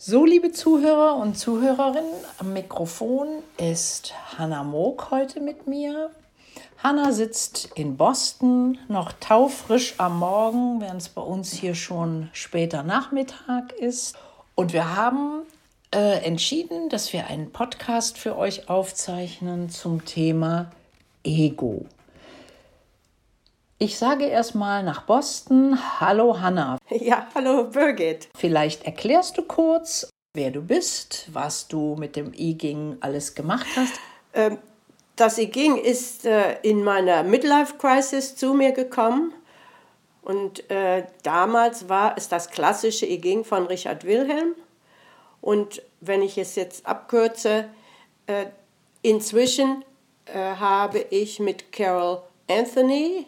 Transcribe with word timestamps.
So, 0.00 0.24
liebe 0.24 0.52
Zuhörer 0.52 1.16
und 1.16 1.36
Zuhörerinnen, 1.36 2.04
am 2.38 2.52
Mikrofon 2.52 3.42
ist 3.56 4.14
Hanna 4.38 4.62
Moog 4.62 5.10
heute 5.10 5.40
mit 5.40 5.66
mir. 5.66 6.10
Hanna 6.80 7.10
sitzt 7.10 7.70
in 7.74 7.96
Boston, 7.96 8.78
noch 8.86 9.12
taufrisch 9.12 9.94
am 9.98 10.20
Morgen, 10.20 10.80
während 10.80 11.02
es 11.02 11.08
bei 11.08 11.20
uns 11.20 11.50
hier 11.52 11.74
schon 11.74 12.30
später 12.32 12.84
Nachmittag 12.84 13.72
ist. 13.72 14.16
Und 14.54 14.72
wir 14.72 14.94
haben 14.94 15.42
äh, 15.92 16.24
entschieden, 16.24 16.90
dass 16.90 17.12
wir 17.12 17.26
einen 17.26 17.50
Podcast 17.50 18.18
für 18.18 18.38
euch 18.38 18.68
aufzeichnen 18.68 19.68
zum 19.68 20.04
Thema 20.04 20.70
Ego. 21.24 21.86
Ich 23.80 23.96
sage 23.96 24.24
erstmal 24.24 24.82
nach 24.82 25.02
Boston, 25.02 25.78
hallo 26.00 26.40
Hanna. 26.40 26.78
Ja, 26.90 27.28
hallo 27.32 27.62
Birgit. 27.62 28.28
Vielleicht 28.36 28.82
erklärst 28.84 29.38
du 29.38 29.42
kurz, 29.42 30.10
wer 30.34 30.50
du 30.50 30.62
bist, 30.62 31.28
was 31.32 31.68
du 31.68 31.94
mit 31.96 32.16
dem 32.16 32.32
I-Ging 32.34 32.96
alles 32.98 33.36
gemacht 33.36 33.68
hast. 33.76 33.94
Ähm, 34.34 34.58
das 35.14 35.38
I-Ging 35.38 35.76
ist 35.76 36.26
äh, 36.26 36.56
in 36.62 36.82
meiner 36.82 37.22
Midlife-Crisis 37.22 38.34
zu 38.34 38.52
mir 38.52 38.72
gekommen. 38.72 39.32
Und 40.22 40.68
äh, 40.70 41.04
damals 41.22 41.88
war 41.88 42.18
es 42.18 42.28
das 42.28 42.50
klassische 42.50 43.06
I-Ging 43.06 43.44
von 43.44 43.68
Richard 43.68 44.02
Wilhelm. 44.02 44.56
Und 45.40 45.82
wenn 46.00 46.22
ich 46.22 46.36
es 46.36 46.56
jetzt 46.56 46.84
abkürze, 46.84 47.66
äh, 48.26 48.46
inzwischen 49.02 49.84
äh, 50.24 50.36
habe 50.36 50.98
ich 50.98 51.38
mit 51.38 51.70
Carol 51.70 52.22
Anthony 52.50 53.26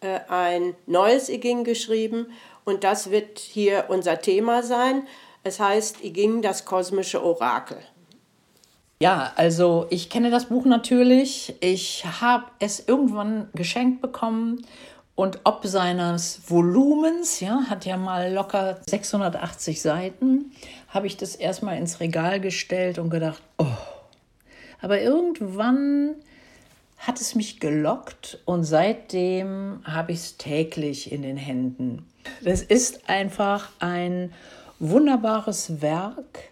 äh, 0.00 0.20
ein 0.28 0.74
neues 0.86 1.28
Iging 1.28 1.64
geschrieben 1.64 2.26
und 2.64 2.84
das 2.84 3.10
wird 3.10 3.38
hier 3.38 3.86
unser 3.88 4.20
Thema 4.20 4.62
sein. 4.62 5.06
Es 5.44 5.60
heißt 5.60 6.04
Iging, 6.04 6.42
das 6.42 6.64
kosmische 6.64 7.22
Orakel. 7.24 7.78
Ja, 9.00 9.32
also 9.36 9.86
ich 9.90 10.10
kenne 10.10 10.30
das 10.30 10.46
Buch 10.46 10.64
natürlich. 10.64 11.54
Ich 11.60 12.04
habe 12.20 12.46
es 12.58 12.86
irgendwann 12.88 13.48
geschenkt 13.54 14.00
bekommen 14.00 14.66
und 15.14 15.40
ob 15.44 15.66
seines 15.66 16.42
Volumens, 16.46 17.40
ja, 17.40 17.62
hat 17.68 17.84
ja 17.86 17.96
mal 17.96 18.32
locker 18.32 18.80
680 18.88 19.82
Seiten, 19.82 20.52
habe 20.88 21.08
ich 21.08 21.16
das 21.16 21.34
erstmal 21.34 21.76
ins 21.78 21.98
Regal 21.98 22.40
gestellt 22.40 22.98
und 22.98 23.10
gedacht, 23.10 23.42
oh. 23.58 23.66
Aber 24.80 25.00
irgendwann 25.00 26.14
hat 26.98 27.20
es 27.20 27.34
mich 27.34 27.60
gelockt 27.60 28.40
und 28.44 28.64
seitdem 28.64 29.80
habe 29.84 30.12
ich 30.12 30.18
es 30.18 30.36
täglich 30.36 31.12
in 31.12 31.22
den 31.22 31.36
Händen. 31.36 32.06
Das 32.42 32.62
ist 32.62 33.08
einfach 33.08 33.70
ein 33.78 34.32
wunderbares 34.78 35.80
Werk, 35.80 36.50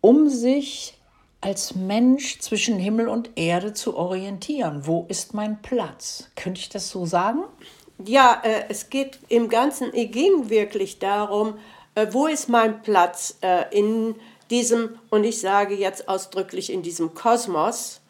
um 0.00 0.28
sich 0.28 0.94
als 1.40 1.74
Mensch 1.74 2.38
zwischen 2.40 2.78
Himmel 2.78 3.08
und 3.08 3.30
Erde 3.36 3.72
zu 3.72 3.96
orientieren. 3.96 4.86
Wo 4.86 5.06
ist 5.08 5.34
mein 5.34 5.62
Platz? 5.62 6.30
Könnte 6.34 6.60
ich 6.60 6.68
das 6.68 6.90
so 6.90 7.06
sagen? 7.06 7.44
Ja, 8.04 8.40
äh, 8.44 8.64
es 8.68 8.90
geht 8.90 9.18
im 9.28 9.48
Ganzen, 9.48 9.92
es 9.92 10.10
ging 10.10 10.50
wirklich 10.50 10.98
darum, 10.98 11.58
äh, 11.94 12.06
wo 12.10 12.26
ist 12.26 12.48
mein 12.48 12.82
Platz 12.82 13.36
äh, 13.40 13.64
in 13.76 14.16
diesem, 14.50 14.98
und 15.10 15.24
ich 15.24 15.40
sage 15.40 15.74
jetzt 15.74 16.08
ausdrücklich 16.08 16.72
in 16.72 16.82
diesem 16.82 17.14
Kosmos. 17.14 18.00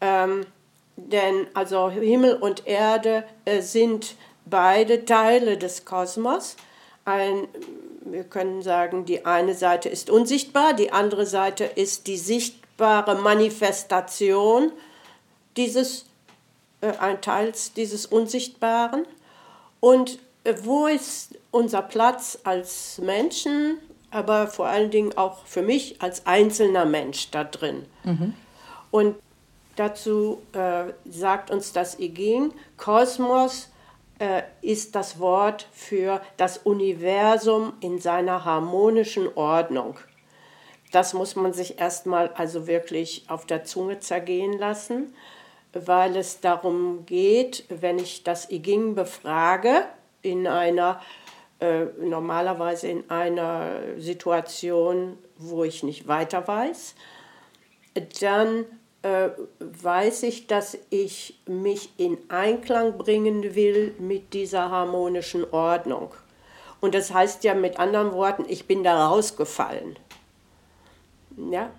Ähm, 0.00 0.46
denn 0.96 1.46
also 1.54 1.90
Himmel 1.90 2.34
und 2.34 2.66
Erde 2.66 3.24
äh, 3.44 3.60
sind 3.60 4.14
beide 4.46 5.04
Teile 5.04 5.56
des 5.56 5.84
Kosmos. 5.84 6.56
Ein, 7.04 7.48
wir 8.02 8.24
können 8.24 8.62
sagen, 8.62 9.04
die 9.04 9.24
eine 9.24 9.54
Seite 9.54 9.88
ist 9.88 10.10
unsichtbar, 10.10 10.74
die 10.74 10.92
andere 10.92 11.26
Seite 11.26 11.64
ist 11.64 12.06
die 12.06 12.18
sichtbare 12.18 13.16
Manifestation 13.16 14.72
dieses 15.56 16.06
äh, 16.80 16.92
ein 16.98 17.20
Teils 17.20 17.72
dieses 17.72 18.06
Unsichtbaren. 18.06 19.06
Und 19.80 20.18
äh, 20.44 20.54
wo 20.62 20.86
ist 20.86 21.38
unser 21.50 21.82
Platz 21.82 22.38
als 22.44 22.98
Menschen, 22.98 23.78
aber 24.10 24.46
vor 24.46 24.66
allen 24.66 24.90
Dingen 24.90 25.16
auch 25.16 25.44
für 25.46 25.62
mich 25.62 26.00
als 26.02 26.26
einzelner 26.26 26.84
Mensch 26.84 27.30
da 27.30 27.44
drin? 27.44 27.86
Mhm. 28.04 28.34
Und 28.90 29.16
Dazu 29.76 30.42
äh, 30.52 30.92
sagt 31.08 31.50
uns 31.50 31.72
das 31.72 31.96
Ching, 31.96 32.52
Kosmos 32.76 33.70
äh, 34.18 34.42
ist 34.62 34.94
das 34.94 35.18
Wort 35.18 35.66
für 35.72 36.20
das 36.36 36.58
Universum 36.58 37.72
in 37.80 37.98
seiner 37.98 38.44
harmonischen 38.44 39.28
Ordnung. 39.34 39.98
Das 40.92 41.14
muss 41.14 41.36
man 41.36 41.52
sich 41.52 41.78
erstmal 41.78 42.28
also 42.34 42.66
wirklich 42.66 43.24
auf 43.28 43.46
der 43.46 43.64
Zunge 43.64 44.00
zergehen 44.00 44.58
lassen, 44.58 45.14
weil 45.72 46.16
es 46.16 46.40
darum 46.40 47.06
geht, 47.06 47.64
wenn 47.68 47.98
ich 47.98 48.24
das 48.24 48.50
I 48.50 48.60
Ching 48.60 48.94
befrage, 48.94 49.84
in 50.22 50.46
einer 50.46 51.00
äh, 51.60 51.84
normalerweise 52.00 52.88
in 52.88 53.08
einer 53.10 53.70
Situation, 53.98 55.18
wo 55.38 55.64
ich 55.64 55.82
nicht 55.82 56.08
weiter 56.08 56.46
weiß, 56.46 56.94
dann 58.20 58.64
äh, 59.02 59.30
weiß 59.58 60.24
ich, 60.24 60.46
dass 60.46 60.76
ich 60.90 61.40
mich 61.46 61.90
in 61.96 62.18
Einklang 62.28 62.98
bringen 62.98 63.54
will 63.54 63.94
mit 63.98 64.34
dieser 64.34 64.70
harmonischen 64.70 65.44
Ordnung. 65.50 66.12
Und 66.80 66.94
das 66.94 67.12
heißt 67.12 67.44
ja 67.44 67.54
mit 67.54 67.78
anderen 67.78 68.12
Worten, 68.12 68.44
ich 68.48 68.66
bin 68.66 68.84
da 68.84 69.08
rausgefallen. 69.08 69.96
Ja. 71.50 71.70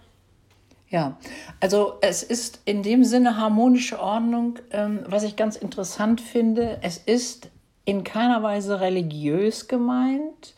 Ja, 0.90 1.18
also 1.62 1.94
es 2.02 2.22
ist 2.22 2.60
in 2.66 2.84
dem 2.84 3.06
Sinne 3.06 3.38
harmonische 3.38 4.00
Ordnung, 4.00 4.60
ähm, 4.72 5.06
was 5.08 5.24
ich 5.24 5.38
ganz 5.38 5.56
interessant 5.56 6.20
finde. 6.20 6.80
Es 6.82 6.98
ist 6.98 7.50
in 7.86 8.04
keiner 8.04 8.44
Weise 8.44 8.82
religiös 8.82 9.70
gemeint, 9.70 10.54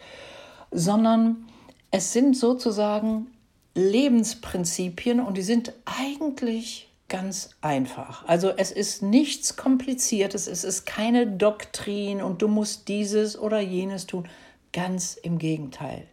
sondern 0.71 1.45
es 1.91 2.13
sind 2.13 2.35
sozusagen 2.35 3.27
Lebensprinzipien 3.75 5.19
und 5.19 5.37
die 5.37 5.41
sind 5.41 5.73
eigentlich 5.85 6.89
ganz 7.09 7.51
einfach. 7.61 8.27
Also 8.27 8.49
es 8.49 8.71
ist 8.71 9.01
nichts 9.01 9.55
Kompliziertes, 9.55 10.47
es 10.47 10.63
ist 10.63 10.85
keine 10.85 11.27
Doktrin 11.27 12.21
und 12.21 12.41
du 12.41 12.47
musst 12.47 12.87
dieses 12.87 13.37
oder 13.37 13.59
jenes 13.59 14.07
tun. 14.07 14.27
Ganz 14.71 15.15
im 15.15 15.37
Gegenteil. 15.37 16.07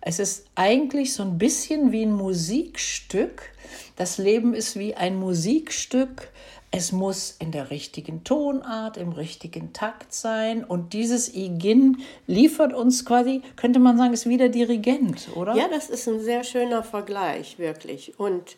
Es 0.00 0.18
ist 0.18 0.46
eigentlich 0.54 1.12
so 1.12 1.22
ein 1.22 1.36
bisschen 1.36 1.92
wie 1.92 2.02
ein 2.02 2.12
Musikstück. 2.12 3.52
Das 3.96 4.16
Leben 4.16 4.54
ist 4.54 4.78
wie 4.78 4.94
ein 4.94 5.16
Musikstück, 5.16 6.30
es 6.72 6.92
muss 6.92 7.34
in 7.38 7.50
der 7.50 7.70
richtigen 7.70 8.22
Tonart, 8.22 8.96
im 8.96 9.12
richtigen 9.12 9.72
Takt 9.72 10.12
sein. 10.12 10.62
Und 10.62 10.92
dieses 10.92 11.34
Igin 11.34 12.02
liefert 12.26 12.72
uns 12.72 13.04
quasi, 13.04 13.42
könnte 13.56 13.80
man 13.80 13.98
sagen, 13.98 14.12
ist 14.12 14.28
wie 14.28 14.36
der 14.36 14.50
Dirigent, 14.50 15.28
oder? 15.34 15.56
Ja, 15.56 15.68
das 15.68 15.90
ist 15.90 16.08
ein 16.08 16.20
sehr 16.20 16.44
schöner 16.44 16.84
Vergleich, 16.84 17.58
wirklich. 17.58 18.18
Und 18.20 18.56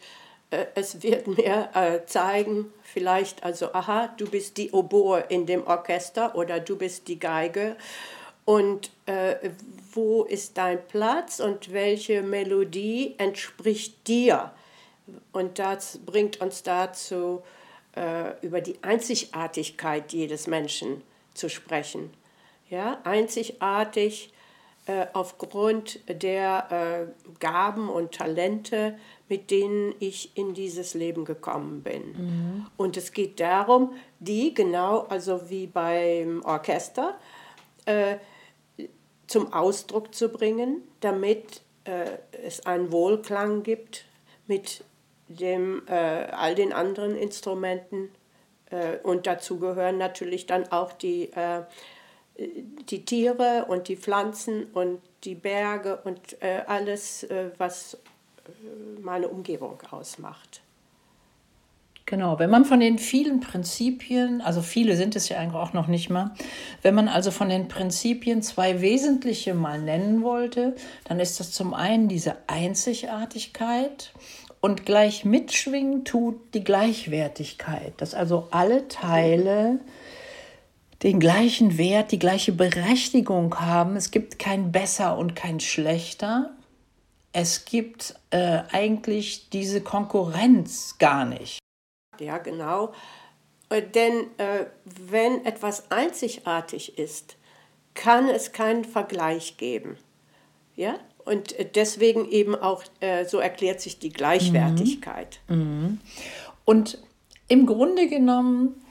äh, 0.51 0.67
es 0.75 1.03
wird 1.03 1.27
mir 1.27 1.71
äh, 1.75 2.05
zeigen, 2.05 2.67
vielleicht, 2.83 3.45
also, 3.45 3.73
aha, 3.73 4.09
du 4.19 4.29
bist 4.29 4.59
die 4.59 4.73
Oboe 4.73 5.25
in 5.31 5.47
dem 5.47 5.67
Orchester 5.67 6.35
oder 6.35 6.61
du 6.61 6.77
bist 6.77 7.09
die 7.09 7.19
Geige. 7.19 7.77
Und 8.45 8.91
äh, 9.07 9.37
wo 9.95 10.25
ist 10.25 10.59
dein 10.59 10.87
Platz 10.87 11.41
und 11.41 11.73
welche 11.73 12.23
Melodie 12.23 13.15
entspricht 13.17 14.07
dir? 14.07 14.51
Und 15.33 15.59
das 15.59 15.99
bringt 16.05 16.41
uns 16.43 16.63
dazu, 16.63 17.43
äh, 17.95 18.41
über 18.41 18.63
die 18.63 18.83
Einzigartigkeit 18.83 20.15
jedes 20.15 20.47
Menschen 20.47 21.03
zu 21.35 21.51
sprechen. 21.51 22.11
Ja, 22.71 22.99
einzigartig 23.05 24.33
äh, 24.87 25.07
aufgrund 25.13 26.01
der 26.09 27.11
äh, 27.11 27.31
Gaben 27.39 27.91
und 27.91 28.13
Talente, 28.13 28.99
mit 29.29 29.51
denen 29.51 29.95
ich 29.99 30.35
in 30.39 30.55
dieses 30.55 30.95
Leben 30.95 31.27
gekommen 31.27 31.83
bin. 31.83 32.13
Mhm. 32.13 32.67
Und 32.79 32.97
es 32.97 33.13
geht 33.13 33.39
darum, 33.41 33.93
die 34.21 34.55
genau, 34.55 35.01
also 35.01 35.51
wie 35.51 35.67
beim 35.67 36.43
Orchester, 36.45 37.19
zum 39.27 39.53
Ausdruck 39.53 40.15
zu 40.15 40.29
bringen, 40.29 40.83
damit 41.01 41.63
es 42.45 42.65
einen 42.65 42.93
Wohlklang 42.93 43.65
gibt 43.65 44.05
mit 44.47 44.85
dem, 45.35 45.83
äh, 45.89 45.93
all 45.93 46.55
den 46.55 46.73
anderen 46.73 47.17
Instrumenten. 47.17 48.11
Äh, 48.71 48.99
und 49.03 49.27
dazu 49.27 49.59
gehören 49.59 49.99
natürlich 49.99 50.47
dann 50.47 50.71
auch 50.71 50.93
die, 50.93 51.31
äh, 51.33 51.63
die 52.39 53.05
Tiere 53.05 53.67
und 53.69 53.89
die 53.89 53.97
Pflanzen 53.97 54.67
und 54.73 55.01
die 55.25 55.35
Berge 55.35 56.01
und 56.05 56.41
äh, 56.43 56.63
alles, 56.67 57.25
äh, 57.25 57.51
was 57.59 57.95
äh, 57.95 59.01
meine 59.01 59.29
Umgebung 59.29 59.79
ausmacht. 59.91 60.63
Genau, 62.13 62.39
wenn 62.39 62.51
man 62.51 62.65
von 62.67 62.81
den 62.81 62.99
vielen 62.99 63.41
Prinzipien, 63.41 64.43
also 64.43 64.61
viele 64.61 64.97
sind 64.97 65.17
es 65.17 65.31
ja 65.31 65.39
eigentlich 65.39 65.55
auch 65.55 65.73
noch 65.73 65.87
nicht 65.87 66.11
mal, 66.11 66.35
wenn 66.83 66.95
man 66.95 67.09
also 67.09 67.31
von 67.31 67.49
den 67.49 67.69
Prinzipien 67.69 68.43
zwei 68.43 68.83
wesentliche 68.83 69.55
mal 69.55 69.81
nennen 69.81 70.23
wollte, 70.23 70.75
dann 71.05 71.21
ist 71.21 71.41
das 71.41 71.53
zum 71.53 71.73
einen 71.73 72.09
diese 72.09 72.37
Einzigartigkeit 72.49 74.13
und 74.63 74.87
gleich 74.87 75.25
mitschwingen 75.25 76.05
tut 76.05 76.55
die 76.55 76.65
Gleichwertigkeit, 76.65 78.01
dass 78.01 78.15
also 78.15 78.49
alle 78.53 78.89
Teile 78.89 79.81
den 81.03 81.19
gleichen 81.19 81.79
Wert, 81.79 82.13
die 82.13 82.19
gleiche 82.21 82.53
Berechtigung 82.53 83.59
haben. 83.59 83.97
Es 83.97 84.13
gibt 84.13 84.39
kein 84.39 84.71
besser 84.71 85.19
und 85.19 85.35
kein 85.35 85.59
schlechter. 85.59 86.55
Es 87.33 87.65
gibt 87.65 88.15
äh, 88.31 88.61
eigentlich 88.71 89.51
diese 89.51 89.81
Konkurrenz 89.81 90.97
gar 90.99 91.25
nicht. 91.25 91.59
Ja, 92.21 92.39
genau. 92.39 92.93
Äh, 93.69 93.83
denn 93.83 94.31
äh, 94.39 94.67
wenn 94.85 95.45
etwas 95.45 95.91
einzigartig 95.91 96.99
ist, 96.99 97.37
kann 97.95 98.29
es 98.29 98.53
keinen 98.53 98.85
Vergleich 98.85 99.57
geben. 99.57 99.97
Ja? 100.77 101.01
Und 101.25 101.59
äh, 101.59 101.69
deswegen 101.73 102.29
eben 102.31 102.55
auch, 102.55 102.83
äh, 103.01 103.25
so 103.25 103.39
erklärt 103.39 103.81
sich 103.81 103.99
die 103.99 104.11
Gleichwertigkeit. 104.11 105.41
Mhm. 105.49 105.57
Mhm. 105.57 106.01
Und 106.65 106.99
im 107.49 107.67
Grunde 107.67 108.09
genommen 108.09 108.83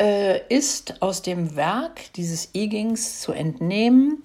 äh, 0.00 0.40
ist 0.48 1.02
aus 1.02 1.22
dem 1.22 1.56
Werk 1.56 2.12
dieses 2.14 2.54
Igings 2.54 3.20
zu 3.20 3.32
entnehmen, 3.32 4.22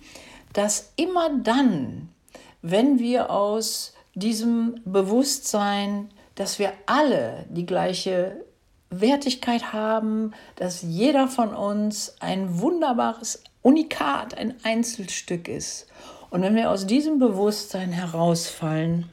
dass 0.53 0.93
immer 0.95 1.29
dann, 1.37 2.09
wenn 2.61 2.99
wir 2.99 3.31
aus 3.31 3.93
diesem 4.13 4.75
Bewusstsein, 4.85 6.09
dass 6.35 6.59
wir 6.59 6.73
alle 6.85 7.45
die 7.49 7.65
gleiche 7.65 8.43
Wertigkeit 8.89 9.73
haben, 9.73 10.33
dass 10.55 10.83
jeder 10.83 11.27
von 11.27 11.53
uns 11.53 12.15
ein 12.19 12.59
wunderbares 12.59 13.43
Unikat, 13.61 14.37
ein 14.37 14.55
Einzelstück 14.63 15.47
ist. 15.47 15.87
Und 16.33 16.41
wenn 16.41 16.55
wir 16.55 16.71
aus 16.71 16.87
diesem 16.87 17.19
Bewusstsein 17.19 17.91
herausfallen, 17.91 19.07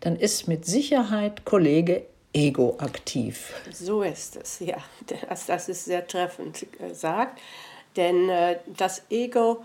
dann 0.00 0.16
ist 0.16 0.48
mit 0.48 0.64
Sicherheit 0.64 1.44
Kollege 1.44 2.06
Ego 2.32 2.76
aktiv. 2.78 3.52
So 3.70 4.00
ist 4.00 4.36
es, 4.36 4.60
ja. 4.60 4.78
Das, 5.28 5.44
das 5.44 5.68
ist 5.68 5.84
sehr 5.84 6.06
treffend 6.06 6.64
gesagt. 6.78 7.38
Denn 7.96 8.30
äh, 8.30 8.60
das 8.78 9.02
Ego 9.10 9.62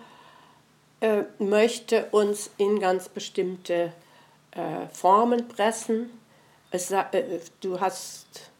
äh, 0.99 1.23
möchte 1.37 2.07
uns 2.11 2.51
in 2.57 2.81
ganz 2.81 3.07
bestimmte 3.07 3.93
äh, 4.51 4.87
Formen 4.91 5.47
pressen. 5.47 6.09
Es, 6.69 6.91
äh, 6.91 7.39
du 7.61 7.79
hast 7.79 8.51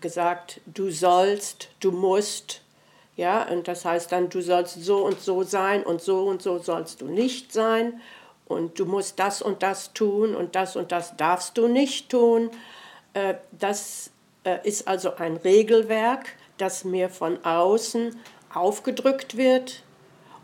gesagt, 0.00 0.60
du 0.66 0.90
sollst, 0.90 1.68
du 1.78 1.92
musst. 1.92 2.60
Ja, 3.18 3.42
und 3.48 3.66
das 3.66 3.84
heißt 3.84 4.12
dann, 4.12 4.28
du 4.28 4.40
sollst 4.40 4.80
so 4.80 5.04
und 5.04 5.20
so 5.20 5.42
sein 5.42 5.82
und 5.82 6.00
so 6.00 6.22
und 6.28 6.40
so 6.40 6.60
sollst 6.60 7.00
du 7.00 7.06
nicht 7.06 7.52
sein. 7.52 8.00
Und 8.46 8.78
du 8.78 8.86
musst 8.86 9.18
das 9.18 9.42
und 9.42 9.64
das 9.64 9.92
tun 9.92 10.36
und 10.36 10.54
das 10.54 10.76
und 10.76 10.92
das 10.92 11.16
darfst 11.16 11.58
du 11.58 11.66
nicht 11.66 12.10
tun. 12.10 12.48
Äh, 13.14 13.34
das 13.50 14.12
äh, 14.44 14.58
ist 14.62 14.86
also 14.86 15.16
ein 15.16 15.36
Regelwerk, 15.36 16.36
das 16.58 16.84
mir 16.84 17.10
von 17.10 17.44
außen 17.44 18.16
aufgedrückt 18.54 19.36
wird 19.36 19.82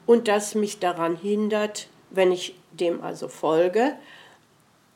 und 0.04 0.26
das 0.26 0.56
mich 0.56 0.80
daran 0.80 1.14
hindert, 1.14 1.86
wenn 2.10 2.32
ich 2.32 2.56
dem 2.72 3.02
also 3.04 3.28
folge, 3.28 3.94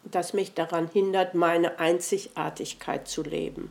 das 0.03 0.33
mich 0.33 0.55
daran 0.55 0.91
hindert, 0.93 1.35
meine 1.35 1.79
Einzigartigkeit 1.79 3.07
zu 3.07 3.23
leben. 3.23 3.71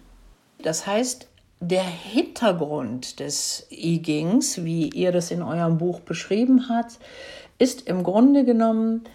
Das 0.60 0.88
heißt, 0.88 1.28
der 1.60 1.84
Hintergrund 1.84 3.20
des 3.20 3.68
I-Gings, 3.72 4.64
wie 4.64 4.90
ihr 4.90 5.12
das 5.12 5.32
in 5.32 5.42
eurem 5.42 5.78
Buch 5.78 6.00
beschrieben 6.02 6.70
habt, 6.70 7.00
ist 7.58 7.88
im 7.88 8.04
Grunde 8.04 8.46
genommen 8.46 9.06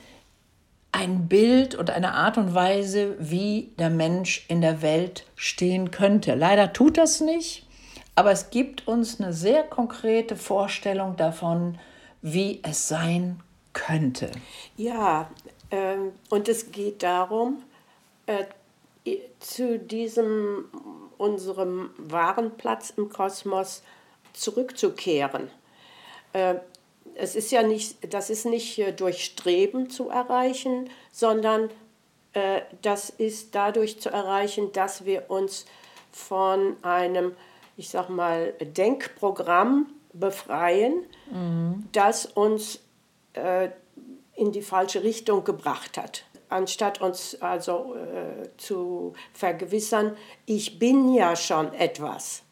ein 0.91 1.29
Bild 1.29 1.75
und 1.75 1.91
eine 1.91 2.13
Art 2.13 2.37
und 2.37 2.55
Weise, 2.55 3.17
wie 3.19 3.73
der 3.79 3.91
Mensch 3.91 4.45
in 4.49 4.61
der 4.61 4.83
Welt 4.83 5.25
stehen 5.37 5.91
könnte. 5.91 6.35
Leider 6.35 6.73
tut 6.73 6.99
das 6.99 7.21
nicht, 7.21 7.67
aber 8.15 8.31
es 8.31 8.51
gibt 8.51 8.87
uns 8.87 9.21
eine 9.21 9.33
sehr 9.33 9.63
konkrete 9.63 10.37
Vorstellung 10.37 11.17
davon, 11.17 11.79
wie 12.21 12.61
es 12.63 12.89
sein 12.89 13.41
könnte. 13.73 14.31
Ja, 14.77 15.31
äh, 15.71 15.97
und 16.29 16.49
es 16.49 16.71
geht 16.73 17.03
darum, 17.03 17.63
äh, 18.27 18.45
zu 19.41 19.79
diesem 19.79 20.67
unserem 21.23 21.91
wahren 21.97 22.57
Platz 22.57 22.93
im 22.97 23.09
Kosmos 23.09 23.83
zurückzukehren. 24.33 25.51
Äh, 26.33 26.57
es 27.15 27.37
ist 27.37 27.53
ja 27.53 27.63
nicht, 27.63 28.13
das 28.13 28.29
ist 28.29 28.45
nicht 28.45 28.79
äh, 28.79 28.93
durch 28.93 29.25
Streben 29.25 29.89
zu 29.89 30.09
erreichen, 30.09 30.91
sondern 31.13 31.71
äh, 32.33 32.63
das 32.83 33.09
ist 33.09 33.55
dadurch 33.55 34.01
zu 34.01 34.11
erreichen, 34.11 34.73
dass 34.73 35.05
wir 35.05 35.31
uns 35.31 35.65
von 36.11 36.77
einem, 36.83 37.37
ich 37.77 37.89
sag 37.89 38.09
mal, 38.09 38.53
Denkprogramm 38.61 39.87
befreien, 40.13 41.07
mhm. 41.31 41.89
das 41.93 42.27
uns 42.27 42.81
in 44.35 44.53
die 44.53 44.61
falsche 44.61 45.03
Richtung 45.03 45.43
gebracht 45.43 45.97
hat. 45.97 46.25
Anstatt 46.53 47.01
uns 47.01 47.41
also 47.41 47.95
äh, 47.95 48.49
zu 48.59 49.15
vergewissern, 49.33 50.17
ich 50.45 50.79
bin 50.79 51.15
ja 51.15 51.35
schon 51.35 51.73
etwas. 51.73 52.43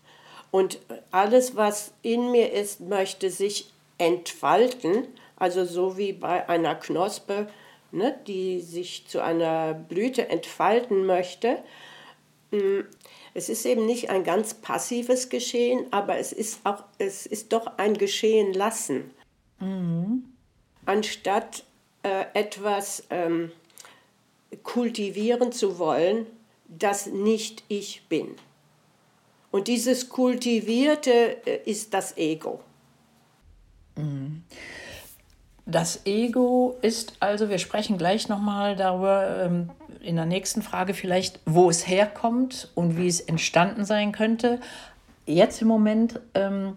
Und 0.51 0.79
alles, 1.11 1.55
was 1.55 1.93
in 2.01 2.33
mir 2.33 2.51
ist, 2.51 2.81
möchte 2.81 3.31
sich 3.31 3.71
entfalten, 3.99 5.07
also 5.37 5.67
so 5.67 5.99
wie 5.99 6.15
bei 6.15 6.49
einer 6.49 6.77
Knospe, 6.77 7.49
ne, 7.93 8.19
die 8.27 8.61
sich 8.61 9.07
zu 9.07 9.23
einer 9.23 9.75
Blüte 9.75 10.29
entfalten 10.31 11.05
möchte. 11.05 11.59
Mm, 12.53 12.81
es 13.35 13.51
ist 13.51 13.67
eben 13.67 13.85
nicht 13.85 14.09
ein 14.09 14.25
ganz 14.25 14.55
passives 14.55 15.29
Geschehen, 15.29 15.87
aber 15.91 16.17
es 16.17 16.33
ist 16.33 16.61
auch, 16.65 16.85
es 16.97 17.27
ist 17.27 17.53
doch 17.53 17.77
ein 17.77 17.99
Geschehen 17.99 18.55
lassen. 18.55 19.11
Mhm. 19.61 20.25
Anstatt 20.87 21.65
äh, 22.03 22.25
etwas 22.33 23.05
ähm, 23.11 23.53
kultivieren 24.63 25.53
zu 25.53 25.79
wollen, 25.79 26.27
das 26.69 27.07
nicht 27.07 27.65
ich 27.69 28.03
bin. 28.09 28.29
Und 29.51 29.69
dieses 29.69 30.09
Kultivierte 30.09 31.45
äh, 31.47 31.61
ist 31.65 31.93
das 31.95 32.17
Ego. 32.17 32.61
Das 35.67 36.05
Ego 36.07 36.79
ist 36.83 37.15
also, 37.21 37.49
wir 37.49 37.59
sprechen 37.59 37.99
gleich 37.99 38.29
nochmal 38.29 38.77
darüber 38.77 39.45
ähm, 39.45 39.71
in 40.01 40.17
der 40.17 40.27
nächsten 40.27 40.63
Frage 40.63 40.95
vielleicht, 40.95 41.41
wo 41.47 41.69
es 41.69 41.87
herkommt 41.87 42.71
und 42.75 42.97
wie 42.97 43.09
es 43.09 43.21
entstanden 43.21 43.85
sein 43.85 44.13
könnte. 44.13 44.61
Jetzt 45.27 45.63
im 45.63 45.69
Moment 45.69 46.21
ähm, 46.35 46.77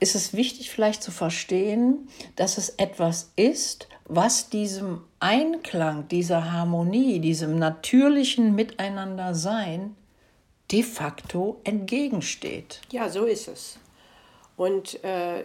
ist 0.00 0.14
es 0.14 0.32
wichtig 0.32 0.70
vielleicht 0.70 1.02
zu 1.02 1.10
verstehen, 1.10 2.08
dass 2.36 2.58
es 2.58 2.70
etwas 2.70 3.32
ist, 3.36 3.88
was 4.06 4.50
diesem 4.50 5.02
Einklang, 5.20 6.08
dieser 6.08 6.52
Harmonie, 6.52 7.20
diesem 7.20 7.58
natürlichen 7.58 8.54
Miteinandersein 8.54 9.94
de 10.72 10.82
facto 10.82 11.60
entgegensteht. 11.64 12.80
Ja, 12.90 13.08
so 13.08 13.24
ist 13.24 13.48
es. 13.48 13.78
Und 14.56 15.02
äh, 15.04 15.44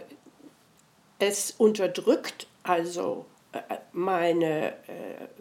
es 1.18 1.52
unterdrückt 1.52 2.46
also 2.62 3.26
äh, 3.52 3.58
meine, 3.92 4.72
äh, 4.72 4.72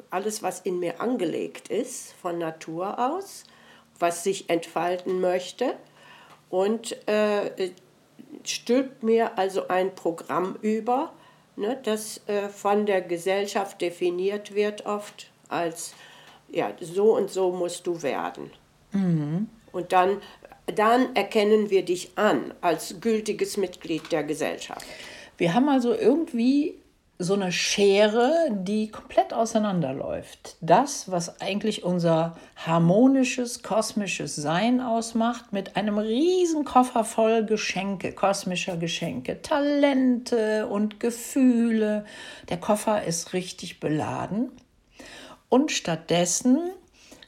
alles, 0.09 0.43
was 0.43 0.61
in 0.61 0.79
mir 0.79 1.01
angelegt 1.01 1.69
ist, 1.69 2.13
von 2.13 2.37
Natur 2.37 2.99
aus, 2.99 3.43
was 3.99 4.23
sich 4.23 4.49
entfalten 4.49 5.19
möchte 5.19 5.75
und 6.49 6.95
äh, 7.07 7.71
stülpt 8.49 9.03
mir 9.03 9.37
also 9.37 9.67
ein 9.67 9.95
Programm 9.95 10.57
über, 10.61 11.13
ne, 11.55 11.79
das 11.83 12.21
äh, 12.27 12.49
von 12.49 12.85
der 12.85 13.01
Gesellschaft 13.01 13.81
definiert 13.81 14.55
wird 14.55 14.85
oft 14.85 15.31
als, 15.49 15.93
ja, 16.49 16.71
so 16.79 17.15
und 17.15 17.29
so 17.29 17.51
musst 17.51 17.87
du 17.87 18.01
werden. 18.01 18.51
Mhm. 18.91 19.49
Und 19.71 19.91
dann, 19.91 20.21
dann 20.67 21.15
erkennen 21.15 21.69
wir 21.69 21.83
dich 21.83 22.11
an 22.15 22.53
als 22.61 23.01
gültiges 23.01 23.57
Mitglied 23.57 24.11
der 24.11 24.23
Gesellschaft. 24.23 24.85
Wir 25.37 25.53
haben 25.53 25.67
also 25.69 25.93
irgendwie 25.93 26.75
so 27.17 27.33
eine 27.33 27.51
Schere, 27.51 28.49
die 28.51 28.89
komplett 28.89 29.33
auseinanderläuft. 29.33 30.57
Das, 30.59 31.09
was 31.09 31.39
eigentlich 31.39 31.83
unser 31.83 32.35
harmonisches, 32.57 33.63
kosmisches 33.63 34.35
Sein 34.35 34.81
ausmacht, 34.81 35.53
mit 35.53 35.77
einem 35.77 35.97
riesen 35.97 36.65
Koffer 36.65 37.05
voll 37.05 37.45
Geschenke, 37.45 38.11
kosmischer 38.11 38.75
Geschenke, 38.75 39.41
Talente 39.41 40.67
und 40.67 40.99
Gefühle. 40.99 42.05
Der 42.49 42.57
Koffer 42.57 43.03
ist 43.03 43.31
richtig 43.31 43.79
beladen. 43.79 44.51
Und 45.47 45.71
stattdessen 45.71 46.59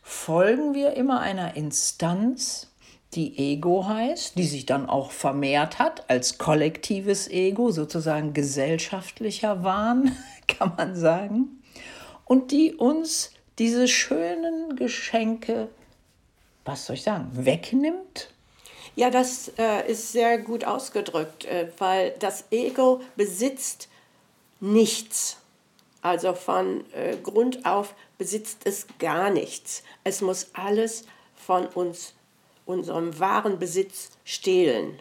folgen 0.04 0.74
wir 0.74 0.94
immer 0.94 1.22
einer 1.22 1.56
Instanz, 1.56 2.72
die 3.14 3.38
Ego 3.38 3.88
heißt, 3.88 4.38
die 4.38 4.46
sich 4.46 4.66
dann 4.66 4.90
auch 4.90 5.12
vermehrt 5.12 5.80
hat 5.80 6.10
als 6.10 6.38
kollektives 6.38 7.30
Ego, 7.30 7.72
sozusagen 7.72 8.34
gesellschaftlicher 8.34 9.64
Wahn, 9.64 10.16
kann 10.48 10.74
man 10.76 10.96
sagen, 10.96 11.64
und 12.26 12.52
die 12.52 12.76
uns 12.76 13.32
diese 13.60 13.88
schönen 13.88 14.76
Geschenke, 14.76 15.70
was 16.66 16.86
soll 16.86 16.96
ich 16.96 17.04
sagen, 17.04 17.30
wegnimmt? 17.34 18.30
Ja, 18.96 19.10
das 19.10 19.52
äh, 19.58 19.90
ist 19.90 20.12
sehr 20.12 20.38
gut 20.38 20.66
ausgedrückt, 20.66 21.46
äh, 21.46 21.70
weil 21.78 22.16
das 22.20 22.46
Ego 22.52 23.02
besitzt 23.16 23.90
nichts. 24.60 25.38
Also 26.02 26.34
von 26.34 26.84
äh, 26.94 27.16
Grund 27.18 27.66
auf 27.66 27.96
besitzt 28.18 28.62
es 28.66 28.88
gar 29.00 29.30
nichts. 29.30 29.84
Es 30.04 30.22
muss 30.22 30.50
alles 30.54 31.06
von 31.36 31.68
uns, 31.68 32.14
unserem 32.68 33.20
wahren 33.20 33.60
Besitz 33.60 34.12
stehlen. 34.24 35.00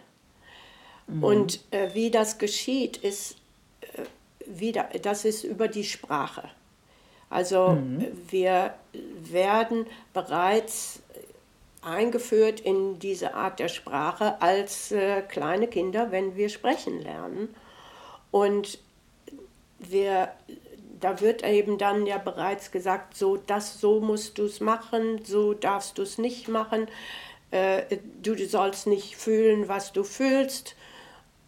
Mhm. 1.06 1.24
Und 1.24 1.60
äh, 1.70 1.94
wie 1.94 2.10
das 2.10 2.38
geschieht, 2.38 2.96
ist 2.96 3.36
äh, 3.80 4.04
wieder, 4.46 4.88
das 5.02 5.24
ist 5.24 5.44
über 5.44 5.68
die 5.68 5.84
Sprache. 5.84 6.48
Also 7.28 7.70
mhm. 7.70 8.06
wir 8.28 8.74
werden 8.92 9.86
bereits 10.12 11.00
eingeführt 11.82 12.60
in 12.60 12.98
diese 12.98 13.34
Art 13.34 13.58
der 13.58 13.68
Sprache 13.68 14.40
als 14.40 14.90
äh, 14.92 15.22
kleine 15.22 15.68
Kinder, 15.68 16.10
wenn 16.10 16.36
wir 16.36 16.48
sprechen 16.48 17.00
lernen. 17.00 17.54
Und 18.30 18.78
wir, 19.78 20.32
da 21.00 21.20
wird 21.20 21.44
eben 21.44 21.78
dann 21.78 22.06
ja 22.06 22.18
bereits 22.18 22.72
gesagt, 22.72 23.16
so 23.16 23.36
das, 23.36 23.80
so 23.80 24.00
musst 24.00 24.38
du 24.38 24.44
es 24.44 24.60
machen, 24.60 25.24
so 25.24 25.54
darfst 25.54 25.98
du 25.98 26.02
es 26.02 26.18
nicht 26.18 26.48
machen. 26.48 26.88
Äh, 27.50 27.98
du 28.22 28.36
sollst 28.46 28.86
nicht 28.86 29.16
fühlen, 29.16 29.68
was 29.68 29.92
du 29.92 30.04
fühlst. 30.04 30.74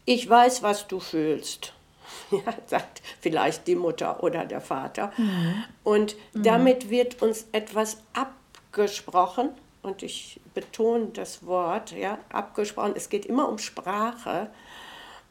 Ich 0.05 0.28
weiß, 0.28 0.62
was 0.62 0.87
du 0.87 1.00
fühlst. 1.00 1.73
ja, 2.31 2.55
sagt 2.67 3.02
vielleicht 3.21 3.67
die 3.67 3.75
Mutter 3.75 4.23
oder 4.23 4.45
der 4.45 4.61
Vater. 4.61 5.12
Mhm. 5.17 5.64
Und 5.85 6.17
mhm. 6.33 6.43
damit 6.43 6.90
wird 6.90 7.21
uns 7.23 7.47
etwas 7.52 7.99
abgesprochen, 8.12 9.50
und 9.83 10.02
ich 10.02 10.40
betone 10.55 11.07
das 11.14 11.47
Wort, 11.47 11.93
ja, 11.93 12.19
abgesprochen, 12.31 12.93
es 12.97 13.09
geht 13.09 13.26
immer 13.26 13.49
um 13.49 13.59
Sprache, 13.59 14.50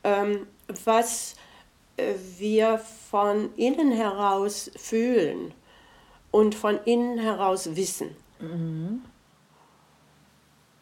ähm, 0.04 0.48
was 0.86 1.36
äh, 1.98 2.14
wir 2.38 2.80
von 2.80 3.54
innen 3.56 3.92
heraus 3.92 4.72
fühlen 4.76 5.54
und 6.32 6.56
von 6.56 6.80
innen 6.86 7.20
heraus 7.20 7.76
wissen. 7.76 8.16
Mhm. 8.40 9.02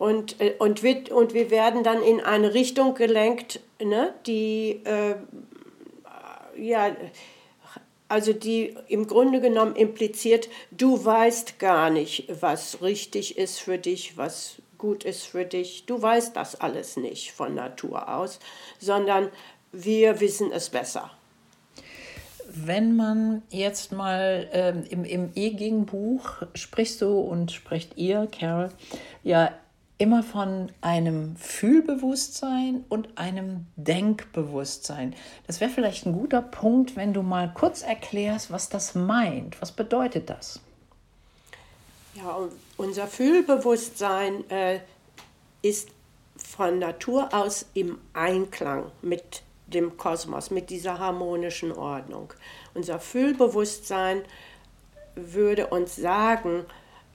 Und, 0.06 0.40
äh, 0.40 0.54
und, 0.60 0.84
wir, 0.84 1.12
und 1.16 1.34
wir 1.34 1.50
werden 1.50 1.84
dann 1.84 2.04
in 2.04 2.22
eine 2.22 2.54
Richtung 2.54 2.94
gelenkt, 2.94 3.60
ne, 3.84 4.14
die 4.28 4.82
äh, 4.84 5.16
ja, 6.56 6.96
also 8.08 8.32
die 8.32 8.76
im 8.88 9.08
Grunde 9.08 9.42
genommen 9.42 9.76
impliziert, 9.76 10.48
du 10.70 11.04
weißt 11.04 11.58
gar 11.58 11.90
nicht, 11.90 12.28
was 12.40 12.84
richtig 12.84 13.40
ist 13.40 13.60
für 13.60 13.80
dich, 13.80 14.16
was 14.16 14.62
gut 14.78 15.04
ist 15.04 15.26
für 15.26 15.44
dich. 15.44 15.88
Du 15.88 16.00
weißt 16.00 16.36
das 16.36 16.54
alles 16.54 16.98
nicht 16.98 17.32
von 17.32 17.56
Natur 17.56 18.16
aus, 18.16 18.40
sondern 18.78 19.30
wir 19.72 20.20
wissen 20.20 20.52
es 20.52 20.70
besser. 20.70 21.10
Wenn 22.48 22.96
man 22.96 23.42
jetzt 23.50 23.92
mal 23.92 24.48
ähm, 24.54 24.84
im, 24.88 25.04
im 25.04 25.32
E-Ging-Buch 25.34 26.44
sprichst 26.54 27.02
du 27.02 27.20
und 27.20 27.52
sprecht 27.52 27.98
ihr, 27.98 28.28
Carol, 28.32 28.70
ja 29.24 29.52
immer 29.98 30.24
von 30.24 30.72
einem 30.82 31.36
Fühlbewusstsein 31.38 32.84
und 32.90 33.18
einem 33.18 33.68
Denkbewusstsein. 33.78 35.16
Das 35.48 35.62
wäre 35.62 35.72
vielleicht 35.72 36.06
ein 36.06 36.14
guter 36.14 36.42
Punkt, 36.42 36.96
wenn 36.96 37.14
du 37.14 37.22
mal 37.22 37.52
kurz 37.54 37.82
erklärst, 37.82 38.52
was 38.52 38.68
das 38.70 38.94
meint. 38.96 39.62
Was 39.62 39.72
bedeutet 39.72 40.30
das? 40.30 40.60
Ja, 42.16 42.40
unser 42.78 43.08
Fühlbewusstsein 43.08 44.50
äh, 44.50 44.80
ist 45.62 45.90
von 46.38 46.80
Natur 46.80 47.34
aus 47.34 47.66
im 47.74 47.98
Einklang 48.14 48.92
mit 49.02 49.44
dem 49.68 49.98
Kosmos, 49.98 50.52
mit 50.52 50.70
dieser 50.70 51.00
harmonischen 51.00 51.72
Ordnung. 51.72 52.34
Unser 52.74 53.00
Fühlbewusstsein 53.00 54.22
würde 55.16 55.68
uns 55.68 55.96
sagen, 55.96 56.66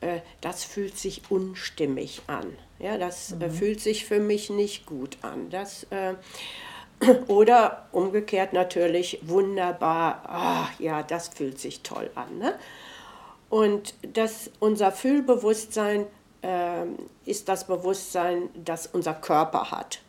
äh, 0.00 0.20
das 0.40 0.64
fühlt 0.64 0.98
sich 0.98 1.30
unstimmig 1.30 2.22
an. 2.26 2.56
Ja, 2.80 2.96
das 2.96 3.32
äh, 3.32 3.34
mhm. 3.34 3.50
fühlt 3.50 3.80
sich 3.80 4.06
für 4.06 4.18
mich 4.18 4.50
nicht 4.50 4.86
gut 4.86 5.18
an. 5.22 5.50
Das, 5.50 5.86
äh, 5.90 6.14
oder 7.28 7.88
umgekehrt 7.92 8.52
natürlich 8.52 9.20
wunderbar, 9.22 10.22
ach 10.26 10.80
ja, 10.80 11.02
das 11.02 11.28
fühlt 11.28 11.58
sich 11.58 11.82
toll 11.82 12.10
an. 12.14 12.38
Ne? 12.38 12.54
Und 13.50 13.94
das, 14.02 14.50
unser 14.60 14.92
Fühlbewusstsein 14.92 16.06
äh, 16.42 16.86
ist 17.26 17.48
das 17.48 17.66
Bewusstsein, 17.66 18.48
das 18.54 18.86
unser 18.86 19.14
Körper 19.14 19.70
hat. 19.70 20.00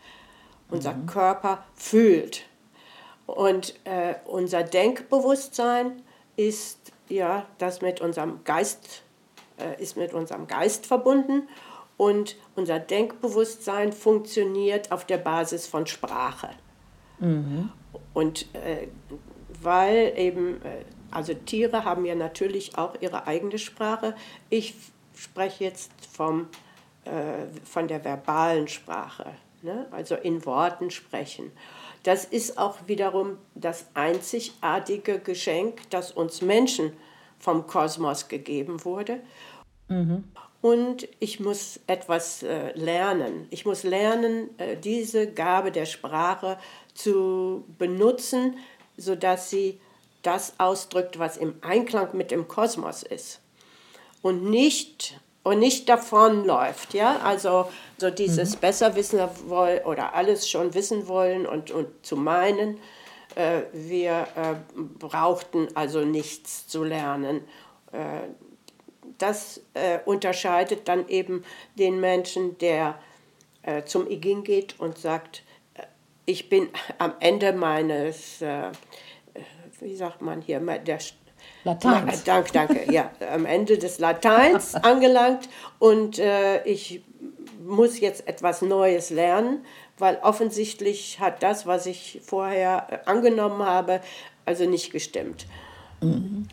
Unser 0.70 0.94
mhm. 0.94 1.08
Körper 1.08 1.66
fühlt. 1.76 2.46
Und 3.26 3.76
äh, 3.84 4.16
unser 4.26 4.64
Denkbewusstsein 4.64 6.02
ist 6.38 6.78
ja 7.10 7.46
das 7.58 7.82
mit 7.82 8.00
unserem 8.00 8.44
Geist 8.46 9.04
äh, 9.58 9.82
ist 9.82 9.98
mit 9.98 10.14
unserem 10.14 10.48
Geist 10.48 10.86
verbunden 10.86 11.48
und 12.02 12.36
unser 12.56 12.80
Denkbewusstsein 12.80 13.94
funktioniert 13.94 14.92
auf 14.92 15.06
der 15.06 15.20
Basis 15.20 15.68
von 15.68 15.86
Sprache. 15.86 16.50
Mhm. 17.20 17.70
Und 18.16 18.48
äh, 18.56 18.88
weil 19.62 20.12
eben, 20.18 20.56
äh, 20.64 20.84
also 21.12 21.36
Tiere 21.36 21.86
haben 21.86 22.04
ja 22.06 22.16
natürlich 22.16 22.76
auch 22.76 22.96
ihre 23.02 23.28
eigene 23.28 23.60
Sprache. 23.60 24.16
Ich 24.50 24.74
spreche 25.16 25.64
jetzt 25.64 25.92
vom, 26.12 26.48
äh, 27.06 27.46
von 27.66 27.88
der 27.88 28.04
verbalen 28.04 28.68
Sprache, 28.68 29.34
ne? 29.62 29.86
also 29.92 30.16
in 30.16 30.44
Worten 30.44 30.90
sprechen. 30.90 31.52
Das 32.02 32.26
ist 32.26 32.58
auch 32.58 32.80
wiederum 32.88 33.38
das 33.54 33.86
einzigartige 33.94 35.20
Geschenk, 35.20 35.88
das 35.92 36.12
uns 36.12 36.42
Menschen 36.42 36.94
vom 37.38 37.68
Kosmos 37.68 38.28
gegeben 38.28 38.84
wurde. 38.86 39.20
Mhm. 39.88 40.24
Und 40.62 41.08
ich 41.20 41.40
muss 41.40 41.80
etwas 41.88 42.44
äh, 42.44 42.72
lernen. 42.78 43.48
Ich 43.50 43.66
muss 43.66 43.84
lernen, 43.84 44.50
äh, 44.60 44.78
diese 44.78 45.32
Gabe 45.32 45.72
der 45.72 45.88
Sprache 45.88 46.58
zu 46.94 47.66
benutzen, 47.80 48.58
sodass 48.96 49.50
sie 49.50 49.80
das 50.22 50.54
ausdrückt, 50.60 51.18
was 51.18 51.38
im 51.38 51.56
Einklang 51.62 52.10
mit 52.16 52.30
dem 52.30 52.48
Kosmos 52.48 53.02
ist. 53.02 53.40
Und 54.22 54.44
nicht, 54.44 55.20
und 55.42 55.58
nicht 55.58 55.90
davonläuft. 55.90 56.94
Ja? 56.94 57.20
Also 57.24 57.68
so 57.98 58.12
dieses 58.12 58.56
mhm. 58.56 58.60
besser 58.60 58.96
wissen 58.96 59.20
wollen 59.48 59.84
oder 59.84 60.14
alles 60.14 60.48
schon 60.48 60.76
wissen 60.76 61.08
wollen 61.08 61.48
und, 61.48 61.72
und 61.72 61.88
zu 62.06 62.16
meinen, 62.16 62.78
äh, 63.34 63.62
wir 63.74 64.28
äh, 64.36 64.56
brauchten 65.00 65.70
also 65.76 66.02
nichts 66.02 66.68
zu 66.68 66.84
lernen 66.84 67.42
äh, 67.94 68.28
das 69.22 69.62
äh, 69.74 70.00
unterscheidet 70.06 70.88
dann 70.88 71.08
eben 71.08 71.44
den 71.76 72.00
Menschen, 72.00 72.58
der 72.58 72.96
äh, 73.64 73.84
zum 73.84 74.10
IGIN 74.10 74.44
geht 74.44 74.80
und 74.80 74.98
sagt, 74.98 75.44
äh, 75.76 75.84
ich 76.26 76.50
bin 76.50 76.70
am 76.98 77.14
Ende 77.20 77.54
meines, 77.54 78.42
äh, 78.42 78.72
wie 79.80 79.96
sagt 79.96 80.22
man 80.22 80.42
hier, 80.42 80.60
der 80.60 81.00
Lateins. 81.64 82.24
Dank, 82.24 82.52
danke, 82.54 82.92
ja, 82.92 83.12
am 83.32 83.46
Ende 83.46 83.78
des 83.78 84.00
Lateins 84.00 84.76
angelangt 84.84 85.50
und 85.80 86.20
äh, 86.20 86.64
ich 86.64 87.04
muss 87.64 88.00
jetzt 88.00 88.28
etwas 88.28 88.62
Neues 88.62 89.12
lernen, 89.12 89.66
weil 89.98 90.18
offensichtlich 90.24 91.20
hat 91.20 91.44
das, 91.44 91.68
was 91.68 91.86
ich 91.86 92.22
vorher 92.24 92.88
äh, 92.90 93.10
angenommen 93.10 93.64
habe, 93.64 94.02
also 94.46 94.68
nicht 94.68 94.92
gestimmt. 94.92 95.46
Mhm. 96.02 96.48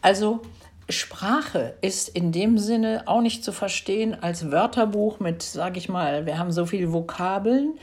Also 0.00 0.40
Sprache 0.88 1.74
ist 1.80 2.08
in 2.08 2.32
dem 2.32 2.58
Sinne 2.58 3.04
auch 3.06 3.20
nicht 3.20 3.44
zu 3.44 3.52
verstehen 3.52 4.22
als 4.22 4.50
Wörterbuch 4.50 5.20
mit, 5.20 5.42
sage 5.42 5.78
ich 5.78 5.88
mal, 5.88 6.26
wir 6.26 6.38
haben 6.38 6.52
so 6.52 6.66
viele 6.66 6.92
Vokabeln, 6.92 7.78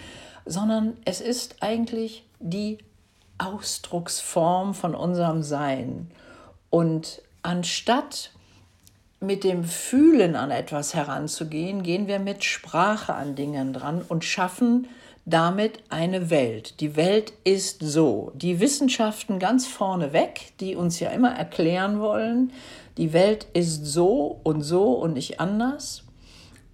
sondern 0.46 0.98
es 1.06 1.22
ist 1.22 1.58
eigentlich 1.62 2.24
die 2.40 2.78
Ausdrucksform 3.38 4.74
von 4.74 4.94
unserem 4.94 5.42
Sein. 5.42 6.12
Und 6.70 7.22
anstatt 7.42 8.32
mit 9.20 9.44
dem 9.44 9.64
Fühlen 9.64 10.36
an 10.36 10.52
etwas 10.52 10.94
heranzugehen, 10.94 11.84
gehen 11.84 12.08
wir 12.08 12.20
mit 12.20 12.44
Sprache 12.44 13.14
an 13.14 13.36
Dingen 13.36 13.74
dran 13.74 14.04
und 14.08 14.24
schaffen 14.26 14.88
damit 15.26 15.84
eine 15.90 16.30
Welt. 16.32 16.80
Die 16.80 16.96
Welt 16.96 17.34
ist 17.44 17.78
so. 17.82 18.32
Die 18.34 18.60
Wissenschaften 18.60 19.38
ganz 19.38 19.68
vorne 19.68 20.14
weg, 20.14 20.54
die 20.60 20.76
uns 20.76 21.00
ja 21.00 21.12
immer 21.12 21.36
erklären 21.36 22.00
wollen, 22.00 22.52
die 22.98 23.14
Welt 23.14 23.48
ist 23.54 23.86
so 23.86 24.40
und 24.44 24.62
so 24.62 24.94
und 24.94 25.14
nicht 25.14 25.40
anders. 25.40 26.04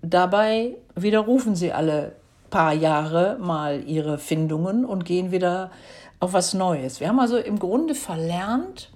dabei 0.02 0.76
widerrufen 0.96 1.56
sie 1.56 1.74
alle 1.74 2.16
paar 2.50 2.74
Jahre 2.74 3.38
mal 3.40 3.84
ihre 3.84 4.18
Findungen 4.18 4.86
und 4.86 5.06
gehen 5.06 5.32
wieder 5.32 5.72
auf 6.20 6.34
was 6.34 6.54
Neues. 6.54 7.00
Wir 7.00 7.10
haben 7.10 7.20
also 7.20 7.38
im 7.38 7.60
Grunde 7.60 7.94
verlernt, 7.94 8.90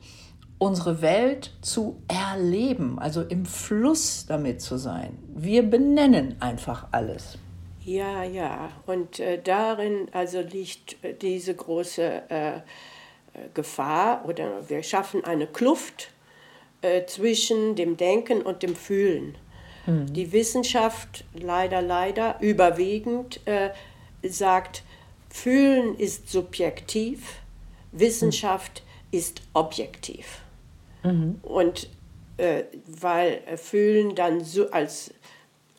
unsere 0.58 1.02
Welt 1.02 1.52
zu 1.62 2.02
erleben, 2.08 3.00
also 3.00 3.22
im 3.22 3.46
Fluss 3.46 4.26
damit 4.28 4.62
zu 4.62 4.78
sein. 4.78 5.18
Wir 5.36 5.64
benennen 5.64 6.36
einfach 6.40 6.88
alles. 6.92 7.38
Ja, 7.84 8.24
ja, 8.24 8.70
und 8.86 9.20
äh, 9.20 9.42
darin 9.42 10.08
also 10.12 10.40
liegt 10.40 11.04
äh, 11.04 11.16
diese 11.16 11.56
große 11.56 12.30
äh, 12.30 12.58
äh, 12.58 12.60
Gefahr 13.56 14.24
oder 14.28 14.70
wir 14.70 14.84
schaffen 14.84 15.24
eine 15.26 15.48
Kluft 15.48 16.12
äh, 16.82 17.06
zwischen 17.06 17.76
dem 17.76 17.98
Denken 17.98 18.42
und 18.42 18.64
dem 18.64 18.76
Fühlen. 18.76 19.36
Mhm. 19.86 20.14
Die 20.14 20.32
Wissenschaft 20.32 21.26
leider, 21.34 21.82
leider 21.82 22.40
überwiegend 22.42 23.40
äh, 23.46 23.72
sagt, 24.24 24.84
Fühlen 25.30 25.98
ist 25.98 26.30
subjektiv, 26.30 27.40
Wissenschaft 27.92 28.84
mhm. 29.12 29.18
ist 29.18 29.42
objektiv. 29.54 30.40
Mhm. 31.04 31.40
Und 31.42 31.90
äh, 32.38 32.64
weil 32.86 33.42
Fühlen 33.58 34.16
dann 34.16 34.44
so 34.44 34.70
als 34.72 35.14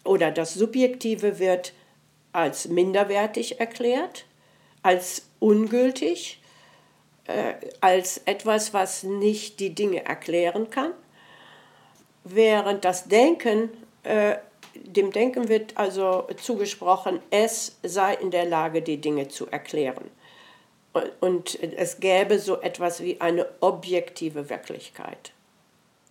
oder 0.04 0.30
das 0.30 0.54
Subjektive 0.54 1.38
wird 1.38 1.72
als 2.32 2.68
minderwertig 2.68 3.60
erklärt, 3.60 4.24
als 4.82 5.26
ungültig, 5.38 6.40
äh, 7.26 7.54
als 7.80 8.18
etwas, 8.24 8.74
was 8.74 9.02
nicht 9.02 9.60
die 9.60 9.74
Dinge 9.74 10.04
erklären 10.04 10.70
kann, 10.70 10.92
während 12.24 12.84
das 12.84 13.08
Denken, 13.08 13.70
äh, 14.02 14.36
dem 14.74 15.12
Denken 15.12 15.48
wird 15.48 15.76
also 15.76 16.26
zugesprochen, 16.40 17.20
es 17.30 17.78
sei 17.82 18.14
in 18.14 18.30
der 18.30 18.46
Lage, 18.46 18.82
die 18.82 19.00
Dinge 19.00 19.28
zu 19.28 19.46
erklären. 19.48 20.10
Und 21.20 21.62
es 21.62 22.00
gäbe 22.00 22.38
so 22.38 22.60
etwas 22.60 23.02
wie 23.02 23.20
eine 23.20 23.46
objektive 23.60 24.50
Wirklichkeit. 24.50 25.32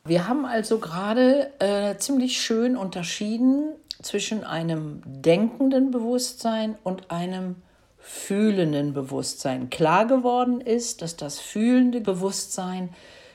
Wir 0.06 0.27
haben 0.27 0.46
also 0.46 0.80
gerade 0.80 1.51
äh, 1.60 1.96
ziemlich 1.98 2.41
schön 2.41 2.75
unterschieden 2.75 3.74
zwischen 4.01 4.44
einem 4.44 5.03
denkenden 5.06 5.91
Bewusstsein 5.91 6.75
und 6.84 7.12
einem 7.12 7.58
fühlenden 8.01 8.93
Bewusstsein. 8.93 9.70
Klar 9.70 10.05
geworden 10.05 10.60
ist, 10.60 11.01
dass 11.01 11.15
das 11.15 11.39
fühlende 11.39 12.01
Bewusstsein 12.01 12.89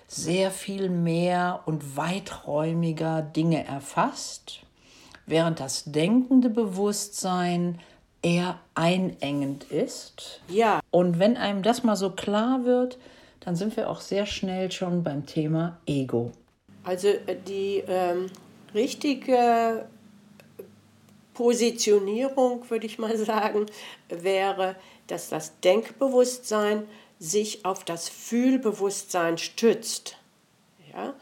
sehr 0.08 0.50
viel 0.50 0.88
mehr 0.88 1.62
und 1.66 1.96
weiträumiger 1.96 3.22
Dinge 3.22 3.66
erfasst, 3.66 4.60
während 5.26 5.60
das 5.60 5.84
denkende 5.84 6.50
Bewusstsein 6.50 7.80
eher 8.22 8.58
einengend 8.74 9.64
ist. 9.64 10.40
Ja. 10.48 10.80
Und 10.90 11.18
wenn 11.18 11.36
einem 11.36 11.62
das 11.62 11.82
mal 11.82 11.96
so 11.96 12.10
klar 12.10 12.64
wird, 12.64 12.98
dann 13.40 13.56
sind 13.56 13.76
wir 13.76 13.88
auch 13.88 14.00
sehr 14.00 14.26
schnell 14.26 14.72
schon 14.72 15.02
beim 15.02 15.26
Thema 15.26 15.78
Ego. 15.86 16.32
Also 16.82 17.08
äh, 17.08 17.36
die 17.46 17.82
ähm, 17.86 18.26
richtige 18.74 19.86
Positionierung, 21.36 22.68
würde 22.70 22.86
ich 22.86 22.98
mal 22.98 23.16
sagen, 23.18 23.66
wäre, 24.08 24.74
dass 25.06 25.28
das 25.28 25.60
Denkbewusstsein 25.60 26.88
sich 27.18 27.64
auf 27.66 27.84
das 27.84 28.08
Fühlbewusstsein 28.08 29.36
stützt. 29.36 30.16
Ja? 30.92 31.14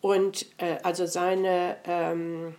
Und 0.00 0.46
äh, 0.56 0.78
also 0.82 1.04
seine 1.04 1.76
ähm, 1.84 2.54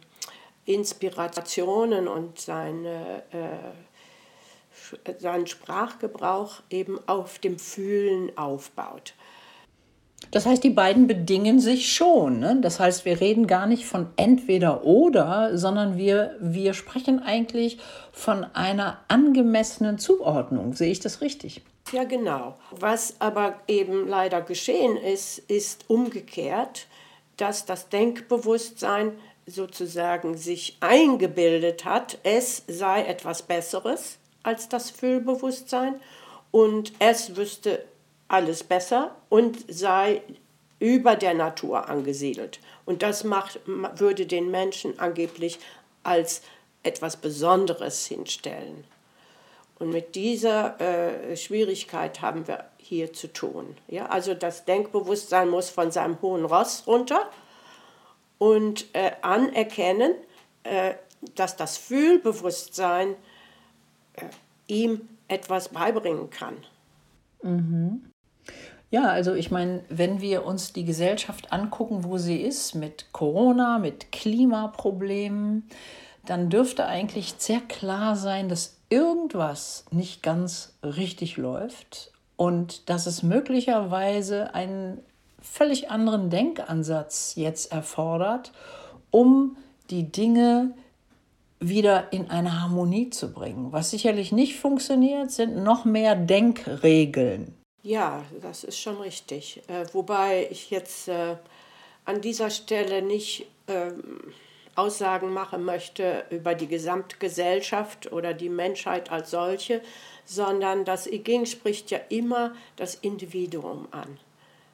Inspirationen 0.65 2.07
und 2.07 2.39
seine, 2.39 3.23
äh, 3.31 5.13
seinen 5.17 5.47
Sprachgebrauch 5.47 6.61
eben 6.69 6.99
auf 7.07 7.39
dem 7.39 7.57
Fühlen 7.57 8.37
aufbaut. 8.37 9.15
Das 10.29 10.45
heißt, 10.45 10.63
die 10.63 10.69
beiden 10.69 11.07
bedingen 11.07 11.59
sich 11.59 11.91
schon. 11.91 12.39
Ne? 12.39 12.59
Das 12.61 12.79
heißt, 12.79 13.03
wir 13.03 13.19
reden 13.19 13.47
gar 13.47 13.65
nicht 13.65 13.85
von 13.85 14.07
entweder 14.15 14.85
oder, 14.85 15.57
sondern 15.57 15.97
wir, 15.97 16.35
wir 16.39 16.73
sprechen 16.73 17.21
eigentlich 17.21 17.79
von 18.11 18.45
einer 18.53 18.99
angemessenen 19.07 19.97
Zuordnung. 19.97 20.73
Sehe 20.73 20.91
ich 20.91 20.99
das 20.99 21.21
richtig? 21.21 21.61
Ja, 21.91 22.05
genau. 22.05 22.55
Was 22.71 23.15
aber 23.19 23.55
eben 23.67 24.07
leider 24.07 24.41
geschehen 24.41 24.95
ist, 24.95 25.39
ist 25.39 25.89
umgekehrt, 25.89 26.87
dass 27.35 27.65
das 27.65 27.89
Denkbewusstsein 27.89 29.13
sozusagen 29.45 30.37
sich 30.37 30.77
eingebildet 30.79 31.83
hat, 31.83 32.19
es 32.23 32.63
sei 32.67 33.03
etwas 33.03 33.41
Besseres 33.41 34.17
als 34.43 34.69
das 34.69 34.89
Fühlbewusstsein 34.89 35.95
und 36.51 36.93
es 36.99 37.35
wüsste 37.35 37.83
alles 38.31 38.63
besser 38.63 39.15
und 39.29 39.57
sei 39.67 40.21
über 40.79 41.15
der 41.15 41.33
Natur 41.33 41.89
angesiedelt. 41.89 42.59
Und 42.85 43.03
das 43.03 43.23
macht, 43.23 43.59
würde 43.65 44.25
den 44.25 44.49
Menschen 44.49 44.99
angeblich 44.99 45.59
als 46.03 46.41
etwas 46.81 47.17
Besonderes 47.17 48.05
hinstellen. 48.07 48.85
Und 49.79 49.89
mit 49.89 50.15
dieser 50.15 50.79
äh, 50.79 51.35
Schwierigkeit 51.35 52.21
haben 52.21 52.47
wir 52.47 52.65
hier 52.77 53.13
zu 53.13 53.31
tun. 53.31 53.75
Ja? 53.87 54.07
Also 54.07 54.33
das 54.33 54.65
Denkbewusstsein 54.65 55.49
muss 55.49 55.69
von 55.69 55.91
seinem 55.91 56.21
hohen 56.21 56.45
Ross 56.45 56.83
runter 56.87 57.29
und 58.37 58.85
äh, 58.93 59.11
anerkennen, 59.21 60.13
äh, 60.63 60.93
dass 61.35 61.57
das 61.57 61.77
Fühlbewusstsein 61.77 63.15
äh, 64.13 64.25
ihm 64.67 65.07
etwas 65.27 65.69
beibringen 65.69 66.29
kann. 66.29 66.57
Mhm. 67.43 68.10
Ja, 68.91 69.05
also 69.05 69.33
ich 69.33 69.51
meine, 69.51 69.83
wenn 69.87 70.19
wir 70.19 70.45
uns 70.45 70.73
die 70.73 70.83
Gesellschaft 70.83 71.53
angucken, 71.53 72.03
wo 72.03 72.17
sie 72.17 72.41
ist, 72.41 72.75
mit 72.75 73.13
Corona, 73.13 73.79
mit 73.79 74.11
Klimaproblemen, 74.11 75.69
dann 76.25 76.49
dürfte 76.49 76.85
eigentlich 76.85 77.35
sehr 77.37 77.61
klar 77.61 78.17
sein, 78.17 78.49
dass 78.49 78.77
irgendwas 78.89 79.85
nicht 79.91 80.21
ganz 80.21 80.77
richtig 80.83 81.37
läuft 81.37 82.11
und 82.35 82.89
dass 82.89 83.07
es 83.07 83.23
möglicherweise 83.23 84.53
einen 84.53 84.99
völlig 85.41 85.89
anderen 85.89 86.29
Denkansatz 86.29 87.33
jetzt 87.35 87.71
erfordert, 87.71 88.51
um 89.09 89.55
die 89.89 90.11
Dinge 90.11 90.73
wieder 91.61 92.11
in 92.11 92.29
eine 92.29 92.61
Harmonie 92.61 93.09
zu 93.09 93.31
bringen. 93.31 93.71
Was 93.71 93.91
sicherlich 93.91 94.33
nicht 94.33 94.59
funktioniert, 94.59 95.31
sind 95.31 95.63
noch 95.63 95.85
mehr 95.85 96.15
Denkregeln. 96.15 97.55
Ja, 97.83 98.23
das 98.41 98.63
ist 98.63 98.79
schon 98.79 98.97
richtig. 98.97 99.61
Äh, 99.67 99.85
wobei 99.93 100.47
ich 100.51 100.69
jetzt 100.69 101.07
äh, 101.07 101.35
an 102.05 102.21
dieser 102.21 102.49
Stelle 102.49 103.01
nicht 103.01 103.47
äh, 103.67 103.91
Aussagen 104.75 105.33
machen 105.33 105.63
möchte 105.63 106.25
über 106.29 106.55
die 106.55 106.67
Gesamtgesellschaft 106.67 108.11
oder 108.11 108.33
die 108.33 108.49
Menschheit 108.49 109.11
als 109.11 109.31
solche, 109.31 109.81
sondern 110.25 110.85
das 110.85 111.07
I 111.07 111.45
spricht 111.45 111.91
ja 111.91 111.99
immer 112.09 112.55
das 112.77 112.95
Individuum 112.95 113.87
an, 113.91 114.17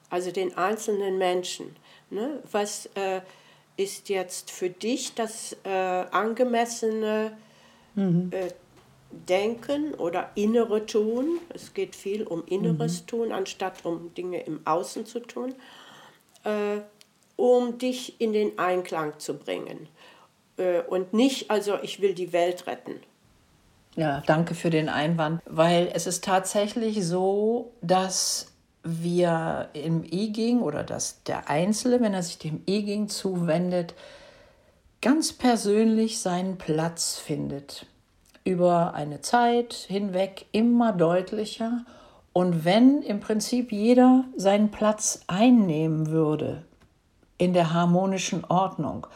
also 0.10 0.32
den 0.32 0.56
einzelnen 0.56 1.18
Menschen. 1.18 1.76
Ne? 2.10 2.42
Was 2.52 2.88
äh, 2.96 3.22
ist 3.76 4.10
jetzt 4.10 4.52
für 4.52 4.70
dich 4.70 5.16
das 5.16 5.56
äh, 5.64 5.70
angemessene 5.70 7.36
mhm. 7.96 8.32
Denken 9.12 9.94
oder 9.94 10.32
innere 10.36 10.86
Tun. 10.86 11.40
Es 11.54 11.74
geht 11.74 11.96
viel 11.96 12.24
um 12.24 12.44
inneres 12.46 13.02
mhm. 13.02 13.08
Tun, 13.08 13.32
anstatt 13.32 13.86
um 13.86 14.14
Dinge 14.14 14.42
im 14.42 14.66
Außen 14.66 15.06
zu 15.06 15.20
tun, 15.20 15.56
äh, 16.44 16.80
um 17.36 17.78
dich 17.78 18.20
in 18.20 18.34
den 18.34 18.58
Einklang 18.60 19.20
zu 19.20 19.36
bringen. 19.36 19.88
Äh, 20.58 20.82
und 20.82 21.14
nicht, 21.14 21.50
also 21.52 21.78
ich 21.82 22.02
will 22.02 22.14
die 22.14 22.34
Welt 22.34 22.68
retten. 22.68 23.00
Ja, 23.96 24.22
danke 24.28 24.54
für 24.54 24.70
den 24.70 24.90
Einwand, 24.90 25.42
weil 25.46 25.90
es 25.94 26.06
ist 26.06 26.24
tatsächlich 26.24 27.06
so, 27.06 27.72
dass 27.82 28.54
wir 28.84 29.70
im 29.74 30.04
E-Ging 30.04 30.62
oder 30.62 30.84
dass 30.84 31.24
der 31.24 31.50
Einzelne, 31.50 32.00
wenn 32.00 32.14
er 32.14 32.24
sich 32.24 32.38
dem 32.38 32.62
E-Ging 32.68 33.10
zuwendet, 33.10 33.96
ganz 35.02 35.34
persönlich 35.34 36.20
seinen 36.20 36.58
Platz 36.58 37.18
findet 37.18 37.88
über 38.48 38.94
eine 38.94 39.22
Zeit 39.22 39.74
hinweg 39.74 40.46
immer 40.52 40.94
deutlicher. 40.94 41.86
Und 42.32 42.64
wenn 42.64 43.02
im 43.02 43.20
Prinzip 43.20 43.72
jeder 43.72 44.24
seinen 44.36 44.72
Platz 44.72 45.22
einnehmen 45.28 46.08
würde 46.08 46.64
in 47.38 47.54
der 47.54 47.74
harmonischen 47.74 48.46
Ordnung, 48.46 49.08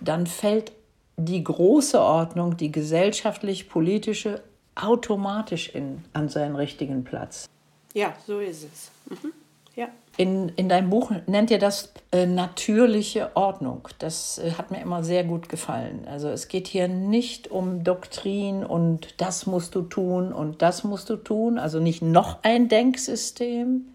dann 0.00 0.26
fällt 0.26 0.72
die 1.16 1.42
große 1.44 2.00
Ordnung, 2.00 2.56
die 2.56 2.72
gesellschaftlich-politische, 2.72 4.42
automatisch 4.74 5.68
in, 5.74 6.04
an 6.12 6.28
seinen 6.28 6.56
richtigen 6.56 7.04
Platz. 7.04 7.46
Ja, 7.94 8.14
so 8.26 8.38
ist 8.38 8.64
es. 8.64 8.90
Mhm. 9.10 9.32
Ja. 9.74 9.88
In, 10.18 10.48
in 10.56 10.68
deinem 10.68 10.90
Buch 10.90 11.12
nennt 11.26 11.48
ihr 11.52 11.60
das 11.60 11.92
äh, 12.10 12.26
natürliche 12.26 13.30
Ordnung. 13.36 13.88
Das 14.00 14.38
äh, 14.38 14.50
hat 14.50 14.72
mir 14.72 14.82
immer 14.82 15.04
sehr 15.04 15.22
gut 15.22 15.48
gefallen. 15.48 16.08
Also 16.10 16.28
es 16.28 16.48
geht 16.48 16.66
hier 16.66 16.88
nicht 16.88 17.52
um 17.52 17.84
Doktrin 17.84 18.64
und 18.64 19.14
das 19.18 19.46
musst 19.46 19.76
du 19.76 19.82
tun 19.82 20.32
und 20.32 20.60
das 20.60 20.82
musst 20.82 21.08
du 21.08 21.14
tun. 21.14 21.56
Also 21.56 21.78
nicht 21.78 22.02
noch 22.02 22.42
ein 22.42 22.68
Denksystem, 22.68 23.94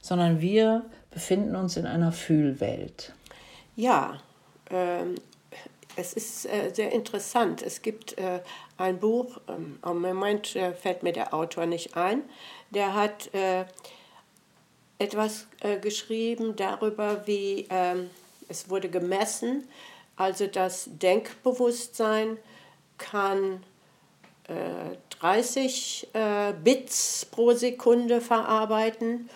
sondern 0.00 0.40
wir 0.40 0.84
befinden 1.10 1.56
uns 1.56 1.76
in 1.76 1.86
einer 1.86 2.12
Fühlwelt. 2.12 3.12
Ja, 3.74 4.20
ähm, 4.70 5.16
es 5.96 6.12
ist 6.12 6.46
äh, 6.46 6.70
sehr 6.72 6.92
interessant. 6.92 7.62
Es 7.62 7.82
gibt 7.82 8.16
äh, 8.16 8.38
ein 8.76 9.00
Buch, 9.00 9.40
ähm, 9.48 9.80
im 9.84 10.02
Moment 10.02 10.54
äh, 10.54 10.72
fällt 10.72 11.02
mir 11.02 11.12
der 11.12 11.34
Autor 11.34 11.66
nicht 11.66 11.96
ein, 11.96 12.22
der 12.70 12.94
hat 12.94 13.34
äh, 13.34 13.64
etwas 14.98 15.46
äh, 15.60 15.78
geschrieben 15.78 16.56
darüber, 16.56 17.26
wie 17.26 17.66
ähm, 17.70 18.10
es 18.48 18.68
wurde 18.70 18.88
gemessen, 18.88 19.68
also 20.16 20.46
das 20.46 20.88
Denkbewusstsein 20.90 22.38
kann 22.96 23.62
30 25.20 26.08
äh, 26.12 26.52
Bits 26.64 27.26
pro 27.30 27.52
Sekunde 27.52 28.20
verarbeiten 28.20 29.28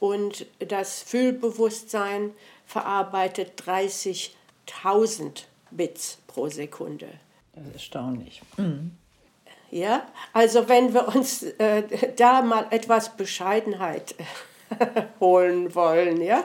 und 0.00 0.46
das 0.58 1.02
Fühlbewusstsein 1.02 2.32
verarbeitet 2.66 3.60
30.000 3.62 5.44
Bits 5.70 6.18
pro 6.26 6.48
Sekunde. 6.48 7.08
Das 7.54 7.66
ist 7.66 7.72
erstaunlich. 7.74 8.42
Mhm. 8.56 8.96
Ja, 9.70 10.06
also 10.32 10.68
wenn 10.68 10.94
wir 10.94 11.08
uns 11.08 11.42
äh, 11.42 11.82
da 12.16 12.42
mal 12.42 12.66
etwas 12.70 13.16
Bescheidenheit 13.16 14.14
holen 15.20 15.74
wollen, 15.74 16.20
ja, 16.20 16.44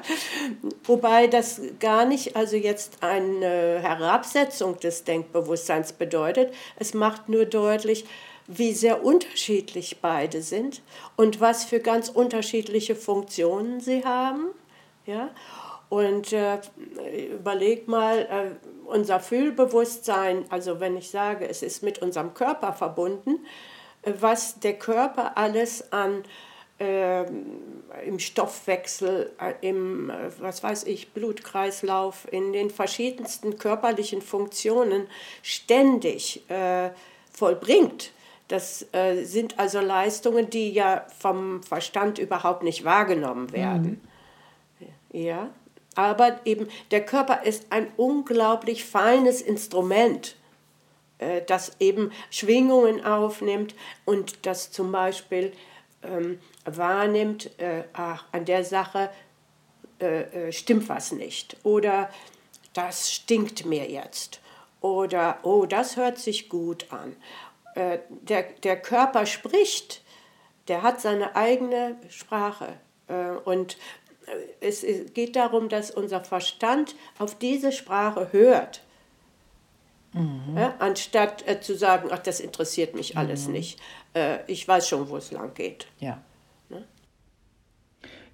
wobei 0.84 1.28
das 1.28 1.62
gar 1.80 2.06
nicht 2.06 2.36
also 2.36 2.56
jetzt 2.56 2.98
eine 3.02 3.80
Herabsetzung 3.82 4.80
des 4.80 5.04
Denkbewusstseins 5.04 5.94
bedeutet. 5.94 6.54
Es 6.78 6.94
macht 6.94 7.30
nur 7.30 7.46
deutlich, 7.46 8.06
wie 8.48 8.74
sehr 8.74 9.04
unterschiedlich 9.04 10.00
beide 10.02 10.42
sind 10.42 10.82
und 11.16 11.40
was 11.40 11.64
für 11.64 11.80
ganz 11.80 12.10
unterschiedliche 12.10 12.96
Funktionen 12.96 13.80
sie 13.80 14.04
haben, 14.04 14.48
ja. 15.06 15.30
Und 15.90 16.34
äh, 16.34 16.58
überleg 17.32 17.88
mal, 17.88 18.20
äh, 18.20 18.66
unser 18.86 19.20
Fühlbewusstsein, 19.20 20.46
also 20.50 20.80
wenn 20.80 20.98
ich 20.98 21.12
sage, 21.12 21.48
es 21.48 21.62
ist 21.62 21.84
mit 21.84 22.00
unserem 22.00 22.34
Körper 22.34 22.74
verbunden, 22.74 23.46
äh, 24.02 24.14
was 24.20 24.60
der 24.60 24.74
Körper 24.74 25.38
alles 25.38 25.92
an 25.94 26.22
äh, 26.22 26.28
im 26.80 28.20
Stoffwechsel, 28.20 29.32
äh, 29.40 29.54
im, 29.62 30.10
äh, 30.10 30.32
was 30.40 30.64
weiß 30.64 30.86
ich, 30.86 31.12
Blutkreislauf, 31.12 32.28
in 32.32 32.54
den 32.54 32.70
verschiedensten 32.70 33.58
körperlichen 33.58 34.22
Funktionen 34.22 35.08
ständig 35.42 36.50
äh, 36.50 36.90
vollbringt. 37.32 38.12
Das 38.48 38.88
äh, 38.94 39.24
sind 39.24 39.60
also 39.60 39.80
Leistungen, 39.80 40.50
die 40.50 40.72
ja 40.72 41.06
vom 41.20 41.64
Verstand 41.64 42.20
überhaupt 42.20 42.64
nicht 42.64 42.84
wahrgenommen 42.84 43.52
werden. 43.52 44.02
Mhm. 44.80 44.88
Ja. 45.20 45.50
Aber 45.96 46.40
eben 46.46 46.68
der 46.92 47.06
Körper 47.06 47.44
ist 47.44 47.68
ein 47.70 47.88
unglaublich 47.98 48.84
feines 48.84 49.42
Instrument, 49.42 50.36
äh, 51.20 51.42
das 51.46 51.74
eben 51.80 52.12
Schwingungen 52.32 53.06
aufnimmt 53.06 53.76
und 54.06 54.46
das 54.46 54.72
zum 54.72 54.92
Beispiel 54.92 55.54
ähm, 56.04 56.40
wahrnimmt, 56.66 57.58
äh, 57.60 57.84
ach, 57.94 58.26
an 58.32 58.46
der 58.46 58.64
Sache 58.64 59.10
äh, 60.00 60.48
äh, 60.48 60.52
stimmt 60.52 60.90
was 60.90 61.12
nicht 61.12 61.58
oder 61.64 62.10
das 62.74 63.12
stinkt 63.12 63.66
mir 63.66 63.90
jetzt 63.90 64.42
oder 64.82 65.40
oh, 65.44 65.66
das 65.66 65.96
hört 65.96 66.18
sich 66.18 66.50
gut 66.50 66.92
an. 66.92 67.16
Äh, 67.76 68.00
der, 68.10 68.44
der 68.64 68.80
Körper 68.82 69.26
spricht, 69.26 70.02
der 70.68 70.82
hat 70.82 71.00
seine 71.00 71.36
eigene 71.36 71.96
Sprache 72.10 72.74
äh, 73.08 73.32
und 73.46 73.78
es 74.62 74.86
geht 75.14 75.36
darum, 75.36 75.70
dass 75.70 75.92
unser 75.92 76.24
Verstand 76.24 76.96
auf 77.20 77.36
diese 77.36 77.72
Sprache 77.72 78.30
hört. 78.32 78.82
Mhm. 80.14 80.58
Ja, 80.58 80.76
anstatt 80.80 81.48
äh, 81.48 81.60
zu 81.60 81.76
sagen, 81.76 82.10
ach, 82.12 82.20
das 82.20 82.40
interessiert 82.40 82.96
mich 82.96 83.18
alles 83.18 83.48
mhm. 83.48 83.54
nicht. 83.54 83.80
Äh, 84.14 84.40
ich 84.48 84.68
weiß 84.68 84.88
schon, 84.88 85.08
wo 85.10 85.18
es 85.18 85.32
lang 85.32 85.54
geht. 85.54 85.88
Ja. 86.00 86.20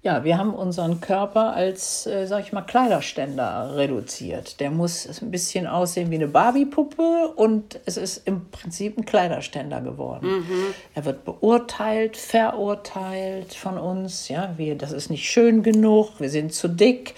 Ja, 0.02 0.24
wir 0.24 0.38
haben 0.38 0.54
unseren 0.54 1.02
Körper 1.02 1.52
als, 1.52 2.06
äh, 2.06 2.26
sag 2.26 2.44
ich 2.44 2.52
mal, 2.54 2.62
Kleiderständer 2.62 3.76
reduziert. 3.76 4.58
Der 4.58 4.70
muss 4.70 5.06
ein 5.20 5.30
bisschen 5.30 5.66
aussehen 5.66 6.10
wie 6.10 6.14
eine 6.14 6.26
Barbiepuppe 6.26 7.34
und 7.36 7.78
es 7.84 7.98
ist 7.98 8.26
im 8.26 8.48
Prinzip 8.50 8.96
ein 8.96 9.04
Kleiderständer 9.04 9.82
geworden. 9.82 10.38
Mhm. 10.38 10.74
Er 10.94 11.04
wird 11.04 11.26
beurteilt, 11.26 12.16
verurteilt 12.16 13.52
von 13.52 13.76
uns. 13.76 14.28
Ja, 14.28 14.54
wir, 14.56 14.74
das 14.78 14.92
ist 14.92 15.10
nicht 15.10 15.30
schön 15.30 15.62
genug, 15.62 16.18
wir 16.18 16.30
sind 16.30 16.54
zu 16.54 16.68
dick. 16.68 17.14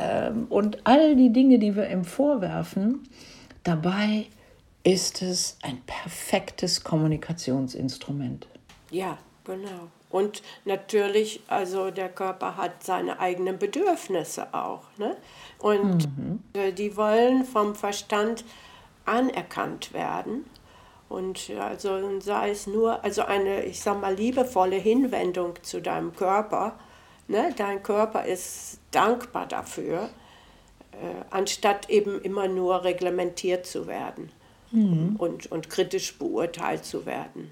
Ähm, 0.00 0.46
und 0.48 0.78
all 0.84 1.16
die 1.16 1.34
Dinge, 1.34 1.58
die 1.58 1.76
wir 1.76 1.90
ihm 1.90 2.04
vorwerfen, 2.04 3.06
dabei 3.62 4.24
ist 4.84 5.22
es 5.22 5.56
ein 5.62 5.80
perfektes 5.82 6.82
Kommunikationsinstrument. 6.82 8.48
Ja, 8.90 9.18
genau. 9.44 9.88
Und 10.10 10.42
natürlich, 10.64 11.40
also 11.48 11.90
der 11.90 12.10
Körper 12.10 12.56
hat 12.56 12.82
seine 12.84 13.18
eigenen 13.18 13.58
Bedürfnisse 13.58 14.52
auch. 14.52 14.82
Ne? 14.98 15.16
Und 15.58 16.06
mhm. 16.18 16.42
Äh, 16.52 16.72
die 16.72 16.96
wollen 16.96 17.44
vom 17.44 17.74
Verstand 17.74 18.44
anerkannt 19.06 19.92
werden. 19.94 20.44
Und 21.08 21.50
also 21.58 22.20
sei 22.20 22.50
es 22.50 22.66
nur, 22.66 23.02
also 23.04 23.22
eine, 23.22 23.64
ich 23.64 23.80
sag 23.80 24.00
mal, 24.00 24.14
liebevolle 24.14 24.76
Hinwendung 24.76 25.54
zu 25.62 25.80
deinem 25.80 26.14
Körper. 26.14 26.78
Ne? 27.28 27.54
Dein 27.56 27.82
Körper 27.82 28.24
ist 28.24 28.80
dankbar 28.90 29.46
dafür, 29.46 30.10
äh, 30.92 31.24
anstatt 31.30 31.88
eben 31.88 32.20
immer 32.20 32.48
nur 32.48 32.84
reglementiert 32.84 33.64
zu 33.64 33.86
werden 33.86 34.30
mhm. 34.72 35.16
und, 35.16 35.50
und 35.50 35.70
kritisch 35.70 36.18
beurteilt 36.18 36.84
zu 36.84 37.06
werden. 37.06 37.48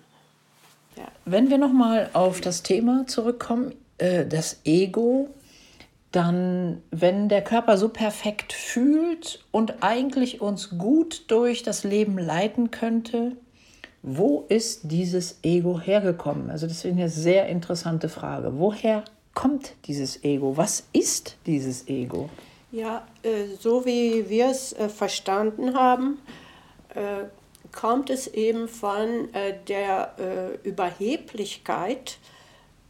Ja. 0.97 1.09
Wenn 1.25 1.51
wir 1.51 1.59
nochmal 1.59 2.11
auf 2.13 2.41
das 2.41 2.63
Thema 2.63 3.07
zurückkommen, 3.07 3.75
äh, 3.99 4.27
das 4.27 4.61
Ego, 4.65 5.29
dann, 6.13 6.83
wenn 6.91 7.29
der 7.29 7.43
Körper 7.43 7.77
so 7.77 7.89
perfekt 7.89 8.53
fühlt 8.53 9.45
und 9.53 9.83
eigentlich 9.83 10.41
uns 10.41 10.71
gut 10.71 11.25
durch 11.29 11.63
das 11.63 11.85
Leben 11.85 12.19
leiten 12.19 12.71
könnte, 12.73 13.37
wo 14.03 14.45
ist 14.49 14.91
dieses 14.91 15.39
Ego 15.43 15.79
hergekommen? 15.79 16.51
Also 16.51 16.67
das 16.67 16.79
ist 16.79 16.87
eine 16.87 17.09
sehr 17.09 17.49
interessante 17.49 18.09
Frage. 18.09 18.59
Woher 18.59 19.05
kommt 19.35 19.75
dieses 19.85 20.25
Ego? 20.25 20.57
Was 20.57 20.85
ist 20.93 21.37
dieses 21.47 21.87
Ego? 21.87 22.29
Ja, 22.73 23.07
äh, 23.23 23.57
so 23.59 23.85
wie 23.85 24.29
wir 24.29 24.47
es 24.49 24.73
äh, 24.73 24.89
verstanden 24.89 25.75
haben, 25.75 26.19
äh, 26.95 27.25
kommt 27.73 28.11
es 28.11 28.27
eben 28.27 28.69
von 28.69 29.33
äh, 29.35 29.55
der 29.69 30.15
äh, 30.19 30.69
Überheblichkeit 30.69 32.19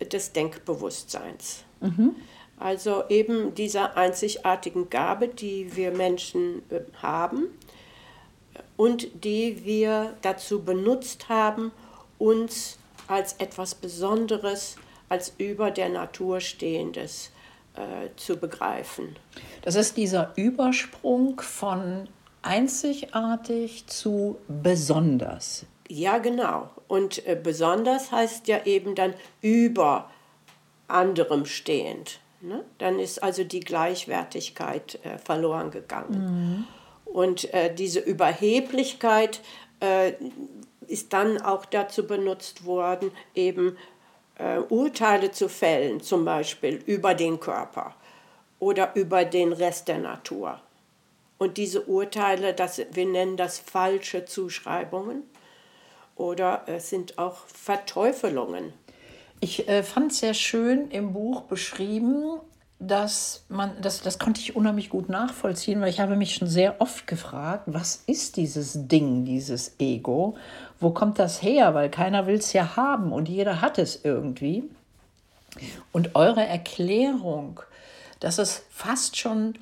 des 0.01 0.33
Denkbewusstseins. 0.33 1.65
Mhm. 1.81 2.17
Also 2.59 3.05
eben 3.09 3.55
dieser 3.55 3.97
einzigartigen 3.97 4.91
Gabe, 4.91 5.29
die 5.29 5.75
wir 5.77 5.93
Menschen 5.93 6.63
äh, 6.71 6.81
haben 7.03 7.49
und 8.77 9.25
die 9.25 9.65
wir 9.65 10.15
dazu 10.23 10.63
benutzt 10.63 11.29
haben, 11.29 11.73
uns 12.19 12.79
als 13.07 13.35
etwas 13.35 13.75
Besonderes, 13.75 14.77
als 15.09 15.35
über 15.39 15.71
der 15.71 15.89
Natur 15.89 16.41
stehendes 16.41 17.31
äh, 17.75 18.15
zu 18.17 18.37
begreifen. 18.37 19.17
Das 19.63 19.75
ist 19.75 19.97
dieser 19.97 20.33
Übersprung 20.37 21.41
von 21.41 22.09
einzigartig 22.43 23.87
zu 23.87 24.39
besonders. 24.49 25.67
Ja, 25.89 26.19
genau. 26.19 26.71
Und 26.89 27.27
äh, 27.27 27.39
besonders 27.41 28.13
heißt 28.13 28.49
ja 28.49 28.65
eben 28.65 28.95
dann 28.95 29.15
über 29.41 30.11
anderem 30.89 31.47
stehend. 31.47 32.21
Ne? 32.41 32.65
Dann 32.79 32.99
ist 32.99 33.23
also 33.23 33.45
die 33.45 33.61
Gleichwertigkeit 33.61 34.99
äh, 35.05 35.19
verloren 35.19 35.71
gegangen. 35.71 36.67
Mhm. 37.07 37.13
Und 37.13 37.53
äh, 37.53 37.75
diese 37.75 38.01
Überheblichkeit 38.01 39.41
äh, 39.81 40.13
ist 40.87 41.13
dann 41.13 41.41
auch 41.41 41.65
dazu 41.65 42.07
benutzt 42.07 42.65
worden, 42.65 43.11
eben 43.35 43.77
äh, 44.37 44.59
Urteile 44.59 45.31
zu 45.33 45.49
fällen, 45.49 46.01
zum 46.01 46.25
Beispiel 46.25 46.83
über 46.87 47.15
den 47.15 47.41
Körper 47.41 47.95
oder 48.59 48.95
über 48.95 49.25
den 49.25 49.53
Rest 49.53 49.89
der 49.89 49.99
Natur. 49.99 50.61
Und 51.41 51.57
diese 51.57 51.85
Urteile, 51.85 52.53
das, 52.53 52.83
wir 52.93 53.07
nennen 53.07 53.39
das 53.39 53.59
falsche 53.59 54.27
Zuschreibungen 54.27 55.23
oder 56.15 56.65
es 56.67 56.91
sind 56.91 57.17
auch 57.17 57.39
Verteufelungen. 57.47 58.75
Ich 59.41 59.67
äh, 59.67 59.83
fand 59.83 60.13
es 60.13 60.19
sehr 60.19 60.35
schön 60.35 60.91
im 60.91 61.15
Buch 61.15 61.45
beschrieben, 61.45 62.41
dass 62.79 63.47
man, 63.49 63.73
das, 63.81 64.03
das 64.03 64.19
konnte 64.19 64.43
ich 64.43 64.55
unheimlich 64.55 64.91
gut 64.91 65.09
nachvollziehen, 65.09 65.81
weil 65.81 65.89
ich 65.89 66.01
habe 66.01 66.15
mich 66.15 66.35
schon 66.35 66.47
sehr 66.47 66.79
oft 66.79 67.07
gefragt, 67.07 67.63
was 67.69 68.03
ist 68.07 68.37
dieses 68.37 68.89
Ding, 68.89 69.25
dieses 69.25 69.77
Ego? 69.79 70.37
Wo 70.79 70.91
kommt 70.91 71.19
das 71.19 71.41
her? 71.41 71.73
Weil 71.73 71.89
keiner 71.89 72.27
will 72.27 72.37
es 72.37 72.53
ja 72.53 72.77
haben 72.77 73.13
und 73.13 73.31
jeder 73.31 73.63
hat 73.63 73.79
es 73.79 74.05
irgendwie. 74.05 74.65
Und 75.91 76.15
eure 76.17 76.45
Erklärung, 76.45 77.61
dass 78.19 78.37
es 78.37 78.63
fast 78.69 79.17
schon 79.17 79.55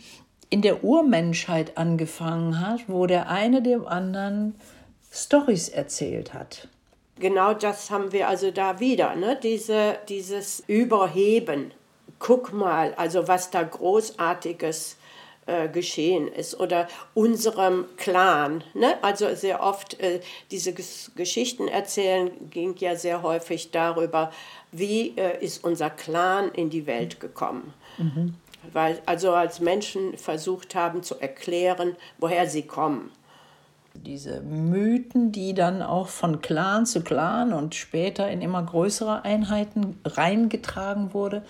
in 0.50 0.62
der 0.62 0.82
Urmenschheit 0.84 1.76
angefangen 1.76 2.60
hat, 2.60 2.80
wo 2.88 3.06
der 3.06 3.28
eine 3.28 3.62
dem 3.62 3.86
anderen 3.86 4.54
Stories 5.12 5.68
erzählt 5.68 6.34
hat. 6.34 6.68
Genau 7.18 7.52
das 7.52 7.90
haben 7.90 8.12
wir 8.12 8.28
also 8.28 8.50
da 8.50 8.80
wieder, 8.80 9.16
ne? 9.16 9.38
Diese, 9.42 9.98
dieses 10.08 10.62
Überheben 10.66 11.72
guck 12.18 12.52
mal, 12.52 12.94
also 12.94 13.28
was 13.28 13.50
da 13.50 13.62
großartiges 13.62 14.96
äh, 15.46 15.68
geschehen 15.68 16.28
ist 16.28 16.58
oder 16.58 16.88
unserem 17.14 17.86
Clan. 17.96 18.64
Ne? 18.74 19.02
Also 19.02 19.34
sehr 19.34 19.62
oft 19.62 19.98
äh, 20.00 20.20
diese 20.50 20.72
Ges 20.72 21.12
Geschichten 21.16 21.68
erzählen 21.68 22.30
ging 22.50 22.74
ja 22.78 22.96
sehr 22.96 23.22
häufig 23.22 23.70
darüber, 23.70 24.32
wie 24.72 25.14
äh, 25.16 25.42
ist 25.42 25.64
unser 25.64 25.90
Clan 25.90 26.50
in 26.52 26.70
die 26.70 26.86
Welt 26.86 27.20
gekommen. 27.20 27.72
Mhm. 27.96 28.34
Weil 28.72 29.00
also 29.06 29.32
als 29.32 29.60
Menschen 29.60 30.16
versucht 30.16 30.74
haben 30.74 31.02
zu 31.02 31.20
erklären, 31.20 31.96
woher 32.18 32.48
sie 32.48 32.62
kommen 32.62 33.10
diese 34.04 34.40
Mythen, 34.40 35.32
die 35.32 35.54
dann 35.54 35.82
auch 35.82 36.08
von 36.08 36.40
Clan 36.40 36.86
zu 36.86 37.02
Clan 37.02 37.52
und 37.52 37.74
später 37.74 38.30
in 38.30 38.42
immer 38.42 38.62
größere 38.62 39.24
Einheiten 39.24 40.00
reingetragen 40.04 41.12
wurde, 41.14 41.44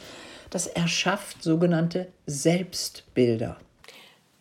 das 0.50 0.66
erschafft 0.66 1.42
sogenannte 1.42 2.08
Selbstbilder. 2.26 3.56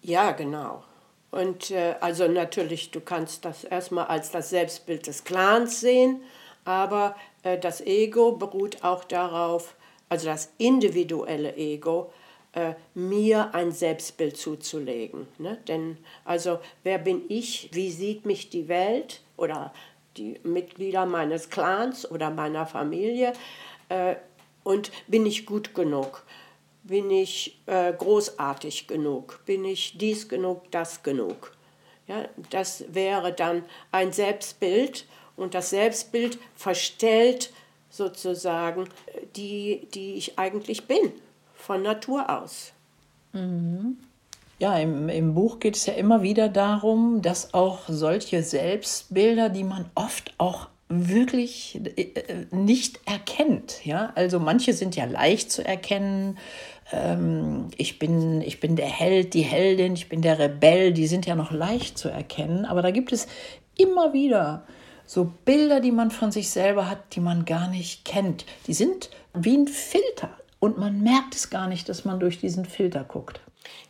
Ja, 0.01 0.31
genau. 0.31 0.83
Und 1.31 1.71
äh, 1.71 1.95
also 1.99 2.27
natürlich, 2.27 2.91
du 2.91 3.01
kannst 3.01 3.43
das 3.43 3.65
erstmal 3.65 4.07
als 4.07 4.31
das 4.31 4.49
Selbstbild 4.49 5.07
des 5.07 5.25
Clans 5.25 5.81
sehen, 5.81 6.21
aber 6.63 7.15
äh, 7.43 7.57
das 7.57 7.81
Ego 7.81 8.31
beruht 8.31 8.83
auch 8.83 9.03
darauf, 9.03 9.75
also 10.07 10.27
das 10.27 10.53
individuelle 10.57 11.55
Ego, 11.57 12.11
äh, 12.57 12.73
mir 12.95 13.53
ein 13.53 13.71
Selbstbild 13.71 14.35
zuzulegen. 14.35 15.27
Ne? 15.37 15.59
Denn 15.67 15.99
also 16.25 16.59
wer 16.81 16.97
bin 16.97 17.21
ich, 17.29 17.69
wie 17.71 17.91
sieht 17.91 18.25
mich 18.25 18.49
die 18.49 18.67
Welt 18.67 19.21
oder 19.37 19.71
die 20.17 20.39
Mitglieder 20.41 21.05
meines 21.05 21.51
Clans 21.51 22.09
oder 22.09 22.31
meiner 22.31 22.65
Familie? 22.65 23.33
Äh, 23.89 24.15
und 24.63 24.91
bin 25.05 25.27
ich 25.27 25.45
gut 25.45 25.75
genug? 25.75 26.23
Bin 26.81 27.11
ich 27.11 27.61
äh, 27.67 27.93
großartig 27.93 28.87
genug? 28.87 29.39
Bin 29.45 29.63
ich 29.63 29.99
dies 29.99 30.27
genug, 30.27 30.71
das 30.71 31.03
genug? 31.03 31.51
Ja, 32.07 32.27
das 32.49 32.85
wäre 32.91 33.33
dann 33.33 33.65
ein 33.91 34.11
Selbstbild 34.13 35.05
und 35.35 35.53
das 35.53 35.69
Selbstbild 35.69 36.39
verstellt 36.55 37.53
sozusagen 37.91 38.89
die, 39.35 39.87
die 39.93 40.15
ich 40.15 40.39
eigentlich 40.39 40.87
bin, 40.87 41.13
von 41.67 41.83
Natur 41.83 42.29
aus. 42.29 42.71
Mhm. 43.33 43.97
Ja, 44.57 44.77
im, 44.79 45.09
im 45.09 45.33
Buch 45.35 45.59
geht 45.59 45.75
es 45.75 45.85
ja 45.85 45.93
immer 45.93 46.23
wieder 46.23 46.47
darum, 46.47 47.21
dass 47.21 47.53
auch 47.53 47.81
solche 47.89 48.41
Selbstbilder, 48.41 49.49
die 49.49 49.65
man 49.65 49.85
oft 49.93 50.33
auch 50.37 50.69
wirklich 50.87 51.79
äh, 51.97 52.45
nicht 52.51 53.01
erkennt. 53.05 53.85
Ja? 53.85 54.13
Also 54.15 54.39
manche 54.39 54.71
sind 54.71 54.95
ja 54.95 55.03
leicht 55.03 55.51
zu 55.51 55.63
erkennen. 55.63 56.37
Ähm, 56.93 57.67
ich, 57.75 57.99
bin, 57.99 58.41
ich 58.41 58.61
bin 58.61 58.77
der 58.77 58.87
Held, 58.87 59.33
die 59.33 59.41
Heldin, 59.41 59.93
ich 59.93 60.07
bin 60.07 60.21
der 60.21 60.39
Rebell, 60.39 60.93
die 60.93 61.05
sind 61.05 61.25
ja 61.25 61.35
noch 61.35 61.51
leicht 61.51 61.97
zu 61.97 62.07
erkennen. 62.07 62.63
Aber 62.63 62.81
da 62.81 62.91
gibt 62.91 63.11
es 63.11 63.27
immer 63.77 64.13
wieder 64.13 64.63
so 65.05 65.33
Bilder, 65.43 65.81
die 65.81 65.91
man 65.91 66.11
von 66.11 66.31
sich 66.31 66.49
selber 66.49 66.89
hat, 66.89 67.13
die 67.13 67.19
man 67.19 67.43
gar 67.43 67.69
nicht 67.69 68.05
kennt. 68.05 68.45
Die 68.67 68.73
sind 68.73 69.09
wie 69.33 69.57
ein 69.57 69.67
Filter 69.67 70.29
und 70.59 70.77
man 70.77 71.01
merkt 71.01 71.35
es 71.35 71.49
gar 71.49 71.67
nicht, 71.67 71.87
dass 71.89 72.05
man 72.05 72.19
durch 72.19 72.39
diesen 72.39 72.65
Filter 72.65 73.03
guckt. 73.03 73.39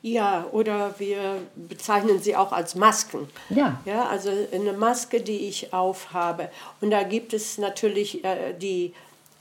Ja, 0.02 0.46
oder 0.52 0.96
wir 1.00 1.42
bezeichnen 1.56 2.20
sie 2.20 2.36
auch 2.36 2.52
als 2.52 2.76
Masken. 2.76 3.28
Ja. 3.50 3.80
Ja, 3.86 4.08
also 4.08 4.30
eine 4.52 4.74
Maske, 4.74 5.22
die 5.22 5.48
ich 5.48 5.74
aufhabe. 5.74 6.50
Und 6.82 6.92
da 6.92 7.04
gibt 7.04 7.34
es 7.34 7.58
natürlich 7.58 8.24
äh, 8.24 8.54
die, 8.54 8.94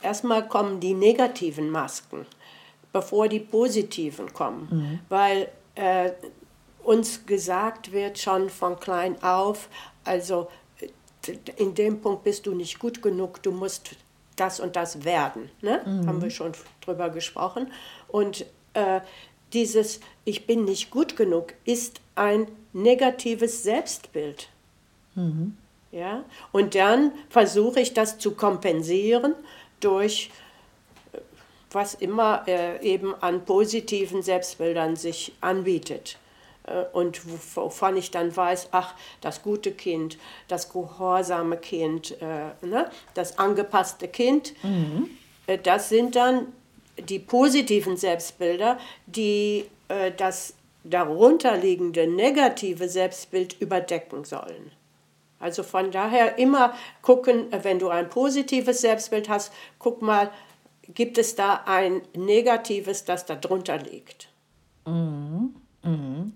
erstmal 0.03 0.47
kommen 0.47 0.81
die 0.81 0.95
negativen 0.95 1.71
Masken, 1.71 2.27
bevor 2.93 3.29
die 3.29 3.41
positiven 3.41 4.33
kommen. 4.33 4.69
Mhm. 4.71 4.99
Weil 5.09 5.49
äh, 5.75 6.11
uns 6.83 7.27
gesagt 7.27 7.93
wird 7.93 8.19
schon 8.19 8.51
von 8.51 8.79
klein 8.79 9.23
auf, 9.23 9.69
also 10.05 10.49
in 11.57 11.75
dem 11.75 12.01
Punkt 12.01 12.25
bist 12.25 12.47
du 12.47 12.55
nicht 12.55 12.79
gut 12.79 13.03
genug, 13.03 13.43
du 13.43 13.51
musst 13.51 13.91
das 14.37 14.61
und 14.61 14.77
das 14.77 15.05
werden. 15.05 15.51
Ne? 15.61 15.81
Mhm. 15.85 16.07
Haben 16.07 16.23
wir 16.23 16.31
schon 16.31 16.53
drüber 16.87 17.11
gesprochen. 17.11 17.71
Und 18.09 18.47
äh, 18.75 19.01
dieses 19.53 20.01
Ich 20.25 20.47
bin 20.47 20.65
nicht 20.65 20.91
gut 20.91 21.17
genug 21.17 21.55
ist 21.65 22.01
ein 22.15 22.49
negatives 22.73 23.63
Selbstbild. 23.63 24.49
Mhm. 25.15 25.57
Ja? 25.93 26.25
Und 26.53 26.75
dann 26.75 27.13
versuche 27.31 27.81
ich 27.81 27.95
das 27.95 28.19
zu 28.19 28.33
kompensieren 28.33 29.35
durch 29.81 30.31
äh, 31.13 31.19
was 31.71 31.95
immer 31.95 32.45
äh, 32.49 32.83
eben 32.83 33.15
an 33.15 33.45
positiven 33.45 34.23
Selbstbildern 34.23 34.97
sich 34.97 35.33
anbietet. 35.41 36.19
Äh, 36.67 36.85
und 36.93 37.23
wovon 37.57 37.97
ich 37.97 38.11
dann 38.11 38.37
weiß, 38.37 38.69
ach, 38.73 38.95
das 39.21 39.43
gute 39.43 39.73
Kind, 39.73 40.19
das 40.49 40.73
gehorsame 40.73 41.57
Kind, 41.57 42.21
äh, 42.21 42.67
ne? 42.67 42.91
das 43.15 43.39
angepasste 43.39 44.09
Kind, 44.09 44.53
mhm. 44.63 45.11
äh, 45.47 45.59
das 45.59 45.89
sind 45.89 46.17
dann 46.17 46.53
die 46.99 47.19
positiven 47.19 47.97
Selbstbilder, 47.97 48.79
die 49.07 49.67
äh, 49.89 50.13
das 50.17 50.55
darunterliegende 50.85 52.07
negative 52.07 52.89
Selbstbild 52.89 53.61
überdecken 53.61 54.25
sollen. 54.25 54.73
Also 55.39 55.63
von 55.63 55.91
daher 55.91 56.39
immer 56.39 56.75
gucken, 57.03 57.47
wenn 57.63 57.79
du 57.79 57.89
ein 57.89 58.09
positives 58.09 58.81
Selbstbild 58.81 59.29
hast, 59.29 59.53
guck 59.79 60.01
mal, 60.01 60.31
gibt 60.95 61.19
es 61.19 61.35
da 61.35 61.63
ein 61.67 62.03
negatives, 62.15 63.05
das 63.05 63.27
darunter 63.27 63.77
liegt. 63.79 64.29
Mhm. 64.87 65.55
Mhm. 65.83 66.33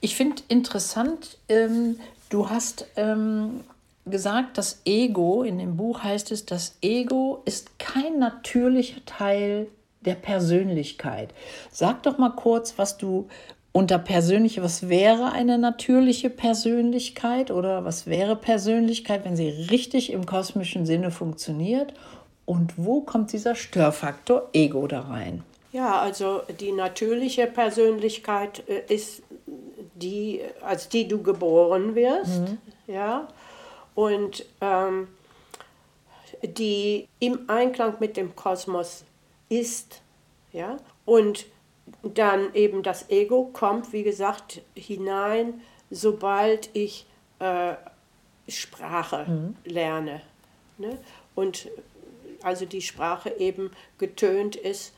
Ich 0.00 0.16
finde 0.16 0.42
interessant, 0.48 1.38
ähm, 1.48 2.00
du 2.28 2.50
hast 2.50 2.86
ähm, 2.96 3.60
gesagt, 4.04 4.58
das 4.58 4.80
Ego, 4.84 5.42
in 5.42 5.58
dem 5.58 5.76
Buch 5.76 6.02
heißt 6.02 6.32
es, 6.32 6.44
das 6.44 6.76
Ego 6.82 7.42
ist 7.44 7.78
kein 7.78 8.18
natürlicher 8.18 9.04
Teil 9.06 9.68
der 10.06 10.14
Persönlichkeit. 10.14 11.34
Sag 11.70 12.02
doch 12.02 12.18
mal 12.18 12.30
kurz, 12.30 12.74
was 12.76 12.96
du 12.96 13.28
unter 13.72 13.98
persönliche, 13.98 14.62
was 14.62 14.88
wäre 14.88 15.32
eine 15.32 15.58
natürliche 15.58 16.30
Persönlichkeit 16.30 17.50
oder 17.50 17.84
was 17.84 18.06
wäre 18.06 18.36
Persönlichkeit, 18.36 19.24
wenn 19.24 19.36
sie 19.36 19.48
richtig 19.48 20.12
im 20.12 20.26
kosmischen 20.26 20.86
Sinne 20.86 21.10
funktioniert? 21.10 21.92
Und 22.46 22.74
wo 22.76 23.00
kommt 23.00 23.32
dieser 23.32 23.54
Störfaktor 23.54 24.50
Ego 24.52 24.86
da 24.86 25.00
rein? 25.00 25.42
Ja, 25.72 26.00
also 26.00 26.42
die 26.60 26.70
natürliche 26.70 27.48
Persönlichkeit 27.48 28.62
äh, 28.68 28.94
ist 28.94 29.22
die, 29.96 30.40
als 30.60 30.88
die 30.88 31.08
du 31.08 31.20
geboren 31.20 31.96
wirst, 31.96 32.42
mhm. 32.42 32.58
ja, 32.86 33.26
und 33.96 34.44
ähm, 34.60 35.08
die 36.42 37.08
im 37.18 37.48
Einklang 37.48 37.94
mit 37.98 38.16
dem 38.16 38.36
Kosmos 38.36 39.04
ist, 39.60 40.02
ja, 40.52 40.78
und 41.04 41.46
dann 42.02 42.54
eben 42.54 42.82
das 42.82 43.10
Ego 43.10 43.50
kommt, 43.52 43.92
wie 43.92 44.02
gesagt, 44.02 44.62
hinein, 44.74 45.60
sobald 45.90 46.70
ich 46.72 47.06
äh, 47.38 47.74
Sprache 48.48 49.26
mhm. 49.28 49.56
lerne. 49.64 50.22
Ne? 50.78 50.98
Und 51.34 51.68
also 52.42 52.66
die 52.66 52.82
Sprache 52.82 53.30
eben 53.38 53.70
getönt 53.98 54.56
ist 54.56 54.94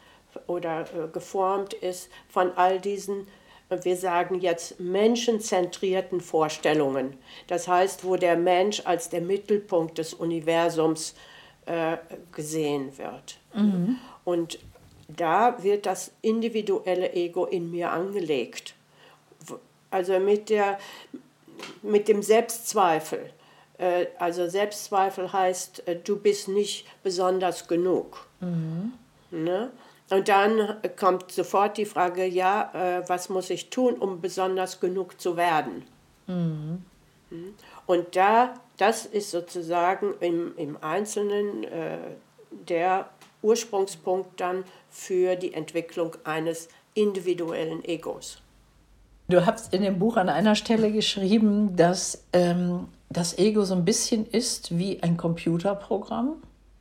oder 0.47 0.83
äh, 0.83 1.09
geformt 1.13 1.75
ist 1.75 2.11
von 2.29 2.53
all 2.57 2.81
diesen, 2.81 3.27
äh, 3.69 3.79
wir 3.83 3.97
sagen 3.97 4.41
jetzt, 4.41 4.81
menschenzentrierten 4.81 6.21
Vorstellungen. 6.21 7.17
Das 7.47 7.69
heißt, 7.69 8.05
wo 8.05 8.17
der 8.17 8.37
Mensch 8.37 8.83
als 8.85 9.09
der 9.09 9.21
Mittelpunkt 9.21 9.99
des 9.99 10.15
Universums 10.15 11.15
äh, 11.67 11.97
gesehen 12.33 12.97
wird. 12.99 13.39
Mhm. 13.55 13.99
Und 14.27 14.59
da 15.09 15.63
wird 15.63 15.87
das 15.87 16.11
individuelle 16.21 17.15
Ego 17.15 17.47
in 17.47 17.71
mir 17.71 17.93
angelegt. 17.93 18.75
Also 19.91 20.19
mit, 20.19 20.51
der, 20.51 20.79
mit 21.81 22.09
dem 22.09 22.23
Selbstzweifel 22.23 23.31
Äh, 23.79 24.07
also 24.19 24.49
Selbstzweifel 24.49 25.33
heißt, 25.33 25.87
äh, 25.87 25.97
du 25.97 26.17
bist 26.17 26.49
nicht 26.49 26.87
besonders 27.03 27.69
genug. 27.69 28.27
Mhm. 28.41 28.93
Ne? 29.31 29.71
Und 30.09 30.29
dann 30.29 30.77
kommt 30.99 31.33
sofort 31.33 31.77
die 31.77 31.85
Frage, 31.85 32.25
ja, 32.25 32.71
äh, 32.75 33.09
was 33.09 33.29
muss 33.29 33.51
ich 33.51 33.71
tun, 33.71 33.95
um 33.95 34.21
besonders 34.21 34.81
genug 34.81 35.21
zu 35.21 35.37
werden? 35.37 35.85
Mhm. 36.27 36.85
Und 37.87 38.17
da, 38.17 38.55
das 38.77 39.05
ist 39.05 39.31
sozusagen 39.31 40.15
im, 40.21 40.57
im 40.57 40.79
Einzelnen 40.81 41.65
äh, 41.65 41.99
der 42.51 43.09
Ursprungspunkt 43.43 44.41
dann 44.41 44.65
für 44.91 45.37
die 45.37 45.55
Entwicklung 45.55 46.17
eines 46.25 46.69
individuellen 46.95 47.85
Egos. 47.85 48.39
Du 49.29 49.45
hast 49.45 49.75
in 49.75 49.83
dem 49.83 49.99
Buch 49.99 50.17
an 50.17 50.29
einer 50.29 50.55
Stelle 50.55 50.93
geschrieben, 50.93 51.77
dass 51.77 52.25
ähm, 52.33 52.89
das 53.09 53.39
Ego 53.39 53.65
so 53.65 53.75
ein 53.75 53.85
bisschen 53.85 54.27
ist 54.27 54.79
wie 54.79 55.03
ein 55.03 55.17
Computerprogramm, 55.17 56.37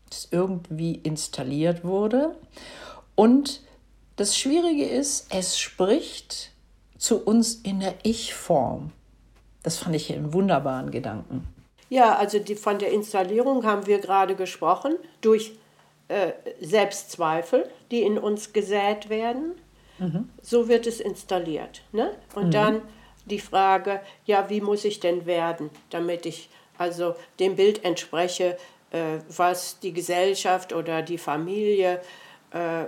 das 0.10 0.28
irgendwie 0.32 0.96
installiert 0.96 1.84
wurde 1.84 2.36
und 3.16 3.62
das 4.18 4.38
Schwierige 4.38 4.86
ist, 4.86 5.28
es 5.34 5.60
spricht 5.60 6.52
zu 6.98 7.22
uns 7.22 7.56
in 7.56 7.82
der 7.82 7.96
Ich-Form. 8.04 8.92
Das 9.64 9.78
fand 9.78 9.96
ich 9.96 10.14
einen 10.14 10.32
wunderbaren 10.32 10.92
Gedanken. 10.92 11.48
Ja, 11.90 12.16
also 12.16 12.40
die, 12.40 12.56
von 12.56 12.80
der 12.80 12.92
Installierung 12.92 13.66
haben 13.66 13.88
wir 13.88 14.00
gerade 14.00 14.36
gesprochen, 14.36 14.96
durch 15.22 15.58
äh, 16.08 16.34
Selbstzweifel, 16.62 17.70
die 17.92 18.02
in 18.02 18.18
uns 18.18 18.54
gesät 18.54 19.10
werden. 19.10 19.54
Mhm. 19.98 20.30
So 20.42 20.68
wird 20.68 20.88
es 20.88 21.00
installiert. 21.00 21.82
Ne? 21.92 22.12
Und 22.36 22.48
mhm. 22.48 22.52
dann 22.52 22.82
die 23.26 23.40
Frage, 23.40 24.02
ja, 24.26 24.50
wie 24.50 24.62
muss 24.62 24.86
ich 24.86 25.00
denn 25.00 25.26
werden, 25.26 25.70
damit 25.90 26.26
ich 26.26 26.50
also 26.78 27.16
dem 27.40 27.56
Bild 27.56 27.84
entspreche, 27.84 28.58
äh, 28.92 29.20
was 29.36 29.80
die 29.80 29.94
Gesellschaft 29.94 30.74
oder 30.74 31.02
die 31.02 31.18
Familie 31.18 32.02
äh, 32.52 32.86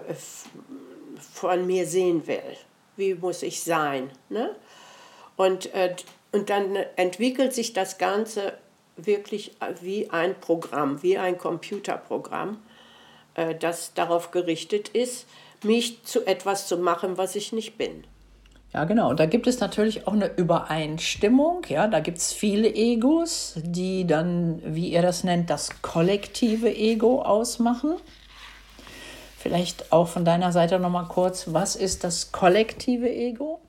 von 1.19 1.65
mir 1.65 1.85
sehen 1.85 2.27
will. 2.27 2.57
Wie 2.95 3.15
muss 3.15 3.43
ich 3.43 3.63
sein? 3.63 4.11
Ne? 4.29 4.55
Und, 5.35 5.73
äh, 5.73 5.95
und 6.31 6.49
dann 6.49 6.75
entwickelt 6.95 7.53
sich 7.53 7.73
das 7.73 7.97
Ganze 7.97 8.57
wirklich 8.95 9.55
wie 9.81 10.09
ein 10.09 10.39
Programm, 10.39 11.01
wie 11.03 11.17
ein 11.17 11.37
Computerprogramm, 11.37 12.57
äh, 13.37 13.55
das 13.55 13.93
darauf 13.93 14.31
gerichtet 14.31 14.89
ist, 14.89 15.25
mich 15.63 16.03
zu 16.03 16.25
etwas 16.25 16.67
zu 16.67 16.77
machen, 16.77 17.17
was 17.17 17.35
ich 17.35 17.53
nicht 17.53 17.77
bin. 17.77 18.03
Ja, 18.73 18.83
genau. 18.83 19.09
Und 19.09 19.19
da 19.19 19.25
gibt 19.25 19.47
es 19.47 19.59
natürlich 19.59 20.07
auch 20.07 20.13
eine 20.13 20.35
Übereinstimmung. 20.35 21.61
Ja, 21.69 21.87
da 21.87 21.99
gibt 22.01 22.17
es 22.17 22.33
viele 22.33 22.67
Egos, 22.67 23.53
die 23.55 24.05
dann, 24.05 24.61
wie 24.65 24.89
ihr 24.89 25.01
das 25.01 25.23
nennt, 25.23 25.49
das 25.49 25.81
kollektive 25.81 26.75
Ego 26.75 27.21
ausmachen. 27.21 27.95
Vielleicht 29.37 29.93
auch 29.93 30.07
von 30.07 30.25
deiner 30.25 30.51
Seite 30.51 30.79
noch 30.79 30.89
mal 30.89 31.07
kurz, 31.07 31.53
was 31.53 31.75
ist 31.75 32.03
das 32.03 32.31
kollektive 32.31 33.09
Ego? 33.09 33.61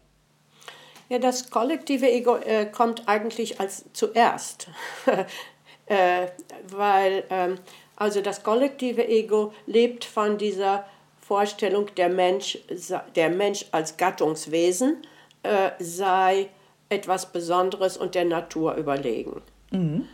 Ja, 1.09 1.19
das 1.19 1.51
kollektive 1.51 2.11
Ego 2.11 2.37
äh, 2.37 2.67
kommt 2.67 3.09
eigentlich 3.09 3.61
als 3.61 3.85
zuerst, 3.93 4.69
äh, 5.87 6.27
weil 6.71 7.25
ähm, 7.31 7.59
also 7.99 8.21
das 8.21 8.45
kollektive 8.45 9.09
Ego 9.09 9.53
lebt 9.67 10.05
von 10.05 10.39
dieser 10.39 10.85
Vorstellung, 11.21 11.93
der 11.97 12.09
Mensch, 12.09 12.59
der 13.17 13.29
Mensch 13.29 13.67
als 13.73 13.97
Gattungswesen 13.97 14.99
äh, 15.43 15.71
sei 15.79 16.49
etwas 16.89 17.33
Besonderes 17.33 17.97
und 17.97 18.15
der 18.15 18.25
Natur 18.25 18.75
überlegen. 18.75 19.43
Mhm. 19.73 20.09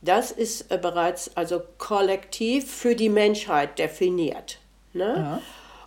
Das 0.00 0.30
ist 0.30 0.72
äh, 0.72 0.78
bereits 0.78 1.36
also 1.36 1.62
kollektiv 1.78 2.70
für 2.70 2.94
die 2.94 3.10
Menschheit 3.10 3.78
definiert. 3.78 4.58
Ne? 4.94 5.14
Ja. 5.16 5.42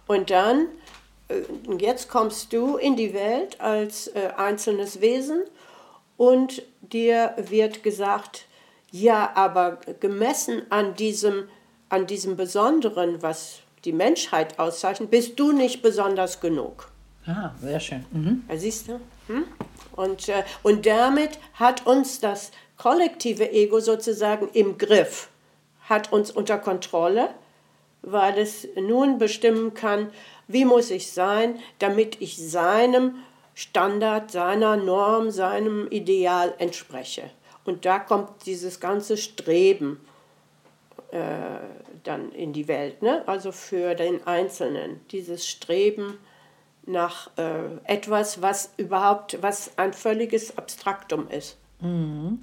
Und 0.08 0.30
dann, 0.30 0.68
äh, 1.28 1.42
jetzt 1.80 2.08
kommst 2.08 2.54
du 2.54 2.78
in 2.78 2.96
die 2.96 3.14
Welt 3.16 3.60
als 3.60 4.08
äh, 4.10 4.30
einzelnes 4.38 5.02
Wesen 5.02 5.42
und 6.18 6.62
dir 6.82 7.34
wird 7.38 7.82
gesagt, 7.82 8.46
ja, 8.92 9.32
aber 9.36 9.80
gemessen 10.00 10.64
an 10.70 10.96
diesem, 10.96 11.50
an 11.90 12.08
diesem 12.08 12.36
Besonderen, 12.36 13.22
was 13.22 13.60
die 13.86 13.94
Menschheit 13.94 14.60
auszeichnet, 14.60 15.12
bist 15.12 15.40
du 15.40 15.52
nicht 15.52 15.82
besonders 15.82 16.42
genug. 16.42 16.92
Ah, 17.26 17.52
sehr 17.62 17.80
schön. 17.80 18.06
Mhm. 18.12 18.44
Siehst 18.56 18.88
du? 18.88 19.00
Hm? 19.28 19.46
Und, 19.96 20.30
äh, 20.30 20.44
und 20.64 20.86
damit 20.86 21.40
hat 21.54 21.86
uns 21.86 22.20
das 22.20 22.52
kollektive 22.78 23.52
Ego 23.52 23.80
sozusagen 23.80 24.50
im 24.54 24.78
Griff, 24.78 25.30
hat 25.82 26.12
uns 26.12 26.32
unter 26.32 26.58
Kontrolle 26.58 27.30
weil 28.02 28.38
es 28.38 28.68
nun 28.76 29.18
bestimmen 29.18 29.74
kann, 29.74 30.12
wie 30.48 30.66
muss 30.66 30.90
ich 30.92 31.12
sein, 31.12 31.60
damit 31.80 32.22
ich 32.22 32.38
seinem 32.38 33.16
Standard, 33.54 34.32
seiner 34.32 34.78
Norm, 34.78 35.32
seinem 35.32 35.88
Ideal 35.90 36.54
entspreche. 36.60 37.30
Und 37.70 37.86
da 37.86 38.00
kommt 38.00 38.48
dieses 38.48 38.80
ganze 38.80 39.16
Streben 39.16 40.00
äh, 41.12 41.20
dann 42.04 42.32
in 42.32 42.52
die 42.52 42.68
Welt, 42.68 43.04
ne? 43.04 43.22
also 43.28 43.52
für 43.52 43.94
den 43.94 44.26
Einzelnen, 44.26 45.02
dieses 45.12 45.48
Streben 45.48 46.18
nach 46.88 47.30
äh, 47.38 47.78
etwas, 47.84 48.42
was 48.42 48.74
überhaupt, 48.78 49.38
was 49.42 49.78
ein 49.78 49.94
völliges 49.94 50.58
Abstraktum 50.58 51.28
ist. 51.30 51.58
Mhm. 51.80 52.40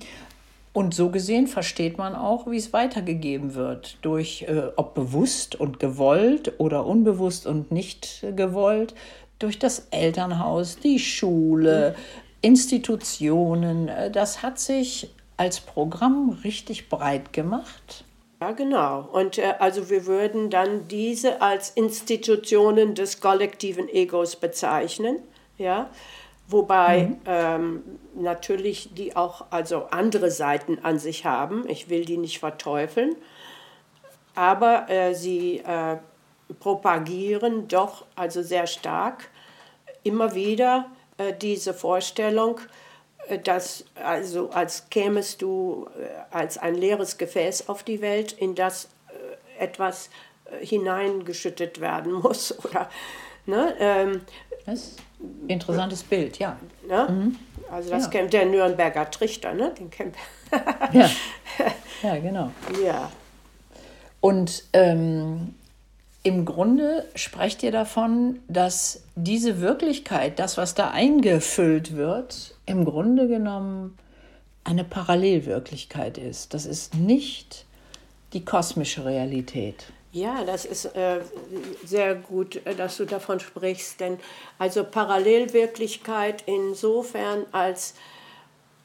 Und 0.73 0.95
so 0.95 1.11
gesehen 1.11 1.49
versteht 1.49 1.99
man 1.99 2.15
auch, 2.15 2.49
wie 2.49 2.59
es 2.59 2.73
weitergegeben 2.73 3.57
wird, 3.57 3.99
durch 4.03 4.43
äh, 4.43 4.69
ob 4.77 4.95
bewusst 4.95 5.57
und 5.57 5.81
gewollt 5.81 6.53
oder 6.59 6.87
unbewusst 6.87 7.49
und 7.49 7.73
nicht 7.73 8.25
gewollt, 8.37 8.95
durch 9.41 9.59
das 9.59 9.89
Elternhaus, 9.91 10.77
die 10.77 11.01
Schule, 11.01 11.97
Institutionen. 12.43 13.89
Äh, 13.89 14.11
das 14.11 14.43
hat 14.43 14.59
sich 14.59 15.11
als 15.37 15.61
Programm 15.61 16.39
richtig 16.45 16.89
breit 16.89 17.33
gemacht. 17.33 18.05
Ja, 18.41 18.53
genau. 18.53 19.09
Und 19.13 19.39
äh, 19.39 19.55
also 19.59 19.89
wir 19.91 20.07
würden 20.07 20.51
dann 20.51 20.89
diese 20.89 21.41
als 21.41 21.71
Institutionen 21.71 22.95
des 22.95 23.21
kollektiven 23.21 23.89
Egos 23.89 24.37
bezeichnen. 24.37 25.19
Ja, 25.59 25.89
Wobei 26.49 27.05
mhm. 27.05 27.19
ähm, 27.27 27.83
natürlich 28.15 28.95
die 28.95 29.17
auch 29.17 29.47
also 29.51 29.87
andere 29.91 30.31
Seiten 30.31 30.79
an 30.83 30.99
sich 30.99 31.25
haben. 31.25 31.69
Ich 31.69 31.91
will 31.91 32.05
die 32.05 32.19
nicht 32.19 32.39
verteufeln. 32.39 33.17
Aber 34.35 34.89
äh, 34.89 35.15
sie 35.15 35.59
äh, 35.59 35.97
propagieren 36.61 37.67
doch 37.69 38.05
also 38.15 38.43
sehr 38.43 38.67
stark 38.67 39.29
immer 40.05 40.35
wieder 40.35 40.87
äh, 41.19 41.33
diese 41.33 41.75
Vorstellung, 41.75 42.61
dass 43.45 43.85
also 43.95 44.51
als 44.51 44.89
kämest 44.91 45.43
du 45.43 45.89
äh, 45.99 46.35
als 46.35 46.59
ein 46.59 46.75
leeres 46.75 47.19
Gefäß 47.19 47.69
auf 47.69 47.83
die 47.83 48.01
Welt, 48.01 48.33
in 48.33 48.55
das 48.55 48.89
äh, 49.59 49.65
etwas 49.65 50.11
hineingeschüttet 50.61 51.81
werden 51.81 52.13
muss 52.23 52.57
oder 52.65 52.89
ne, 53.47 53.75
ähm, 53.79 54.21
Was? 54.65 54.97
Interessantes 55.49 56.03
Bild, 56.03 56.39
ja. 56.39 56.57
Ne? 56.87 57.07
Mhm. 57.09 57.39
Also 57.71 57.91
das 57.91 58.05
ja. 58.05 58.11
kennt 58.11 58.33
der 58.33 58.47
Nürnberger 58.47 59.11
Trichter, 59.11 59.55
ne? 59.55 59.73
Den 59.77 59.91
kennt 59.91 60.15
ja. 60.93 61.11
ja, 62.03 62.19
genau. 62.19 62.53
Ja. 62.85 63.11
Und 64.21 64.65
ähm, 64.73 65.55
im 66.23 66.45
Grunde 66.45 67.07
sprecht 67.15 67.63
ihr 67.63 67.73
davon, 67.73 68.41
dass 68.49 69.05
diese 69.15 69.61
Wirklichkeit, 69.61 70.39
das, 70.39 70.57
was 70.57 70.75
da 70.75 70.91
eingefüllt 70.91 71.97
wird, 71.97 72.56
im 72.67 72.85
Grunde 72.85 73.29
genommen 73.29 73.97
eine 74.65 74.85
Parallelwirklichkeit 74.85 76.19
ist. 76.19 76.53
Das 76.53 76.67
ist 76.67 76.95
nicht 76.95 77.65
die 78.33 78.45
kosmische 78.45 79.05
Realität. 79.05 79.87
Ja, 80.13 80.45
das 80.45 80.65
ist 80.65 80.87
äh, 80.97 81.21
sehr 81.85 82.15
gut, 82.15 82.65
äh, 82.65 82.75
dass 82.75 82.97
du 82.97 83.05
davon 83.05 83.39
sprichst, 83.39 84.01
denn 84.01 84.19
also 84.59 84.83
Parallelwirklichkeit 84.83 86.43
insofern 86.47 87.45
als 87.53 87.95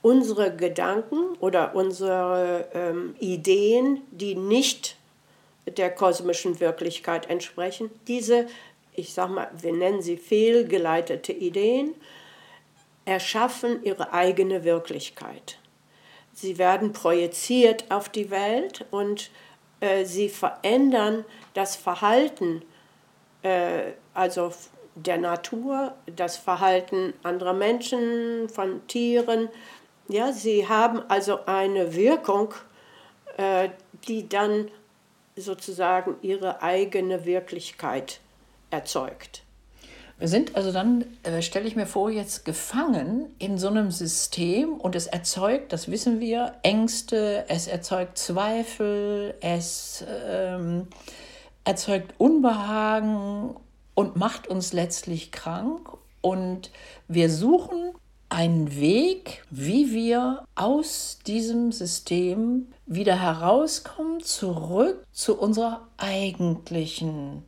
unsere 0.02 0.56
Gedanken 0.56 1.36
oder 1.40 1.74
unsere 1.74 2.68
ähm, 2.74 3.16
Ideen, 3.20 4.02
die 4.12 4.36
nicht 4.36 4.98
der 5.66 5.92
kosmischen 5.92 6.60
Wirklichkeit 6.60 7.30
entsprechen, 7.30 7.90
diese, 8.08 8.48
ich 8.94 9.14
sag 9.14 9.30
mal, 9.30 9.50
wir 9.60 9.74
nennen 9.74 10.02
sie 10.02 10.18
fehlgeleitete 10.18 11.32
Ideen, 11.32 11.94
erschaffen 13.06 13.84
ihre 13.84 14.14
eigene 14.14 14.64
Wirklichkeit. 14.64 15.60
Sie 16.34 16.58
werden 16.58 16.94
projiziert 16.94 17.92
auf 17.92 18.10
die 18.10 18.30
Welt 18.30 18.86
und 18.92 19.32
äh, 19.80 20.06
sie 20.06 20.30
verändern 20.30 21.26
das 21.54 21.76
Verhalten, 21.76 22.64
äh, 23.44 23.92
also 24.14 24.54
der 24.96 25.18
Natur, 25.18 25.94
das 26.06 26.38
Verhalten 26.38 27.14
anderer 27.24 27.54
Menschen, 27.54 28.50
von 28.50 28.86
Tieren, 28.88 29.50
Ja, 30.08 30.34
sie 30.34 30.68
haben 30.68 31.02
also 31.10 31.46
eine 31.46 31.96
Wirkung, 31.96 32.54
äh, 33.38 33.70
die 34.08 34.28
dann 34.28 34.70
sozusagen 35.36 36.16
ihre 36.22 36.62
eigene 36.62 37.24
Wirklichkeit 37.26 38.20
erzeugt. 38.72 39.44
Wir 40.22 40.28
sind 40.28 40.56
also 40.56 40.72
dann, 40.72 41.04
äh, 41.24 41.42
stelle 41.42 41.68
ich 41.68 41.76
mir 41.76 41.88
vor, 41.88 42.12
jetzt 42.12 42.46
gefangen 42.46 43.34
in 43.40 43.58
so 43.58 43.70
einem 43.70 43.90
System 43.90 44.74
und 44.74 44.96
es 44.96 45.08
erzeugt, 45.08 45.74
das 45.74 45.90
wissen 45.90 46.20
wir, 46.20 46.54
Ängste, 46.62 47.46
es 47.48 47.66
erzeugt 47.66 48.20
Zweifel, 48.20 49.34
es 49.42 50.06
ähm, 50.08 50.86
erzeugt 51.64 52.14
Unbehagen 52.20 53.56
und 53.96 54.16
macht 54.16 54.48
uns 54.48 54.74
letztlich 54.74 55.32
krank. 55.32 55.90
Und 56.22 56.70
wir 57.08 57.32
suchen 57.32 57.96
einen 58.30 58.80
Weg, 58.80 59.44
wie 59.50 59.92
wir 59.92 60.46
aus 60.54 61.18
diesem 61.26 61.72
System 61.72 62.68
wieder 62.86 63.20
herauskommen, 63.20 64.20
zurück 64.20 65.04
zu 65.12 65.36
unserer 65.36 65.88
eigentlichen 65.98 67.42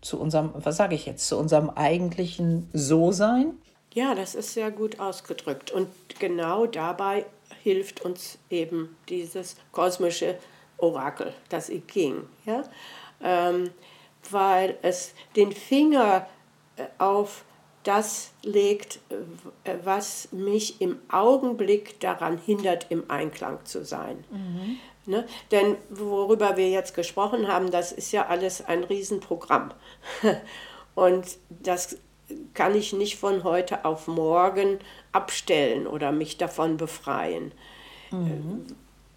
zu 0.00 0.20
unserem, 0.20 0.52
was 0.54 0.76
sage 0.76 0.94
ich 0.94 1.06
jetzt, 1.06 1.26
zu 1.26 1.36
unserem 1.36 1.70
eigentlichen 1.70 2.68
So-Sein? 2.72 3.58
Ja, 3.94 4.14
das 4.14 4.34
ist 4.34 4.52
sehr 4.54 4.70
gut 4.70 5.00
ausgedrückt. 5.00 5.70
Und 5.70 5.88
genau 6.18 6.66
dabei 6.66 7.26
hilft 7.62 8.02
uns 8.02 8.38
eben 8.50 8.96
dieses 9.08 9.56
kosmische 9.72 10.36
Orakel, 10.76 11.32
das 11.48 11.68
I 11.68 11.82
Ching. 11.86 12.22
Ja? 12.44 12.64
Ähm, 13.22 13.70
weil 14.30 14.78
es 14.82 15.14
den 15.36 15.52
Finger 15.52 16.28
äh, 16.76 16.84
auf 16.98 17.44
das 17.82 18.32
legt, 18.42 19.00
äh, 19.64 19.74
was 19.82 20.30
mich 20.32 20.80
im 20.80 20.98
Augenblick 21.10 21.98
daran 22.00 22.38
hindert, 22.38 22.86
im 22.90 23.10
Einklang 23.10 23.64
zu 23.64 23.84
sein. 23.84 24.24
Mhm. 24.30 24.78
Ne? 25.08 25.24
Denn 25.50 25.76
worüber 25.88 26.58
wir 26.58 26.68
jetzt 26.68 26.94
gesprochen 26.94 27.48
haben, 27.48 27.70
das 27.70 27.92
ist 27.92 28.12
ja 28.12 28.26
alles 28.26 28.62
ein 28.66 28.84
Riesenprogramm. 28.84 29.72
Und 30.94 31.38
das 31.48 31.96
kann 32.52 32.74
ich 32.74 32.92
nicht 32.92 33.18
von 33.18 33.42
heute 33.42 33.86
auf 33.86 34.06
morgen 34.06 34.80
abstellen 35.12 35.86
oder 35.86 36.12
mich 36.12 36.36
davon 36.36 36.76
befreien. 36.76 37.52
Mhm. 38.10 38.66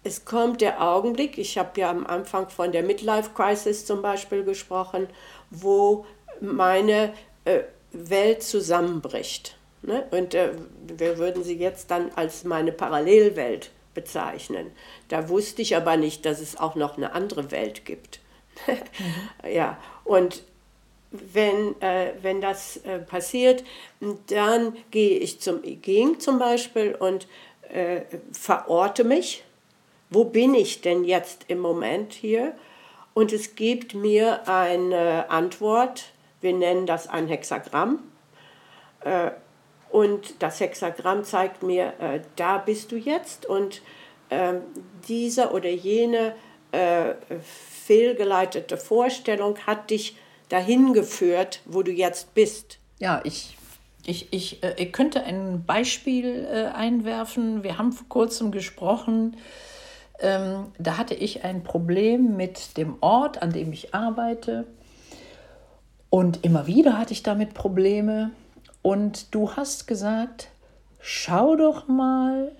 Es 0.02 0.24
kommt 0.24 0.62
der 0.62 0.80
Augenblick, 0.80 1.36
ich 1.36 1.58
habe 1.58 1.78
ja 1.78 1.90
am 1.90 2.06
Anfang 2.06 2.48
von 2.48 2.72
der 2.72 2.82
Midlife 2.82 3.30
Crisis 3.34 3.84
zum 3.84 4.00
Beispiel 4.00 4.44
gesprochen, 4.44 5.08
wo 5.50 6.06
meine 6.40 7.12
äh, 7.44 7.60
Welt 7.92 8.42
zusammenbricht. 8.42 9.58
Ne? 9.82 10.06
Und 10.10 10.32
äh, 10.32 10.52
wir 10.86 11.18
würden 11.18 11.44
sie 11.44 11.58
jetzt 11.58 11.90
dann 11.90 12.10
als 12.16 12.44
meine 12.44 12.72
Parallelwelt 12.72 13.70
bezeichnen. 13.94 14.70
Da 15.08 15.28
wusste 15.28 15.62
ich 15.62 15.76
aber 15.76 15.96
nicht, 15.96 16.24
dass 16.24 16.40
es 16.40 16.56
auch 16.58 16.74
noch 16.74 16.96
eine 16.96 17.12
andere 17.12 17.50
Welt 17.50 17.84
gibt. 17.84 18.20
Ja, 19.50 19.78
und 20.04 20.42
wenn, 21.10 21.80
äh, 21.82 22.12
wenn 22.22 22.40
das 22.40 22.78
äh, 22.78 22.98
passiert, 22.98 23.64
dann 24.28 24.76
gehe 24.90 25.18
ich 25.18 25.40
zum 25.40 25.62
IGing 25.62 26.20
zum 26.20 26.38
Beispiel 26.38 26.94
und 26.94 27.26
äh, 27.68 28.02
verorte 28.32 29.04
mich. 29.04 29.44
Wo 30.10 30.24
bin 30.24 30.54
ich 30.54 30.80
denn 30.80 31.04
jetzt 31.04 31.46
im 31.48 31.58
Moment 31.58 32.12
hier? 32.12 32.54
Und 33.14 33.32
es 33.32 33.54
gibt 33.54 33.94
mir 33.94 34.48
eine 34.48 35.30
Antwort. 35.30 36.04
Wir 36.40 36.54
nennen 36.54 36.86
das 36.86 37.08
ein 37.08 37.28
Hexagramm. 37.28 38.00
Und 39.92 40.42
das 40.42 40.58
Hexagramm 40.58 41.22
zeigt 41.22 41.62
mir, 41.62 41.92
äh, 42.00 42.20
da 42.36 42.56
bist 42.56 42.92
du 42.92 42.96
jetzt 42.96 43.44
und 43.44 43.82
äh, 44.30 44.54
diese 45.06 45.50
oder 45.50 45.68
jene 45.68 46.34
äh, 46.72 47.12
fehlgeleitete 47.42 48.78
Vorstellung 48.78 49.58
hat 49.66 49.90
dich 49.90 50.16
dahin 50.48 50.94
geführt, 50.94 51.60
wo 51.66 51.82
du 51.82 51.92
jetzt 51.92 52.32
bist. 52.32 52.78
Ja, 53.00 53.20
ich, 53.24 53.58
ich, 54.06 54.32
ich, 54.32 54.62
äh, 54.62 54.74
ich 54.78 54.92
könnte 54.94 55.24
ein 55.24 55.64
Beispiel 55.66 56.48
äh, 56.50 56.74
einwerfen. 56.74 57.62
Wir 57.62 57.76
haben 57.76 57.92
vor 57.92 58.08
kurzem 58.08 58.50
gesprochen. 58.50 59.36
Ähm, 60.20 60.68
da 60.78 60.96
hatte 60.96 61.14
ich 61.14 61.44
ein 61.44 61.64
Problem 61.64 62.34
mit 62.34 62.78
dem 62.78 62.96
Ort, 63.02 63.42
an 63.42 63.52
dem 63.52 63.74
ich 63.74 63.94
arbeite. 63.94 64.66
Und 66.08 66.44
immer 66.46 66.66
wieder 66.66 66.96
hatte 66.96 67.12
ich 67.12 67.22
damit 67.22 67.52
Probleme. 67.52 68.30
Und 68.82 69.34
du 69.34 69.52
hast 69.52 69.86
gesagt, 69.86 70.48
schau 70.98 71.56
doch 71.56 71.88
mal, 71.88 72.52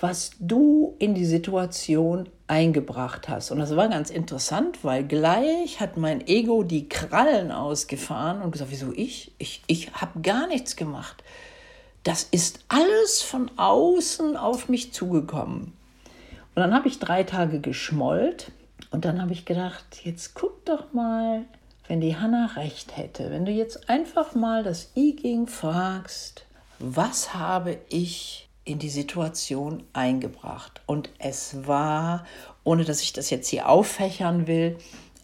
was 0.00 0.32
du 0.38 0.94
in 0.98 1.14
die 1.14 1.24
Situation 1.24 2.28
eingebracht 2.46 3.28
hast. 3.28 3.50
Und 3.50 3.58
das 3.58 3.74
war 3.74 3.88
ganz 3.88 4.10
interessant, 4.10 4.84
weil 4.84 5.04
gleich 5.04 5.80
hat 5.80 5.96
mein 5.96 6.26
Ego 6.26 6.62
die 6.62 6.88
Krallen 6.88 7.50
ausgefahren 7.50 8.42
und 8.42 8.52
gesagt, 8.52 8.70
wieso 8.70 8.92
ich? 8.92 9.32
Ich, 9.38 9.62
ich 9.66 9.92
habe 9.94 10.20
gar 10.20 10.46
nichts 10.46 10.76
gemacht. 10.76 11.24
Das 12.02 12.24
ist 12.24 12.64
alles 12.68 13.22
von 13.22 13.50
außen 13.56 14.36
auf 14.36 14.68
mich 14.68 14.92
zugekommen. 14.92 15.72
Und 16.54 16.60
dann 16.60 16.74
habe 16.74 16.86
ich 16.86 16.98
drei 16.98 17.24
Tage 17.24 17.60
geschmollt 17.60 18.52
und 18.90 19.04
dann 19.04 19.20
habe 19.20 19.32
ich 19.32 19.44
gedacht, 19.44 19.84
jetzt 20.04 20.34
guck 20.34 20.64
doch 20.66 20.92
mal, 20.92 21.46
wenn 21.88 22.00
die 22.00 22.16
Hanna 22.16 22.50
recht 22.56 22.96
hätte, 22.96 23.30
wenn 23.30 23.44
du 23.44 23.52
jetzt 23.52 23.88
einfach 23.90 24.34
mal 24.34 24.62
das 24.62 24.90
I-Ging 24.96 25.46
fragst, 25.46 26.46
was 26.78 27.34
habe 27.34 27.78
ich 27.88 28.48
in 28.64 28.78
die 28.78 28.88
Situation 28.88 29.84
eingebracht? 29.92 30.80
Und 30.86 31.10
es 31.18 31.66
war, 31.66 32.24
ohne 32.64 32.84
dass 32.84 33.02
ich 33.02 33.12
das 33.12 33.30
jetzt 33.30 33.48
hier 33.48 33.68
auffächern 33.68 34.46
will, 34.46 34.78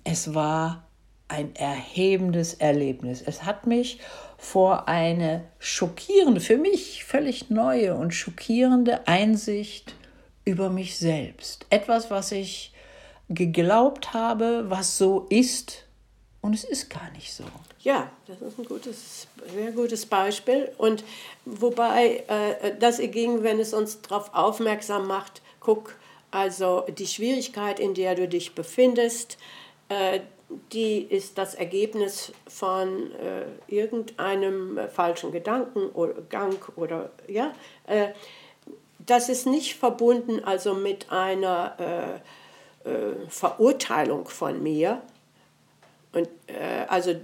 es 0.05 0.35
war 0.35 0.85
ein 1.29 1.55
erhebendes 1.55 2.55
Erlebnis. 2.55 3.23
Es 3.25 3.45
hat 3.45 3.67
mich 3.67 4.01
vor 4.37 4.89
eine 4.89 5.45
schockierende, 5.59 6.41
für 6.41 6.59
mich 6.59 7.05
völlig 7.05 7.51
neue 7.51 7.95
und 7.95 8.13
schockierende 8.13 9.07
Einsicht 9.07 9.95
über 10.45 10.71
mich 10.71 10.99
selbst. 10.99 11.67
Etwas, 11.71 12.11
was 12.11 12.33
ich 12.33 12.73
geglaubt 13.29 14.13
habe, 14.13 14.65
was 14.69 14.99
so 14.99 15.27
ist, 15.31 15.85
und 16.43 16.55
es 16.55 16.65
ist 16.65 16.89
gar 16.89 17.11
nicht 17.13 17.33
so. 17.33 17.45
Ja, 17.81 18.11
das 18.27 18.41
ist 18.41 18.59
ein 18.59 18.65
gutes, 18.65 19.27
sehr 19.53 19.73
gutes 19.73 20.07
Beispiel. 20.07 20.71
Und 20.79 21.05
wobei 21.45 22.25
äh, 22.29 22.75
das 22.79 22.99
ging, 22.99 23.43
wenn 23.43 23.61
es 23.61 23.75
uns 23.75 24.01
darauf 24.01 24.35
aufmerksam 24.35 25.07
macht, 25.07 25.43
guck, 25.61 25.97
also 26.31 26.87
die 26.89 27.07
Schwierigkeit, 27.07 27.81
in 27.81 27.95
der 27.95 28.15
du 28.15 28.29
dich 28.29 28.55
befindest, 28.55 29.37
äh, 29.89 30.21
die 30.73 31.03
ist 31.03 31.39
das 31.39 31.55
Ergebnis 31.55 32.33
von 32.49 33.13
äh, 33.13 33.45
irgendeinem 33.69 34.79
falschen 34.93 35.33
Gedanken 35.33 35.91
oder 35.91 36.15
Gang 36.29 36.77
oder 36.77 37.11
ja. 37.29 37.53
Äh, 37.87 38.09
das 38.99 39.29
ist 39.29 39.47
nicht 39.47 39.77
verbunden 39.77 40.45
also 40.45 40.75
mit 40.75 41.11
einer 41.11 42.21
äh, 42.85 42.91
äh, 42.91 43.29
Verurteilung 43.29 44.29
von 44.29 44.63
mir, 44.63 45.03
und 46.13 46.29
äh, 46.47 46.87
also 46.89 47.15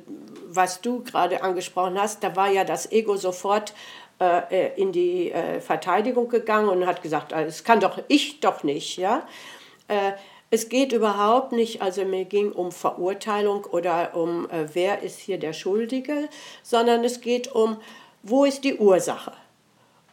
was 0.48 0.80
du 0.80 1.02
gerade 1.02 1.42
angesprochen 1.42 2.00
hast, 2.00 2.22
da 2.22 2.36
war 2.36 2.50
ja 2.50 2.64
das 2.64 2.90
Ego 2.92 3.16
sofort 3.16 3.74
äh, 4.20 4.68
äh 4.68 4.80
in 4.80 4.92
die 4.92 5.32
äh, 5.32 5.60
Verteidigung 5.60 6.28
gegangen 6.28 6.68
und 6.68 6.86
hat 6.86 7.02
gesagt, 7.02 7.32
äh, 7.32 7.44
es 7.44 7.64
kann 7.64 7.80
doch 7.80 7.98
ich 8.08 8.40
doch 8.40 8.62
nicht, 8.62 8.96
ja. 8.96 9.26
Äh, 9.88 10.12
es 10.50 10.68
geht 10.68 10.92
überhaupt 10.92 11.50
nicht, 11.50 11.82
also 11.82 12.04
mir 12.04 12.24
ging 12.24 12.52
um 12.52 12.70
Verurteilung 12.70 13.64
oder 13.64 14.14
um 14.14 14.46
wer 14.72 15.02
ist 15.02 15.18
hier 15.18 15.38
der 15.38 15.52
Schuldige, 15.52 16.28
sondern 16.62 17.02
es 17.02 17.20
geht 17.20 17.52
um, 17.52 17.78
wo 18.22 18.44
ist 18.44 18.62
die 18.62 18.76
Ursache? 18.76 19.32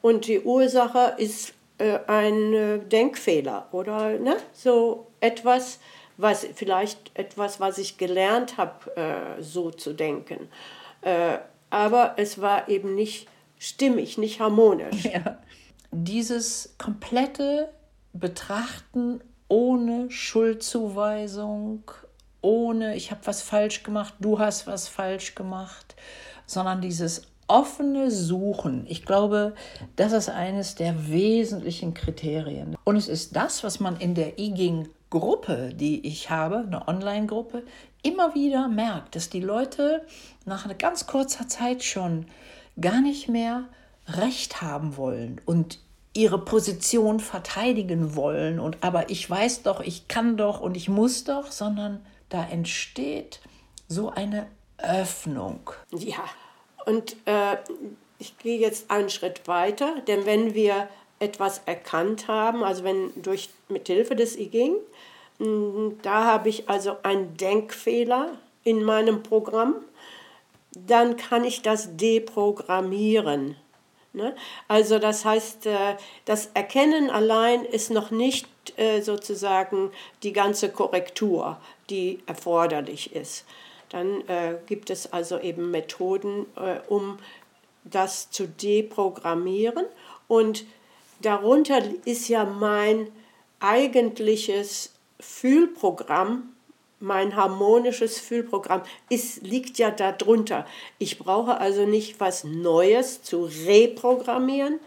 Und 0.02 0.26
die 0.26 0.42
Ursache 0.42 1.14
ist 1.18 1.54
ein 1.78 2.90
Denkfehler 2.90 3.68
oder 3.72 4.18
ne? 4.18 4.38
so 4.54 5.06
etwas, 5.20 5.80
was 6.18 6.46
vielleicht 6.56 7.12
etwas, 7.16 7.60
was 7.60 7.78
ich 7.78 7.98
gelernt 7.98 8.58
habe, 8.58 8.96
äh, 8.96 9.42
so 9.42 9.72
zu 9.72 9.94
denken. 9.94 10.50
Äh, 11.02 11.38
aber 11.70 12.14
es 12.18 12.40
war 12.40 12.70
eben 12.70 12.96
nicht 12.96 13.28
stimmig, 13.58 14.18
nicht 14.18 14.40
harmonisch. 14.40 15.04
Ja. 15.14 15.38
Dieses 15.96 16.74
komplette 16.80 17.70
Betrachten 18.14 19.22
ohne 19.48 20.10
Schuldzuweisung, 20.10 21.84
ohne 22.42 22.96
ich 22.96 23.12
habe 23.12 23.22
was 23.26 23.44
falsch 23.44 23.84
gemacht, 23.84 24.16
du 24.20 24.40
hast 24.40 24.66
was 24.66 24.88
falsch 24.88 25.36
gemacht, 25.36 25.96
sondern 26.48 26.82
dieses 26.82 27.28
offene 27.48 28.10
Suchen. 28.10 28.86
Ich 28.88 29.06
glaube, 29.06 29.54
das 29.96 30.14
ist 30.14 30.30
eines 30.30 30.76
der 30.76 31.10
wesentlichen 31.10 31.94
Kriterien. 31.94 32.76
Und 32.84 32.96
es 32.96 33.08
ist 33.08 33.36
das, 33.36 33.64
was 33.64 33.80
man 33.80 33.98
in 33.98 34.16
der 34.16 34.40
IGING 34.40 34.90
Gruppe, 35.20 35.72
die 35.76 36.08
ich 36.08 36.30
habe, 36.32 36.58
eine 36.66 36.88
Online-Gruppe, 36.88 37.64
immer 38.02 38.34
wieder 38.34 38.68
merkt, 38.68 39.16
dass 39.16 39.30
die 39.30 39.42
Leute 39.42 40.06
nach 40.46 40.66
einer 40.66 40.74
ganz 40.74 41.06
kurzer 41.06 41.48
Zeit 41.48 41.84
schon 41.84 42.26
gar 42.82 43.00
nicht 43.00 43.30
mehr 43.30 43.66
Recht 44.08 44.62
haben 44.62 44.98
wollen 44.98 45.40
und 45.46 45.80
ihre 46.16 46.44
Position 46.44 47.20
verteidigen 47.20 48.16
wollen 48.16 48.60
und 48.60 48.78
aber 48.82 49.10
ich 49.10 49.28
weiß 49.30 49.64
doch, 49.64 49.82
ich 49.82 50.08
kann 50.08 50.36
doch 50.36 50.60
und 50.60 50.76
ich 50.76 50.90
muss 50.90 51.24
doch, 51.24 51.52
sondern 51.52 52.04
da 52.30 52.44
entsteht 52.44 53.40
so 53.88 54.10
eine 54.10 54.48
Öffnung. 54.78 55.70
Ja, 55.92 56.26
und 56.86 57.16
äh, 57.26 57.58
ich 58.18 58.38
gehe 58.40 58.60
jetzt 58.60 58.90
einen 58.90 59.10
Schritt 59.10 59.48
weiter, 59.48 60.02
denn 60.08 60.26
wenn 60.26 60.54
wir 60.54 60.88
etwas 61.20 61.62
erkannt 61.66 62.28
haben, 62.28 62.64
also 62.64 62.84
wenn 62.84 63.10
durch 63.22 63.50
mit 63.70 63.88
Hilfe 63.88 64.16
des 64.16 64.38
I 64.38 64.48
ging, 64.50 64.76
da 66.02 66.26
habe 66.26 66.50
ich 66.50 66.70
also 66.70 66.98
einen 67.04 67.36
Denkfehler 67.38 68.38
in 68.64 68.84
meinem 68.84 69.24
Programm, 69.24 69.76
dann 70.76 71.18
kann 71.18 71.44
ich 71.44 71.62
das 71.62 71.96
deprogrammieren. 71.98 73.56
Ne? 74.14 74.36
Also 74.68 75.00
das 75.00 75.26
heißt, 75.26 75.66
äh, 75.66 75.98
das 76.26 76.52
Erkennen 76.54 77.10
allein 77.10 77.66
ist 77.66 77.90
noch 77.90 78.12
nicht 78.12 78.48
äh, 78.78 79.02
sozusagen 79.02 79.92
die 80.22 80.34
ganze 80.34 80.70
Korrektur, 80.70 81.58
die 81.90 82.20
erforderlich 82.28 83.16
ist. 83.16 83.46
Dann 83.90 84.22
äh, 84.28 84.56
gibt 84.68 84.90
es 84.90 85.12
also 85.12 85.40
eben 85.40 85.70
Methoden, 85.70 86.48
um 86.88 87.20
das 87.84 88.32
zu 88.32 88.48
deprogrammieren. 88.48 89.86
Und 90.28 90.66
darunter 91.22 91.80
ist 92.06 92.28
ja 92.28 92.44
mein 92.44 93.12
eigentliches 93.60 94.94
Fühlprogramm, 95.24 96.54
mein 97.00 97.36
harmonisches 97.36 98.20
Fühlprogramm 98.20 98.84
ist, 99.10 99.42
liegt 99.42 99.78
ja 99.78 99.92
darunter. 99.92 100.66
Ich 101.00 101.20
brauche 101.20 101.58
also 101.60 101.86
nicht 101.86 102.20
was 102.20 102.44
Neues 102.44 103.24
zu 103.24 103.46
reprogrammieren, 103.46 104.80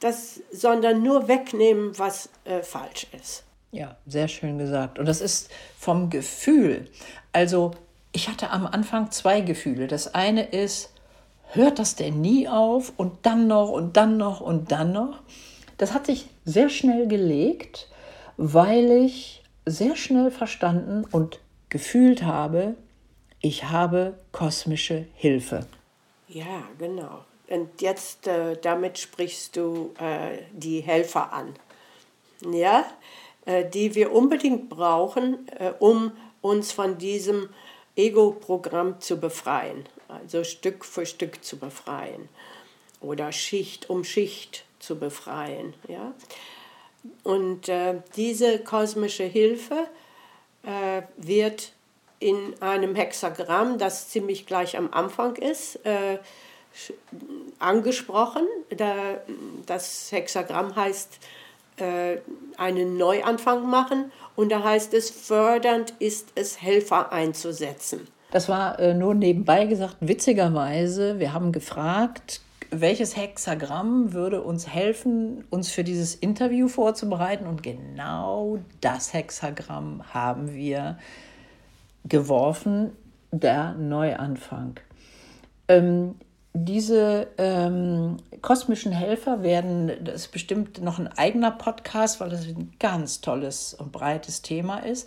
das, 0.00 0.40
sondern 0.52 1.02
nur 1.02 1.28
wegnehmen, 1.28 1.98
was 1.98 2.28
äh, 2.44 2.62
falsch 2.62 3.06
ist. 3.18 3.44
Ja, 3.72 3.96
sehr 4.06 4.28
schön 4.28 4.58
gesagt. 4.58 4.98
Und 4.98 5.06
das 5.06 5.20
ist 5.20 5.50
vom 5.78 6.10
Gefühl. 6.10 6.88
Also 7.32 7.72
ich 8.12 8.28
hatte 8.28 8.50
am 8.50 8.66
Anfang 8.66 9.10
zwei 9.10 9.40
Gefühle. 9.40 9.86
Das 9.86 10.14
eine 10.14 10.44
ist, 10.44 10.90
hört 11.52 11.78
das 11.78 11.96
denn 11.96 12.20
nie 12.20 12.48
auf 12.48 12.92
und 12.96 13.26
dann 13.26 13.46
noch 13.46 13.70
und 13.70 13.96
dann 13.96 14.16
noch 14.16 14.40
und 14.40 14.72
dann 14.72 14.92
noch. 14.92 15.20
Das 15.78 15.92
hat 15.92 16.06
sich 16.06 16.26
sehr 16.44 16.68
schnell 16.70 17.06
gelegt, 17.06 17.88
weil 18.36 18.90
ich 18.90 19.42
sehr 19.66 19.96
schnell 19.96 20.30
verstanden 20.30 21.04
und 21.10 21.40
gefühlt 21.68 22.22
habe, 22.22 22.76
ich 23.40 23.64
habe 23.64 24.18
kosmische 24.32 25.06
Hilfe. 25.14 25.66
Ja, 26.28 26.62
genau. 26.78 27.24
Und 27.48 27.80
jetzt 27.80 28.26
äh, 28.26 28.56
damit 28.60 28.98
sprichst 28.98 29.56
du 29.56 29.92
äh, 29.98 30.38
die 30.52 30.80
Helfer 30.80 31.32
an, 31.32 31.54
ja, 32.50 32.84
äh, 33.44 33.68
die 33.68 33.94
wir 33.94 34.12
unbedingt 34.12 34.68
brauchen, 34.68 35.46
äh, 35.58 35.72
um 35.78 36.12
uns 36.40 36.72
von 36.72 36.98
diesem 36.98 37.48
Ego-Programm 37.94 39.00
zu 39.00 39.18
befreien, 39.18 39.88
also 40.08 40.44
Stück 40.44 40.84
für 40.84 41.06
Stück 41.06 41.44
zu 41.44 41.56
befreien 41.58 42.28
oder 43.00 43.30
Schicht 43.32 43.88
um 43.88 44.04
Schicht 44.04 44.64
zu 44.80 44.98
befreien, 44.98 45.74
ja. 45.88 46.12
Und 47.22 47.68
äh, 47.68 47.94
diese 48.16 48.58
kosmische 48.58 49.24
Hilfe 49.24 49.86
äh, 50.62 51.02
wird 51.16 51.72
in 52.18 52.54
einem 52.60 52.94
Hexagramm, 52.94 53.78
das 53.78 54.08
ziemlich 54.08 54.46
gleich 54.46 54.76
am 54.76 54.88
Anfang 54.92 55.36
ist, 55.36 55.76
äh, 55.84 56.18
angesprochen. 57.58 58.46
Da, 58.76 58.94
das 59.66 60.10
Hexagramm 60.12 60.74
heißt 60.76 61.18
äh, 61.78 62.18
einen 62.56 62.96
Neuanfang 62.96 63.68
machen 63.68 64.10
und 64.34 64.50
da 64.50 64.62
heißt 64.62 64.94
es, 64.94 65.10
fördernd 65.10 65.92
ist 65.98 66.30
es, 66.34 66.60
Helfer 66.62 67.12
einzusetzen. 67.12 68.08
Das 68.30 68.48
war 68.48 68.78
äh, 68.78 68.94
nur 68.94 69.14
nebenbei 69.14 69.66
gesagt, 69.66 69.96
witzigerweise, 70.00 71.18
wir 71.18 71.32
haben 71.32 71.52
gefragt, 71.52 72.40
welches 72.70 73.16
Hexagramm 73.16 74.12
würde 74.12 74.42
uns 74.42 74.68
helfen, 74.68 75.44
uns 75.50 75.70
für 75.70 75.84
dieses 75.84 76.14
Interview 76.14 76.68
vorzubereiten. 76.68 77.46
Und 77.46 77.62
genau 77.62 78.58
das 78.80 79.12
Hexagramm 79.12 80.02
haben 80.12 80.54
wir 80.54 80.98
geworfen, 82.04 82.92
der 83.32 83.74
Neuanfang. 83.74 84.80
Ähm, 85.68 86.14
diese 86.54 87.28
ähm, 87.36 88.16
kosmischen 88.40 88.92
Helfer 88.92 89.42
werden, 89.42 89.92
das 90.02 90.22
ist 90.22 90.32
bestimmt 90.32 90.80
noch 90.80 90.98
ein 90.98 91.08
eigener 91.08 91.50
Podcast, 91.50 92.20
weil 92.20 92.30
das 92.30 92.46
ein 92.46 92.72
ganz 92.78 93.20
tolles 93.20 93.74
und 93.74 93.92
breites 93.92 94.42
Thema 94.42 94.78
ist. 94.78 95.06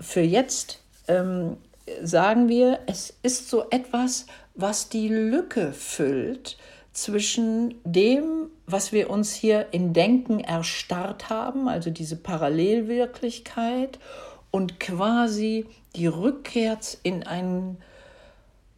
Für 0.00 0.22
jetzt 0.22 0.80
ähm, 1.08 1.58
sagen 2.02 2.48
wir, 2.48 2.80
es 2.86 3.14
ist 3.22 3.50
so 3.50 3.68
etwas, 3.70 4.26
was 4.54 4.88
die 4.88 5.08
Lücke 5.08 5.72
füllt 5.72 6.56
zwischen 6.96 7.74
dem, 7.84 8.48
was 8.66 8.90
wir 8.90 9.10
uns 9.10 9.34
hier 9.34 9.66
in 9.72 9.92
Denken 9.92 10.40
erstarrt 10.40 11.28
haben, 11.28 11.68
also 11.68 11.90
diese 11.90 12.16
Parallelwirklichkeit, 12.16 13.98
und 14.50 14.80
quasi 14.80 15.66
die 15.94 16.06
Rückkehr 16.06 16.78
in 17.02 17.22
ein 17.24 17.76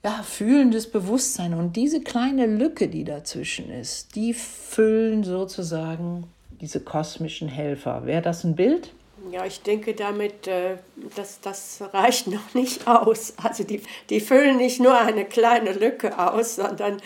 ja, 0.03 0.23
fühlendes 0.25 0.91
Bewusstsein. 0.91 1.55
Und 1.55 1.77
diese 1.77 2.01
kleine 2.01 2.47
Lücke, 2.47 2.89
die 2.89 3.05
dazwischen 3.05 3.71
ist, 3.71 4.17
die 4.17 4.35
füllen 4.35 5.23
sozusagen 5.23 6.25
diese 6.61 6.81
kosmischen 6.81 7.47
Helfer. 7.49 8.05
Wäre 8.05 8.23
das 8.23 8.43
ein 8.43 8.57
Bild? 8.57 8.93
Ja, 9.31 9.45
ich 9.45 9.63
denke 9.63 9.95
damit, 9.95 10.47
äh, 10.47 10.77
dass 11.17 11.41
das 11.41 11.83
reicht 11.93 12.27
noch 12.29 12.55
nicht 12.55 12.87
aus. 12.87 13.35
Also 13.43 13.65
die, 13.65 13.83
die 14.11 14.21
füllen 14.21 14.57
nicht 14.57 14.81
nur 14.81 14.99
eine 14.99 15.25
kleine 15.25 15.73
Lücke 15.73 16.19
aus, 16.19 16.57
sondern 16.57 17.01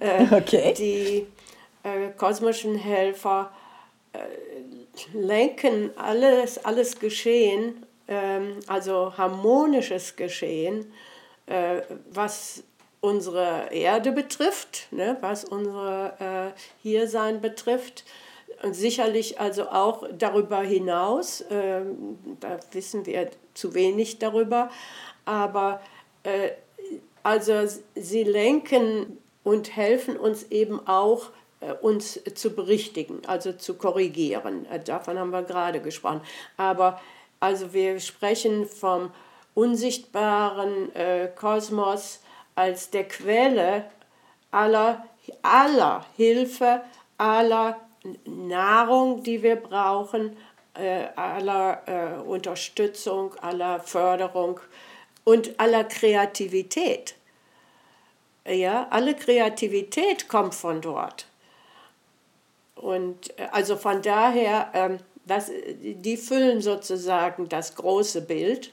äh, 0.00 0.26
okay. 0.34 0.74
die 0.76 1.26
äh, 1.82 2.10
kosmischen 2.16 2.76
Helfer 2.76 3.52
äh, 4.12 4.18
lenken 5.12 5.90
alles, 5.96 6.64
alles 6.64 6.98
Geschehen, 6.98 7.84
ähm, 8.08 8.60
also 8.66 9.16
harmonisches 9.16 10.16
Geschehen, 10.16 10.92
was 12.10 12.64
unsere 13.00 13.68
Erde 13.70 14.10
betrifft, 14.10 14.88
ne, 14.90 15.16
was 15.20 15.44
unser 15.44 16.54
Hiersein 16.82 17.40
betrifft, 17.40 18.02
sicherlich 18.74 19.40
also 19.40 19.68
auch 19.68 20.04
darüber 20.16 20.60
hinaus, 20.60 21.42
äh, 21.42 21.82
da 22.40 22.58
wissen 22.72 23.06
wir 23.06 23.30
zu 23.54 23.74
wenig 23.74 24.18
darüber, 24.18 24.70
aber 25.24 25.80
äh, 26.22 26.50
also 27.22 27.54
sie 27.94 28.24
lenken 28.24 29.18
und 29.42 29.76
helfen 29.76 30.16
uns 30.16 30.44
eben 30.50 30.86
auch, 30.86 31.30
äh, 31.60 31.72
uns 31.72 32.20
zu 32.34 32.50
berichtigen, 32.50 33.22
also 33.26 33.52
zu 33.52 33.74
korrigieren. 33.74 34.66
Äh, 34.66 34.80
davon 34.80 35.18
haben 35.18 35.30
wir 35.30 35.42
gerade 35.42 35.80
gesprochen. 35.80 36.20
Aber 36.56 37.00
also 37.40 37.72
wir 37.72 38.00
sprechen 38.00 38.66
vom 38.66 39.10
unsichtbaren 39.54 40.94
äh, 40.94 41.28
Kosmos 41.34 42.20
als 42.54 42.90
der 42.90 43.08
Quelle 43.08 43.84
aller, 44.50 45.04
aller 45.42 46.04
Hilfe, 46.16 46.82
aller 47.18 47.80
Nahrung, 48.24 49.22
die 49.22 49.42
wir 49.42 49.56
brauchen, 49.56 50.36
äh, 50.78 51.06
aller 51.16 51.82
äh, 51.86 52.20
Unterstützung, 52.20 53.34
aller 53.40 53.80
Förderung 53.80 54.60
und 55.24 55.58
aller 55.58 55.84
Kreativität. 55.84 57.14
Ja, 58.46 58.86
alle 58.90 59.14
Kreativität 59.14 60.28
kommt 60.28 60.54
von 60.54 60.82
dort. 60.82 61.26
Und 62.74 63.30
äh, 63.38 63.48
also 63.52 63.76
von 63.76 64.02
daher, 64.02 64.70
ähm, 64.74 64.98
das, 65.24 65.50
die 65.80 66.18
füllen 66.18 66.60
sozusagen 66.60 67.48
das 67.48 67.74
große 67.74 68.20
Bild. 68.22 68.72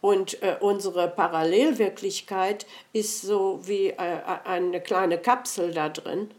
Und 0.00 0.36
unsere 0.60 1.08
Parallelwirklichkeit 1.08 2.66
ist 2.92 3.22
so 3.22 3.60
wie 3.64 3.94
eine 3.96 4.82
kleine 4.82 5.16
Kapsel 5.16 5.72
da 5.72 5.88
drin. 5.88 6.30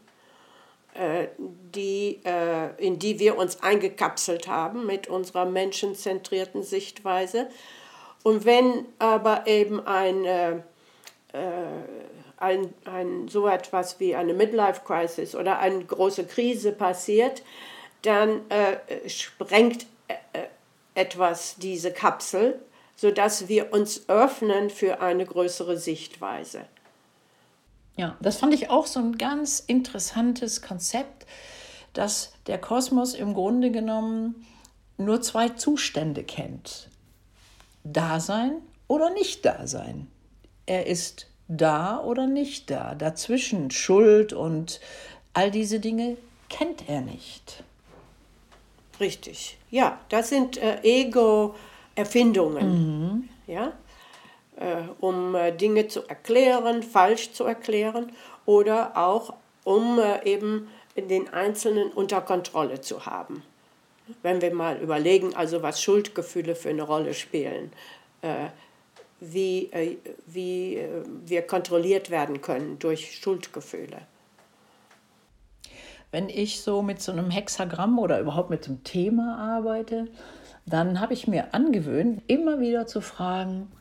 Äh, 0.96 1.28
die, 1.38 2.22
äh, 2.24 2.70
in 2.78 3.00
die 3.00 3.20
wir 3.20 3.38
uns 3.38 3.62
eingekapselt 3.62 4.48
haben 4.48 4.86
mit 4.86 5.10
unserer 5.10 5.44
menschenzentrierten 5.44 6.64
Sichtweise. 6.64 7.50
Und 8.24 8.46
wenn 8.46 8.86
aber 8.98 9.46
eben 9.46 9.86
eine, 9.86 10.64
äh, 11.34 11.40
ein, 12.38 12.74
ein, 12.86 13.28
so 13.28 13.46
etwas 13.46 14.00
wie 14.00 14.16
eine 14.16 14.34
Midlife-Crisis 14.34 15.36
oder 15.36 15.60
eine 15.60 15.84
große 15.84 16.28
Krise 16.28 16.72
passiert, 16.72 17.44
dann 18.04 18.42
sprengt 19.08 19.88
etwas 20.94 21.56
diese 21.58 21.92
Kapsel, 21.92 22.62
sodass 22.96 23.48
wir 23.48 23.74
uns 23.74 24.08
öffnen 24.08 24.70
für 24.70 25.02
eine 25.02 25.26
größere 25.26 25.78
Sichtweise. 25.78 26.68
Ja, 27.98 28.18
das 28.22 28.38
fand 28.38 28.54
ich 28.54 28.70
auch 28.70 28.88
so 28.88 29.00
ein 29.00 29.18
ganz 29.18 29.60
interessantes 29.60 30.62
Konzept, 30.62 31.26
dass 31.94 32.34
der 32.48 32.58
Kosmos 32.58 33.14
im 33.14 33.34
Grunde 33.34 33.72
genommen 33.72 34.46
nur 34.98 35.22
zwei 35.22 35.50
Zustände 35.50 36.24
kennt. 36.24 36.90
Dasein 37.84 38.54
oder 38.88 39.12
nicht 39.12 39.46
Dasein. 39.46 40.08
Er 40.66 40.88
ist 40.88 41.28
da 41.48 42.02
oder 42.02 42.28
nicht 42.28 42.70
da. 42.72 42.96
Dazwischen 42.96 43.72
Schuld 43.72 44.34
und 44.34 44.82
all 45.34 45.52
diese 45.52 45.80
Dinge 45.80 46.18
kennt 46.50 46.90
er 46.90 47.00
nicht. 47.02 47.64
Richtig. 49.00 49.58
Ja, 49.72 50.00
das 50.10 50.30
sind 50.30 50.58
äh, 50.58 50.82
Ego-Erfindungen. 50.84 53.18
Mhm. 53.18 53.30
Ja? 53.48 53.72
Äh, 54.58 54.84
um 55.02 55.36
äh, 55.36 55.52
Dinge 55.52 55.90
zu 55.90 56.08
erklären, 56.08 56.82
falsch 56.82 57.34
zu 57.34 57.44
erklären 57.44 58.14
oder 58.46 58.96
auch 58.96 59.34
um 59.66 60.00
äh, 60.00 60.24
eben 60.24 60.70
den 60.96 61.28
Einzelnen 61.34 61.92
unter 61.92 62.22
Kontrolle 62.22 62.80
zu 62.80 63.06
haben. 63.06 63.44
Wenn 64.22 64.42
wir 64.42 64.54
mal 64.54 64.78
überlegen, 64.78 65.36
also 65.36 65.62
was 65.62 65.82
Schuldgefühle 65.82 66.56
für 66.56 66.70
eine 66.70 66.84
Rolle 66.84 67.14
spielen, 67.14 67.72
wie, 69.20 69.70
wie 70.28 70.80
wir 71.26 71.42
kontrolliert 71.42 72.12
werden 72.12 72.40
können 72.42 72.80
durch 72.80 73.18
Schuldgefühle. 73.18 73.98
Wenn 76.12 76.30
ich 76.30 76.62
so 76.62 76.82
mit 76.84 77.02
so 77.02 77.12
einem 77.12 77.32
Hexagramm 77.32 77.98
oder 77.98 78.20
überhaupt 78.20 78.52
mit 78.52 78.68
einem 78.68 78.84
Thema 78.84 79.38
arbeite, 79.38 80.08
dann 80.66 81.02
habe 81.02 81.14
ich 81.14 81.28
mir 81.28 81.54
angewöhnt, 81.54 82.22
immer 82.28 82.60
wieder 82.60 82.88
zu 82.88 83.02
fragen, 83.02 83.72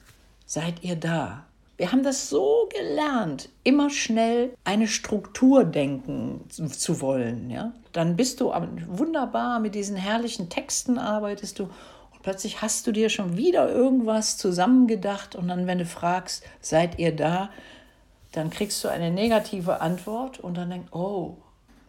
seid 0.47 0.83
ihr 0.83 0.97
da? 0.97 1.45
Wir 1.77 1.91
haben 1.91 2.05
das 2.05 2.29
so 2.29 2.69
gelernt, 2.73 3.49
immer 3.65 3.91
schnell 3.91 4.55
eine 4.63 4.87
Struktur 4.87 5.65
denken 5.65 6.49
zu 6.49 7.01
wollen. 7.01 7.51
Ja? 7.51 7.73
Dann 7.93 8.15
bist 8.15 8.41
du 8.41 8.53
wunderbar 8.87 9.59
mit 9.59 9.75
diesen 9.75 9.97
herrlichen 9.97 10.49
Texten 10.49 10.99
arbeitest 10.99 11.59
du 11.59 11.65
und 11.65 12.23
plötzlich 12.23 12.63
hast 12.63 12.87
du 12.87 12.93
dir 12.93 13.09
schon 13.09 13.37
wieder 13.37 13.69
irgendwas 13.69 14.37
zusammengedacht 14.37 15.35
und 15.35 15.49
dann, 15.49 15.67
wenn 15.67 15.79
du 15.79 15.87
fragst, 15.87 16.45
seid 16.61 16.99
ihr 17.01 17.15
da, 17.15 17.51
dann 18.31 18.51
kriegst 18.51 18.83
du 18.85 18.89
eine 18.89 19.11
negative 19.11 19.81
Antwort 19.81 20.39
und 20.39 20.57
dann 20.57 20.71
denkst, 20.71 20.93
oh, 20.93 21.37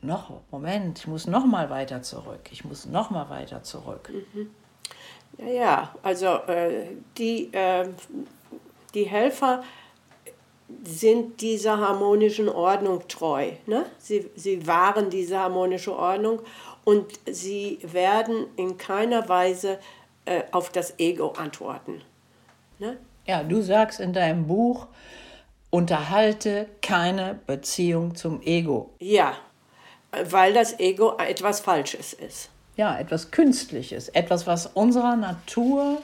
noch, 0.02 0.42
Moment, 0.52 1.00
ich 1.00 1.08
muss 1.08 1.28
noch 1.28 1.46
mal 1.46 1.70
weiter 1.70 2.02
zurück, 2.02 2.50
ich 2.52 2.66
muss 2.66 2.86
noch 2.86 3.10
mal 3.10 3.30
weiter 3.30 3.64
zurück. 3.64 4.12
Mhm. 4.12 4.50
Ja, 5.38 5.48
ja, 5.48 5.96
also 6.02 6.28
äh, 6.48 6.96
die, 7.18 7.54
äh, 7.54 7.90
die 8.96 9.04
Helfer 9.04 9.64
sind 10.84 11.42
dieser 11.42 11.78
harmonischen 11.80 12.50
Ordnung 12.50 13.08
treu. 13.08 13.52
Ne? 13.68 13.86
Sie, 14.00 14.30
sie 14.36 14.66
wahren 14.66 15.10
diese 15.10 15.38
harmonische 15.38 15.96
Ordnung 15.96 16.40
und 16.84 17.06
sie 17.28 17.80
werden 17.84 18.48
in 18.56 18.78
keiner 18.78 19.30
Weise 19.30 19.80
äh, 20.26 20.42
auf 20.52 20.72
das 20.72 20.98
Ego 21.00 21.34
antworten. 21.38 22.02
Ne? 22.80 22.98
Ja, 23.28 23.44
du 23.44 23.62
sagst 23.62 24.00
in 24.00 24.14
deinem 24.14 24.48
Buch, 24.48 24.88
unterhalte 25.70 26.68
keine 26.82 27.40
Beziehung 27.46 28.16
zum 28.16 28.42
Ego. 28.42 28.92
Ja, 29.00 29.36
weil 30.30 30.54
das 30.54 30.80
Ego 30.80 31.18
etwas 31.18 31.60
Falsches 31.60 32.14
ist. 32.14 32.50
Ja, 32.76 32.98
etwas 32.98 33.32
Künstliches, 33.32 34.10
etwas, 34.10 34.48
was 34.48 34.68
unserer 34.68 35.16
Natur 35.16 36.02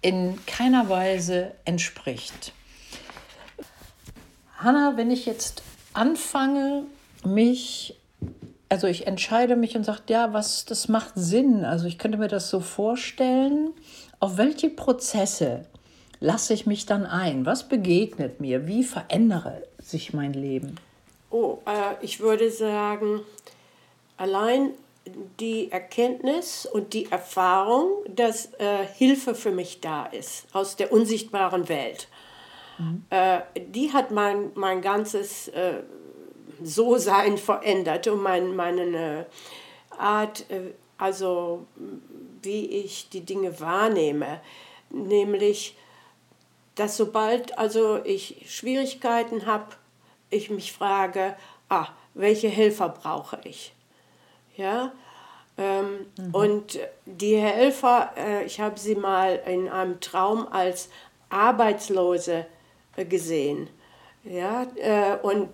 in 0.00 0.38
keiner 0.46 0.88
Weise 0.88 1.52
entspricht. 1.64 2.52
Hanna, 4.56 4.96
wenn 4.96 5.10
ich 5.10 5.26
jetzt 5.26 5.62
anfange, 5.92 6.84
mich, 7.24 7.96
also 8.68 8.86
ich 8.86 9.06
entscheide 9.06 9.56
mich 9.56 9.76
und 9.76 9.84
sage, 9.84 10.02
ja, 10.08 10.32
was, 10.32 10.64
das 10.64 10.88
macht 10.88 11.12
Sinn. 11.16 11.64
Also 11.64 11.86
ich 11.86 11.98
könnte 11.98 12.18
mir 12.18 12.28
das 12.28 12.50
so 12.50 12.60
vorstellen, 12.60 13.70
auf 14.20 14.36
welche 14.36 14.68
Prozesse 14.68 15.64
lasse 16.20 16.54
ich 16.54 16.66
mich 16.66 16.86
dann 16.86 17.06
ein? 17.06 17.46
Was 17.46 17.68
begegnet 17.68 18.40
mir? 18.40 18.66
Wie 18.66 18.84
verändere 18.84 19.62
sich 19.80 20.12
mein 20.12 20.32
Leben? 20.32 20.76
Oh, 21.30 21.58
äh, 21.66 22.04
ich 22.04 22.20
würde 22.20 22.50
sagen, 22.50 23.20
allein 24.16 24.70
die 25.40 25.70
Erkenntnis 25.70 26.66
und 26.66 26.92
die 26.92 27.10
Erfahrung, 27.10 27.90
dass 28.08 28.52
äh, 28.54 28.86
Hilfe 28.96 29.34
für 29.34 29.50
mich 29.50 29.80
da 29.80 30.06
ist 30.06 30.46
aus 30.52 30.76
der 30.76 30.92
unsichtbaren 30.92 31.68
Welt. 31.68 32.08
Mhm. 32.78 33.04
Äh, 33.10 33.40
die 33.56 33.92
hat 33.92 34.10
mein, 34.10 34.50
mein 34.54 34.80
ganzes 34.82 35.48
äh, 35.48 35.82
So-Sein 36.62 37.38
verändert 37.38 38.06
und 38.08 38.22
mein, 38.22 38.54
meine 38.54 39.26
Art, 39.96 40.48
äh, 40.50 40.72
also 40.96 41.66
wie 42.42 42.66
ich 42.66 43.08
die 43.08 43.24
Dinge 43.24 43.60
wahrnehme. 43.60 44.40
Nämlich, 44.90 45.76
dass 46.74 46.96
sobald 46.96 47.58
also 47.58 48.02
ich 48.04 48.46
Schwierigkeiten 48.48 49.46
habe, 49.46 49.76
ich 50.30 50.50
mich 50.50 50.72
frage, 50.72 51.36
ah, 51.68 51.88
welche 52.14 52.48
Helfer 52.48 52.88
brauche 52.88 53.40
ich? 53.44 53.72
Ja, 54.58 54.92
ähm, 55.56 56.06
mhm. 56.16 56.34
Und 56.34 56.78
die 57.06 57.36
Helfer, 57.36 58.12
äh, 58.16 58.44
ich 58.44 58.60
habe 58.60 58.78
sie 58.78 58.96
mal 58.96 59.40
in 59.46 59.68
einem 59.68 60.00
Traum 60.00 60.46
als 60.50 60.88
Arbeitslose 61.30 62.44
äh, 62.96 63.04
gesehen. 63.04 63.68
Ja, 64.24 64.66
äh, 64.76 65.16
und 65.22 65.48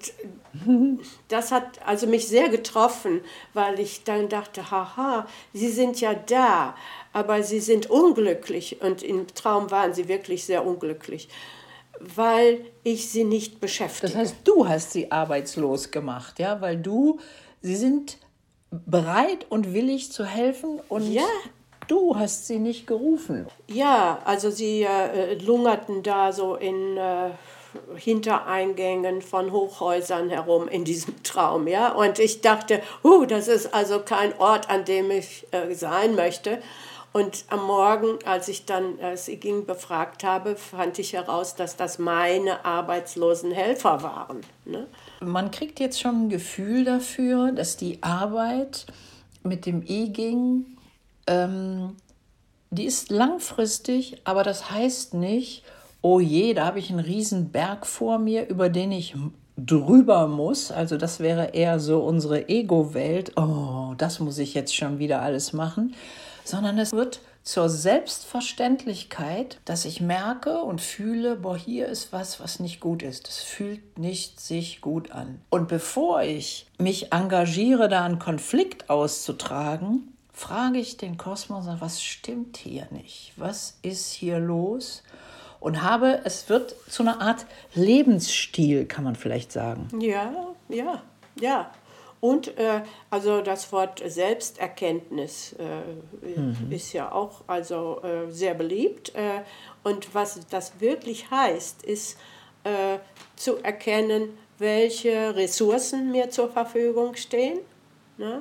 das 1.28 1.52
hat 1.52 1.80
also 1.86 2.06
mich 2.06 2.28
sehr 2.28 2.48
getroffen, 2.48 3.20
weil 3.52 3.78
ich 3.78 4.04
dann 4.04 4.28
dachte, 4.28 4.70
haha, 4.70 5.26
sie 5.52 5.70
sind 5.70 6.00
ja 6.00 6.14
da, 6.14 6.74
aber 7.12 7.42
sie 7.42 7.60
sind 7.60 7.88
unglücklich. 7.90 8.80
Und 8.80 9.02
im 9.02 9.26
Traum 9.34 9.70
waren 9.70 9.92
sie 9.92 10.08
wirklich 10.08 10.44
sehr 10.44 10.66
unglücklich, 10.66 11.28
weil 11.98 12.64
ich 12.82 13.10
sie 13.10 13.24
nicht 13.24 13.60
beschäftige. 13.60 14.12
Das 14.12 14.16
heißt, 14.16 14.36
du 14.44 14.66
hast 14.66 14.92
sie 14.92 15.12
arbeitslos 15.12 15.90
gemacht, 15.90 16.38
ja, 16.38 16.60
weil 16.62 16.78
du, 16.78 17.20
sie 17.60 17.76
sind 17.76 18.18
bereit 18.86 19.46
und 19.48 19.72
willig 19.72 20.12
zu 20.12 20.24
helfen 20.24 20.80
und 20.88 21.10
ja. 21.10 21.22
du 21.88 22.16
hast 22.16 22.46
sie 22.46 22.58
nicht 22.58 22.86
gerufen. 22.86 23.46
Ja, 23.68 24.18
also 24.24 24.50
sie 24.50 24.82
äh, 24.82 25.34
lungerten 25.34 26.02
da 26.02 26.32
so 26.32 26.54
in 26.54 26.96
äh, 26.96 27.30
Hintereingängen 27.96 29.22
von 29.22 29.52
Hochhäusern 29.52 30.28
herum 30.28 30.68
in 30.68 30.84
diesem 30.84 31.22
Traum, 31.22 31.66
ja. 31.66 31.92
Und 31.92 32.18
ich 32.18 32.40
dachte, 32.40 32.80
uh, 33.02 33.24
das 33.26 33.48
ist 33.48 33.74
also 33.74 34.00
kein 34.00 34.38
Ort, 34.38 34.70
an 34.70 34.84
dem 34.84 35.10
ich 35.10 35.46
äh, 35.50 35.74
sein 35.74 36.14
möchte. 36.14 36.60
Und 37.12 37.44
am 37.48 37.64
Morgen, 37.64 38.18
als 38.24 38.48
ich 38.48 38.66
dann 38.66 38.98
äh, 38.98 39.16
sie 39.16 39.36
ging 39.36 39.66
befragt 39.66 40.24
habe, 40.24 40.56
fand 40.56 40.98
ich 40.98 41.12
heraus, 41.12 41.54
dass 41.54 41.76
das 41.76 42.00
meine 42.00 42.64
arbeitslosen 42.64 43.52
Helfer 43.52 44.02
waren. 44.02 44.40
Ne? 44.64 44.88
Man 45.20 45.50
kriegt 45.50 45.80
jetzt 45.80 46.00
schon 46.00 46.26
ein 46.26 46.28
Gefühl 46.28 46.84
dafür, 46.84 47.52
dass 47.52 47.76
die 47.76 48.02
Arbeit 48.02 48.86
mit 49.42 49.66
dem 49.66 49.82
E-Ging, 49.86 50.66
ähm, 51.26 51.96
die 52.70 52.84
ist 52.84 53.10
langfristig, 53.10 54.20
aber 54.24 54.42
das 54.42 54.70
heißt 54.70 55.14
nicht, 55.14 55.62
oh 56.02 56.20
je, 56.20 56.54
da 56.54 56.66
habe 56.66 56.78
ich 56.78 56.90
einen 56.90 57.00
riesen 57.00 57.50
Berg 57.50 57.86
vor 57.86 58.18
mir, 58.18 58.48
über 58.48 58.68
den 58.68 58.92
ich 58.92 59.14
drüber 59.56 60.26
muss. 60.26 60.70
Also 60.72 60.96
das 60.96 61.20
wäre 61.20 61.54
eher 61.54 61.78
so 61.78 62.00
unsere 62.00 62.48
Ego-Welt. 62.48 63.32
Oh, 63.36 63.94
das 63.96 64.18
muss 64.18 64.38
ich 64.38 64.54
jetzt 64.54 64.74
schon 64.74 64.98
wieder 64.98 65.22
alles 65.22 65.52
machen 65.52 65.94
sondern 66.44 66.78
es 66.78 66.92
wird 66.92 67.20
zur 67.44 67.68
Selbstverständlichkeit, 67.68 69.60
dass 69.66 69.84
ich 69.84 70.00
merke 70.00 70.62
und 70.62 70.80
fühle, 70.80 71.36
boah, 71.36 71.56
hier 71.56 71.86
ist 71.86 72.10
was, 72.12 72.40
was 72.40 72.58
nicht 72.58 72.80
gut 72.80 73.02
ist. 73.02 73.28
Es 73.28 73.38
fühlt 73.38 73.98
nicht 73.98 74.40
sich 74.40 74.80
gut 74.80 75.12
an. 75.12 75.42
Und 75.50 75.68
bevor 75.68 76.22
ich 76.22 76.66
mich 76.78 77.12
engagiere, 77.12 77.88
da 77.88 78.04
einen 78.04 78.18
Konflikt 78.18 78.88
auszutragen, 78.88 80.14
frage 80.32 80.78
ich 80.78 80.96
den 80.96 81.18
Kosmos, 81.18 81.66
was 81.78 82.02
stimmt 82.02 82.56
hier 82.56 82.88
nicht? 82.90 83.34
Was 83.36 83.78
ist 83.82 84.12
hier 84.12 84.38
los? 84.38 85.02
Und 85.60 85.82
habe, 85.82 86.22
es 86.24 86.48
wird 86.48 86.74
zu 86.88 87.02
einer 87.02 87.20
Art 87.20 87.44
Lebensstil, 87.74 88.86
kann 88.86 89.04
man 89.04 89.16
vielleicht 89.16 89.52
sagen. 89.52 89.88
Ja, 90.00 90.32
ja, 90.68 91.02
ja. 91.38 91.70
Und 92.20 92.56
äh, 92.56 92.82
also 93.10 93.42
das 93.42 93.70
Wort 93.70 94.02
Selbsterkenntnis 94.04 95.54
äh, 95.58 96.36
mhm. 96.40 96.70
ist 96.70 96.92
ja 96.92 97.12
auch 97.12 97.42
also 97.46 98.00
äh, 98.02 98.30
sehr 98.30 98.54
beliebt. 98.54 99.14
Äh, 99.14 99.42
und 99.82 100.14
was 100.14 100.40
das 100.48 100.80
wirklich 100.80 101.30
heißt, 101.30 101.82
ist 101.82 102.16
äh, 102.64 102.98
zu 103.36 103.58
erkennen, 103.58 104.38
welche 104.58 105.36
Ressourcen 105.36 106.12
mir 106.12 106.30
zur 106.30 106.48
Verfügung 106.48 107.14
stehen. 107.16 107.58
Ne? 108.16 108.40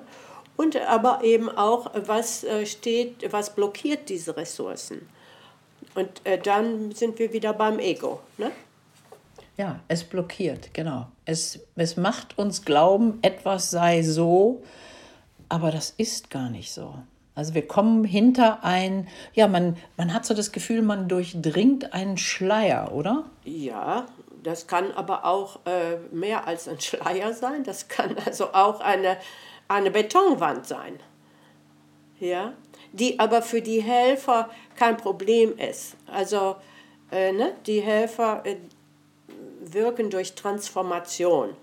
Und 0.56 0.78
aber 0.78 1.24
eben 1.24 1.50
auch, 1.50 1.92
was 1.94 2.46
äh, 2.46 2.66
steht, 2.66 3.34
was 3.34 3.54
blockiert 3.54 4.08
diese 4.08 4.38
Ressourcen. 4.38 5.10
Und 5.96 6.22
dann 6.46 6.92
sind 6.94 7.20
wir 7.20 7.34
wieder 7.34 7.54
beim 7.54 7.78
Ego. 7.78 8.20
Ne? 8.40 8.52
Ja, 9.58 9.80
es 9.88 10.04
blockiert, 10.04 10.74
genau. 10.74 11.08
Es, 11.26 11.60
es 11.76 11.96
macht 11.96 12.38
uns 12.38 12.66
glauben, 12.66 13.20
etwas 13.22 13.70
sei 13.70 14.02
so, 14.02 14.64
aber 15.48 15.72
das 15.72 15.92
ist 15.92 16.32
gar 16.32 16.50
nicht 16.50 16.74
so. 16.74 16.96
Also 17.36 17.54
wir 17.54 17.68
kommen 17.68 18.04
hinter 18.04 18.64
ein, 18.64 19.08
ja, 19.34 19.48
man, 19.48 19.78
man 19.98 20.14
hat 20.14 20.26
so 20.26 20.34
das 20.34 20.52
Gefühl, 20.52 20.82
man 20.82 21.08
durchdringt 21.08 21.94
einen 21.94 22.18
Schleier, 22.18 22.92
oder? 22.94 23.26
Ja, 23.44 24.06
das 24.44 24.68
kann 24.68 24.92
aber 24.92 25.26
auch 25.26 25.60
äh, 25.66 25.98
mehr 26.12 26.48
als 26.48 26.68
ein 26.68 26.80
Schleier 26.80 27.34
sein. 27.34 27.64
Das 27.64 27.88
kann 27.88 28.16
also 28.26 28.54
auch 28.54 28.82
eine, 28.82 29.18
eine 29.68 29.90
Betonwand 29.90 30.68
sein. 30.68 31.00
Ja, 32.20 32.54
die 32.92 33.20
aber 33.20 33.42
für 33.42 33.62
die 33.62 33.82
Helfer 33.82 34.50
kein 34.76 34.98
Problem 34.98 35.58
ist. 35.58 35.96
Also 36.12 36.56
äh, 37.12 37.32
ne, 37.32 37.54
die 37.66 37.82
Helfer 37.82 38.46
äh, 38.46 38.58
wirken 39.72 40.10
durch 40.10 40.36
Transformation. 40.36 41.56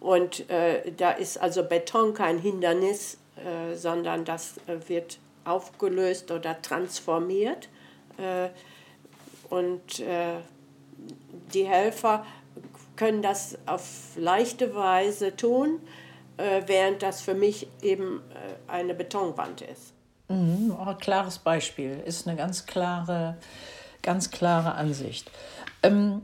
Und 0.00 0.48
äh, 0.48 0.92
da 0.92 1.10
ist 1.10 1.38
also 1.38 1.64
Beton 1.64 2.14
kein 2.14 2.38
Hindernis, 2.38 3.18
äh, 3.36 3.74
sondern 3.74 4.24
das 4.24 4.56
äh, 4.66 4.88
wird 4.88 5.18
aufgelöst 5.44 6.30
oder 6.30 6.60
transformiert. 6.60 7.68
Äh, 8.16 8.48
und 9.48 10.02
die 11.54 11.64
Helfer 11.64 12.26
können 12.96 13.22
das 13.22 13.56
auf 13.64 14.14
leichte 14.16 14.74
Weise 14.74 15.34
tun, 15.34 15.80
während 16.36 17.02
das 17.02 17.22
für 17.22 17.32
mich 17.32 17.66
eben 17.80 18.22
eine 18.66 18.92
Betonwand 18.92 19.62
ist. 19.62 19.94
Mhm, 20.28 20.76
oh, 20.78 20.94
klares 20.96 21.38
Beispiel, 21.38 22.02
ist 22.04 22.28
eine 22.28 22.36
ganz 22.36 22.66
klare, 22.66 23.38
ganz 24.02 24.30
klare 24.30 24.74
Ansicht. 24.74 25.30
Ähm, 25.82 26.20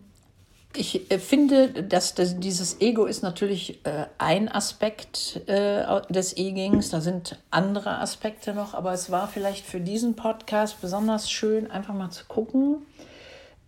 ich 0.77 1.11
äh, 1.11 1.18
finde, 1.18 1.68
dass 1.85 2.14
das, 2.14 2.39
dieses 2.39 2.81
Ego 2.81 3.07
ist 3.07 3.22
natürlich 3.22 3.85
äh, 3.85 4.07
ein 4.18 4.49
Aspekt 4.49 5.41
äh, 5.47 5.85
des 6.11 6.37
E-Gings. 6.37 6.91
Da 6.91 7.01
sind 7.01 7.39
andere 7.51 7.99
Aspekte 7.99 8.55
noch, 8.55 8.75
aber 8.75 8.93
es 8.93 9.11
war 9.11 9.29
vielleicht 9.29 9.64
für 9.64 9.81
diesen 9.81 10.16
Podcast 10.16 10.81
besonders 10.81 11.31
schön, 11.31 11.70
einfach 11.70 11.95
mal 11.95 12.11
zu 12.11 12.25
gucken. 12.27 12.83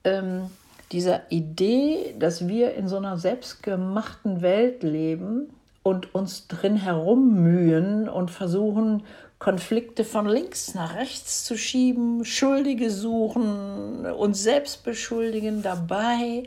Ähm, 0.04 0.50
dieser 0.92 1.30
Idee, 1.30 2.14
dass 2.18 2.46
wir 2.46 2.74
in 2.74 2.88
so 2.88 2.96
einer 2.96 3.16
selbstgemachten 3.16 4.42
Welt 4.42 4.82
leben 4.82 5.50
und 5.82 6.14
uns 6.14 6.48
drin 6.48 6.76
herummühen 6.76 8.08
und 8.08 8.30
versuchen, 8.30 9.02
Konflikte 9.38 10.04
von 10.04 10.26
links 10.26 10.74
nach 10.74 10.96
rechts 10.96 11.44
zu 11.44 11.58
schieben, 11.58 12.24
Schuldige 12.24 12.90
suchen, 12.90 14.06
uns 14.06 14.42
selbst 14.42 14.82
beschuldigen 14.82 15.62
dabei 15.62 16.44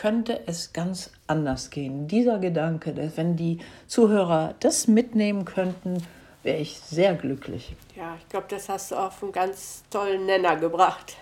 könnte 0.00 0.40
es 0.46 0.72
ganz 0.72 1.10
anders 1.26 1.68
gehen. 1.68 2.08
Dieser 2.08 2.38
Gedanke, 2.38 2.94
dass 2.94 3.18
wenn 3.18 3.36
die 3.36 3.58
Zuhörer 3.86 4.54
das 4.60 4.88
mitnehmen 4.88 5.44
könnten, 5.44 6.02
wäre 6.42 6.56
ich 6.56 6.78
sehr 6.78 7.14
glücklich. 7.14 7.76
Ja, 7.94 8.16
ich 8.18 8.26
glaube, 8.30 8.46
das 8.48 8.70
hast 8.70 8.92
du 8.92 8.96
auf 8.96 9.22
einen 9.22 9.30
ganz 9.30 9.82
tollen 9.90 10.24
Nenner 10.24 10.56
gebracht. 10.56 11.18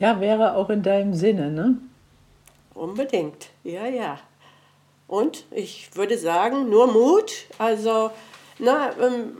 Ja, 0.00 0.20
wäre 0.20 0.56
auch 0.56 0.68
in 0.68 0.82
deinem 0.82 1.14
Sinne, 1.14 1.52
ne? 1.52 1.76
Unbedingt, 2.74 3.50
ja, 3.62 3.86
ja. 3.86 4.18
Und 5.06 5.44
ich 5.52 5.94
würde 5.94 6.18
sagen, 6.18 6.68
nur 6.68 6.88
Mut. 6.88 7.32
Also, 7.56 8.10
na, 8.58 8.90
ähm, 9.00 9.36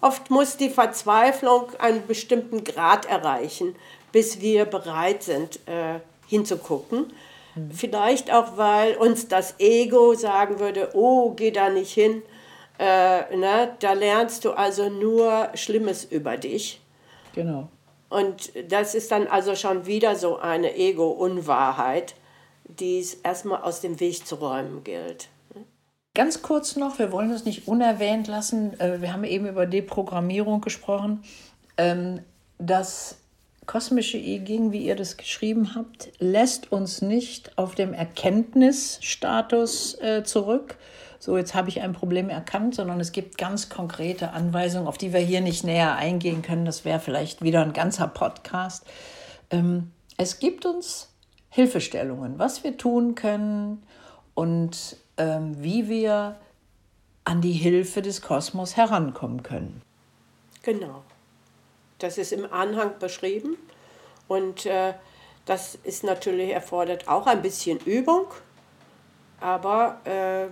oft 0.00 0.30
muss 0.30 0.56
die 0.56 0.70
Verzweiflung 0.70 1.72
einen 1.80 2.06
bestimmten 2.06 2.62
Grad 2.62 3.06
erreichen, 3.06 3.74
bis 4.12 4.40
wir 4.40 4.64
bereit 4.64 5.24
sind, 5.24 5.58
äh, 5.66 5.98
hinzugucken. 6.28 7.12
Vielleicht 7.70 8.32
auch, 8.32 8.56
weil 8.56 8.96
uns 8.96 9.28
das 9.28 9.54
Ego 9.58 10.14
sagen 10.14 10.58
würde, 10.58 10.90
oh, 10.94 11.30
geh 11.30 11.50
da 11.50 11.70
nicht 11.70 11.92
hin. 11.92 12.22
Äh, 12.78 13.36
ne? 13.36 13.74
Da 13.78 13.94
lernst 13.94 14.44
du 14.44 14.52
also 14.52 14.90
nur 14.90 15.48
Schlimmes 15.54 16.04
über 16.04 16.36
dich. 16.36 16.80
Genau. 17.34 17.68
Und 18.08 18.52
das 18.68 18.94
ist 18.94 19.10
dann 19.10 19.26
also 19.26 19.54
schon 19.54 19.86
wieder 19.86 20.16
so 20.16 20.38
eine 20.38 20.76
Ego-Unwahrheit, 20.76 22.14
die 22.64 22.98
es 22.98 23.14
erstmal 23.14 23.62
aus 23.62 23.80
dem 23.80 23.98
Weg 24.00 24.26
zu 24.26 24.36
räumen 24.36 24.84
gilt. 24.84 25.28
Ganz 26.14 26.40
kurz 26.40 26.76
noch, 26.76 26.98
wir 26.98 27.12
wollen 27.12 27.30
es 27.30 27.44
nicht 27.44 27.68
unerwähnt 27.68 28.26
lassen, 28.26 28.78
äh, 28.80 29.02
wir 29.02 29.12
haben 29.12 29.24
eben 29.24 29.46
über 29.46 29.66
Deprogrammierung 29.66 30.62
gesprochen, 30.62 31.22
ähm, 31.76 32.20
dass 32.58 33.18
kosmische 33.66 34.18
E-Ging, 34.18 34.72
wie 34.72 34.84
ihr 34.84 34.96
das 34.96 35.16
geschrieben 35.16 35.74
habt, 35.74 36.10
lässt 36.18 36.72
uns 36.72 37.02
nicht 37.02 37.56
auf 37.58 37.74
dem 37.74 37.92
Erkenntnisstatus 37.92 40.00
äh, 40.00 40.22
zurück. 40.24 40.76
So, 41.18 41.36
jetzt 41.36 41.54
habe 41.54 41.68
ich 41.68 41.80
ein 41.80 41.92
Problem 41.92 42.28
erkannt, 42.28 42.74
sondern 42.74 43.00
es 43.00 43.12
gibt 43.12 43.38
ganz 43.38 43.68
konkrete 43.68 44.30
Anweisungen, 44.30 44.86
auf 44.86 44.98
die 44.98 45.12
wir 45.12 45.20
hier 45.20 45.40
nicht 45.40 45.64
näher 45.64 45.96
eingehen 45.96 46.42
können. 46.42 46.64
Das 46.64 46.84
wäre 46.84 47.00
vielleicht 47.00 47.42
wieder 47.42 47.62
ein 47.62 47.72
ganzer 47.72 48.06
Podcast. 48.06 48.84
Ähm, 49.50 49.90
es 50.16 50.38
gibt 50.38 50.66
uns 50.66 51.12
Hilfestellungen, 51.50 52.38
was 52.38 52.64
wir 52.64 52.76
tun 52.76 53.14
können 53.14 53.82
und 54.34 54.96
ähm, 55.16 55.62
wie 55.62 55.88
wir 55.88 56.36
an 57.24 57.40
die 57.40 57.52
Hilfe 57.52 58.02
des 58.02 58.22
Kosmos 58.22 58.76
herankommen 58.76 59.42
können. 59.42 59.82
Genau. 60.62 61.02
Das 61.98 62.18
ist 62.18 62.32
im 62.32 62.52
Anhang 62.52 62.98
beschrieben 62.98 63.56
und 64.28 64.66
äh, 64.66 64.94
das 65.44 65.78
ist 65.84 66.04
natürlich 66.04 66.50
erfordert 66.50 67.08
auch 67.08 67.26
ein 67.26 67.42
bisschen 67.42 67.78
Übung, 67.80 68.26
aber 69.40 70.00
äh, 70.04 70.48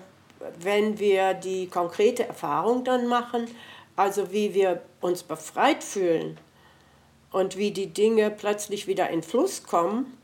wenn 0.58 0.98
wir 0.98 1.34
die 1.34 1.68
konkrete 1.68 2.26
Erfahrung 2.26 2.84
dann 2.84 3.06
machen, 3.06 3.48
also 3.96 4.32
wie 4.32 4.54
wir 4.54 4.82
uns 5.00 5.22
befreit 5.22 5.82
fühlen 5.82 6.38
und 7.30 7.56
wie 7.56 7.70
die 7.70 7.92
Dinge 7.92 8.30
plötzlich 8.30 8.86
wieder 8.86 9.10
in 9.10 9.22
Fluss 9.22 9.64
kommen, 9.64 10.16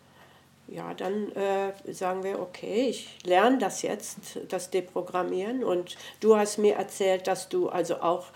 ja, 0.70 0.94
dann 0.94 1.32
äh, 1.32 1.72
sagen 1.92 2.22
wir, 2.22 2.40
okay, 2.40 2.88
ich 2.90 3.18
lerne 3.24 3.58
das 3.58 3.82
jetzt, 3.82 4.18
das 4.48 4.70
Deprogrammieren. 4.70 5.64
Und 5.64 5.96
du 6.20 6.36
hast 6.36 6.58
mir 6.58 6.76
erzählt, 6.76 7.26
dass 7.26 7.48
du 7.48 7.68
also 7.68 7.96
auch 7.96 8.26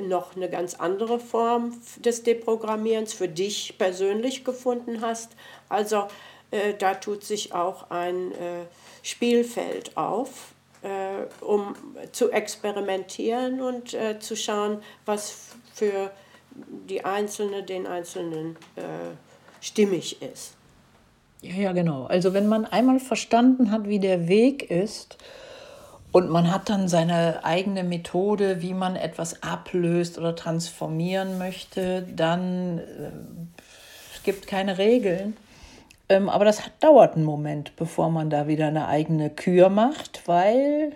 noch 0.00 0.36
eine 0.36 0.48
ganz 0.48 0.74
andere 0.74 1.18
Form 1.18 1.80
des 1.98 2.22
Deprogrammierens 2.22 3.12
für 3.12 3.28
dich 3.28 3.76
persönlich 3.78 4.44
gefunden 4.44 5.00
hast. 5.00 5.32
Also 5.68 6.08
äh, 6.50 6.74
da 6.78 6.94
tut 6.94 7.24
sich 7.24 7.54
auch 7.54 7.90
ein 7.90 8.32
äh, 8.32 8.64
Spielfeld 9.02 9.96
auf, 9.96 10.52
äh, 10.82 11.42
um 11.44 11.74
zu 12.12 12.30
experimentieren 12.30 13.60
und 13.60 13.94
äh, 13.94 14.18
zu 14.18 14.36
schauen, 14.36 14.82
was 15.06 15.56
für 15.74 16.10
die 16.88 17.04
Einzelne, 17.04 17.62
den 17.62 17.86
Einzelnen 17.86 18.56
äh, 18.76 18.82
stimmig 19.60 20.22
ist. 20.22 20.54
Ja, 21.40 21.54
ja, 21.54 21.72
genau. 21.72 22.04
Also 22.04 22.32
wenn 22.32 22.48
man 22.48 22.64
einmal 22.64 23.00
verstanden 23.00 23.70
hat, 23.70 23.86
wie 23.86 23.98
der 23.98 24.28
Weg 24.28 24.70
ist, 24.70 25.18
und 26.14 26.30
man 26.30 26.52
hat 26.52 26.68
dann 26.68 26.86
seine 26.86 27.44
eigene 27.44 27.82
Methode, 27.82 28.62
wie 28.62 28.72
man 28.72 28.94
etwas 28.94 29.42
ablöst 29.42 30.16
oder 30.16 30.36
transformieren 30.36 31.38
möchte. 31.38 32.02
Dann 32.02 32.78
äh, 32.78 33.10
es 34.14 34.22
gibt 34.22 34.46
keine 34.46 34.78
Regeln. 34.78 35.36
Ähm, 36.08 36.28
aber 36.28 36.44
das 36.44 36.64
hat, 36.64 36.70
dauert 36.78 37.16
einen 37.16 37.24
Moment, 37.24 37.74
bevor 37.74 38.10
man 38.10 38.30
da 38.30 38.46
wieder 38.46 38.68
eine 38.68 38.86
eigene 38.86 39.28
Kür 39.28 39.70
macht, 39.70 40.22
weil 40.26 40.92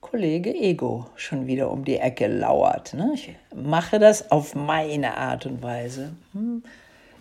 Kollege 0.00 0.52
Ego 0.52 1.06
schon 1.14 1.46
wieder 1.46 1.70
um 1.70 1.84
die 1.84 1.98
Ecke 1.98 2.26
lauert. 2.26 2.94
Ne? 2.94 3.12
Ich 3.14 3.36
mache 3.54 4.00
das 4.00 4.32
auf 4.32 4.56
meine 4.56 5.16
Art 5.16 5.46
und 5.46 5.62
Weise. 5.62 6.12
Hm. 6.32 6.64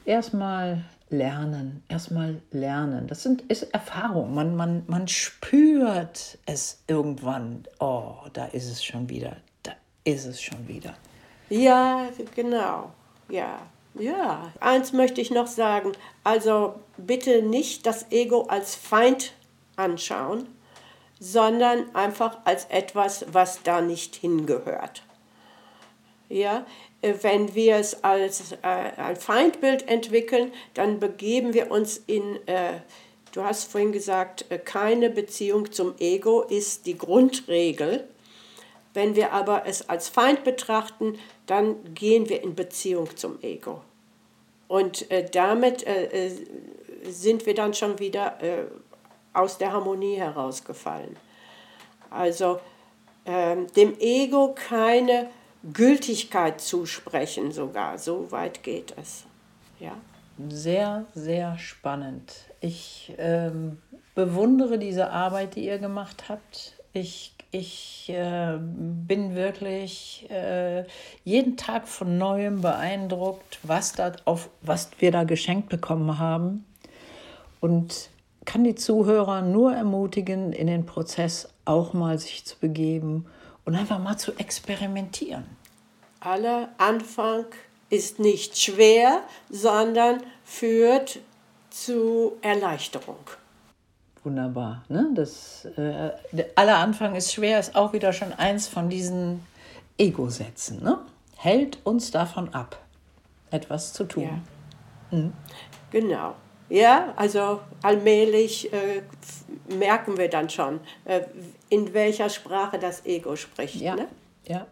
Erstmal 0.04 0.82
lernen, 1.12 1.84
erstmal 1.90 2.42
lernen. 2.52 3.08
Das 3.08 3.24
sind, 3.24 3.42
ist 3.44 3.64
Erfahrung. 3.74 4.34
Man, 4.34 4.56
man, 4.56 4.84
man 4.88 5.08
spürt 5.08 6.38
es 6.46 6.82
irgendwann. 6.88 7.66
Oh, 7.80 8.14
da 8.34 8.46
ist 8.46 8.70
es 8.70 8.84
schon 8.84 9.10
wieder. 9.10 9.38
Da 9.64 9.74
ist 10.04 10.26
es 10.26 10.42
schon 10.42 10.68
wieder. 10.68 10.96
Ja, 11.50 12.08
genau. 12.36 12.92
Ja, 13.30 13.60
ja. 13.94 14.52
Eins 14.60 14.94
möchte 14.94 15.22
ich 15.22 15.32
noch 15.32 15.48
sagen. 15.48 15.92
Also 16.24 16.76
bitte 16.98 17.44
nicht 17.44 17.86
das 17.86 18.12
Ego 18.12 18.44
als 18.44 18.76
Feind 18.76 19.34
anschauen, 19.76 20.48
sondern 21.20 21.94
einfach 21.94 22.38
als 22.46 22.66
etwas, 22.66 23.26
was 23.32 23.62
da 23.64 23.82
nicht 23.82 24.16
hingehört. 24.16 25.04
Ja, 26.30 26.66
wenn 27.02 27.56
wir 27.56 27.78
es 27.78 28.04
als 28.04 28.52
äh, 28.52 28.58
ein 28.62 29.16
Feindbild 29.16 29.88
entwickeln, 29.88 30.54
dann 30.74 31.00
begeben 31.00 31.54
wir 31.54 31.72
uns 31.72 31.98
in, 31.98 32.36
äh, 32.48 32.74
du 33.32 33.44
hast 33.44 33.72
vorhin 33.72 33.92
gesagt, 33.92 34.46
äh, 34.50 34.60
keine 34.60 35.10
Beziehung 35.10 35.72
zum 35.72 35.96
Ego 36.00 36.44
ist 36.44 36.86
die 36.86 36.98
Grundregel. 36.98 38.08
Wenn 38.94 39.16
wir 39.16 39.32
aber 39.32 39.66
es 39.66 39.90
als 39.90 40.10
Feind 40.10 40.44
betrachten, 40.44 41.18
dann 41.48 41.94
gehen 41.94 42.30
wir 42.30 42.44
in 42.44 42.56
Beziehung 42.56 43.16
zum 43.16 43.42
Ego. 43.42 43.82
Und 44.68 45.10
äh, 45.10 45.26
damit 45.30 45.86
äh, 45.88 46.30
sind 47.04 47.46
wir 47.46 47.56
dann 47.56 47.74
schon 47.74 47.98
wieder 48.00 48.38
aus 49.34 49.58
der 49.58 49.72
Harmonie 49.72 50.18
herausgefallen. 50.18 51.16
Also 52.12 52.60
ähm, 53.26 53.68
dem 53.74 53.98
Ego 54.00 54.54
keine 54.54 55.30
Gültigkeit 55.74 56.60
zusprechen 56.60 57.52
sogar. 57.52 57.98
So 57.98 58.32
weit 58.32 58.64
geht 58.64 58.94
es. 59.00 59.26
Ja. 59.80 59.96
Sehr, 60.50 61.06
sehr 61.14 61.58
spannend. 61.60 62.34
Ich 62.62 63.14
ähm, 63.18 63.78
bewundere 64.16 64.80
diese 64.80 65.12
Arbeit, 65.12 65.56
die 65.56 65.66
ihr 65.66 65.78
gemacht 65.78 66.26
habt. 66.30 66.74
Ich, 66.94 67.34
ich 67.52 68.10
äh, 68.10 68.58
bin 68.60 69.36
wirklich 69.36 70.28
äh, 70.32 70.86
jeden 71.24 71.58
Tag 71.58 71.88
von 71.88 72.18
neuem 72.18 72.62
beeindruckt, 72.62 73.60
was, 73.64 73.94
da 73.94 74.14
auf, 74.26 74.50
was 74.62 74.90
wir 75.00 75.12
da 75.12 75.26
geschenkt 75.26 75.70
bekommen 75.70 76.18
haben. 76.18 76.66
Und 77.60 78.10
kann 78.46 78.64
die 78.64 78.76
Zuhörer 78.76 79.44
nur 79.44 79.74
ermutigen, 79.74 80.54
in 80.54 80.66
den 80.66 80.88
Prozess 80.88 81.50
auch 81.66 81.94
mal 81.94 82.18
sich 82.18 82.46
zu 82.46 82.58
begeben 82.58 83.28
und 83.66 83.76
einfach 83.76 84.00
mal 84.00 84.18
zu 84.18 84.34
experimentieren. 84.38 85.46
Aller 86.20 86.70
Anfang 86.78 87.46
ist 87.90 88.20
nicht 88.20 88.58
schwer, 88.58 89.22
sondern 89.50 90.24
führt 90.44 91.20
zu 91.70 92.34
Erleichterung. 92.42 93.18
Wunderbar. 94.24 94.84
Ne? 94.88 95.10
Das, 95.16 95.66
äh, 95.78 96.12
aller 96.56 96.78
Anfang 96.78 97.16
ist 97.16 97.34
schwer, 97.34 97.60
ist 97.60 97.76
auch 97.76 97.92
wieder 97.94 98.14
schon 98.14 98.34
eins 98.34 98.68
von 98.68 98.90
diesen 98.90 99.44
Ego-Sätzen. 99.98 100.84
Ne? 100.84 101.00
Hält 101.36 101.80
uns 101.84 102.12
davon 102.12 102.54
ab, 102.54 102.80
etwas 103.50 103.94
zu 103.94 104.04
tun. 104.04 104.42
Ja. 105.12 105.18
Mhm. 105.18 105.34
Genau. 105.90 106.36
Ja, 106.70 107.14
also 107.18 107.60
allmählich 107.82 108.72
äh, 108.72 109.02
merken 109.68 110.18
wir 110.18 110.30
dann 110.30 110.50
schon, 110.50 110.80
äh, 111.04 111.22
in 111.72 111.94
welcher 111.94 112.30
Sprache 112.30 112.78
das 112.78 113.06
Ego 113.06 113.36
spricht. 113.36 113.76
Ja, 113.76 113.96
ne? 113.96 114.08
ja. 114.46 114.68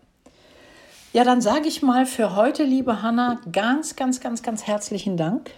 Ja, 1.13 1.23
dann 1.23 1.41
sage 1.41 1.67
ich 1.67 1.81
mal 1.81 2.05
für 2.05 2.35
heute, 2.35 2.63
liebe 2.63 3.01
Hanna, 3.01 3.39
ganz, 3.51 3.95
ganz, 3.95 4.19
ganz, 4.19 4.43
ganz 4.43 4.67
herzlichen 4.67 5.17
Dank 5.17 5.49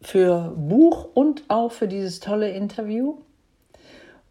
für 0.00 0.54
Buch 0.56 1.08
und 1.12 1.42
auch 1.48 1.72
für 1.72 1.88
dieses 1.88 2.20
tolle 2.20 2.50
Interview. 2.50 3.18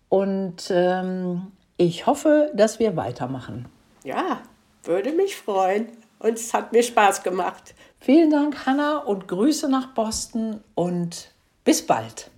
Und 0.09 0.71
ähm, 0.71 1.51
ich 1.75 2.07
hoffe, 2.07 2.51
dass 2.55 2.79
wir 2.79 2.95
weitermachen. 2.95 3.67
Ja, 4.03 4.41
würde 4.83 5.11
mich 5.11 5.35
freuen. 5.35 5.89
Und 6.19 6.35
es 6.35 6.53
hat 6.53 6.71
mir 6.71 6.81
Spaß 6.81 7.21
gemacht. 7.21 7.75
Vielen 7.99 8.31
Dank, 8.31 8.65
Hanna, 8.65 8.99
und 8.99 9.27
Grüße 9.27 9.69
nach 9.69 9.93
Boston 9.93 10.63
und 10.73 11.31
bis 11.63 11.85
bald. 11.85 12.31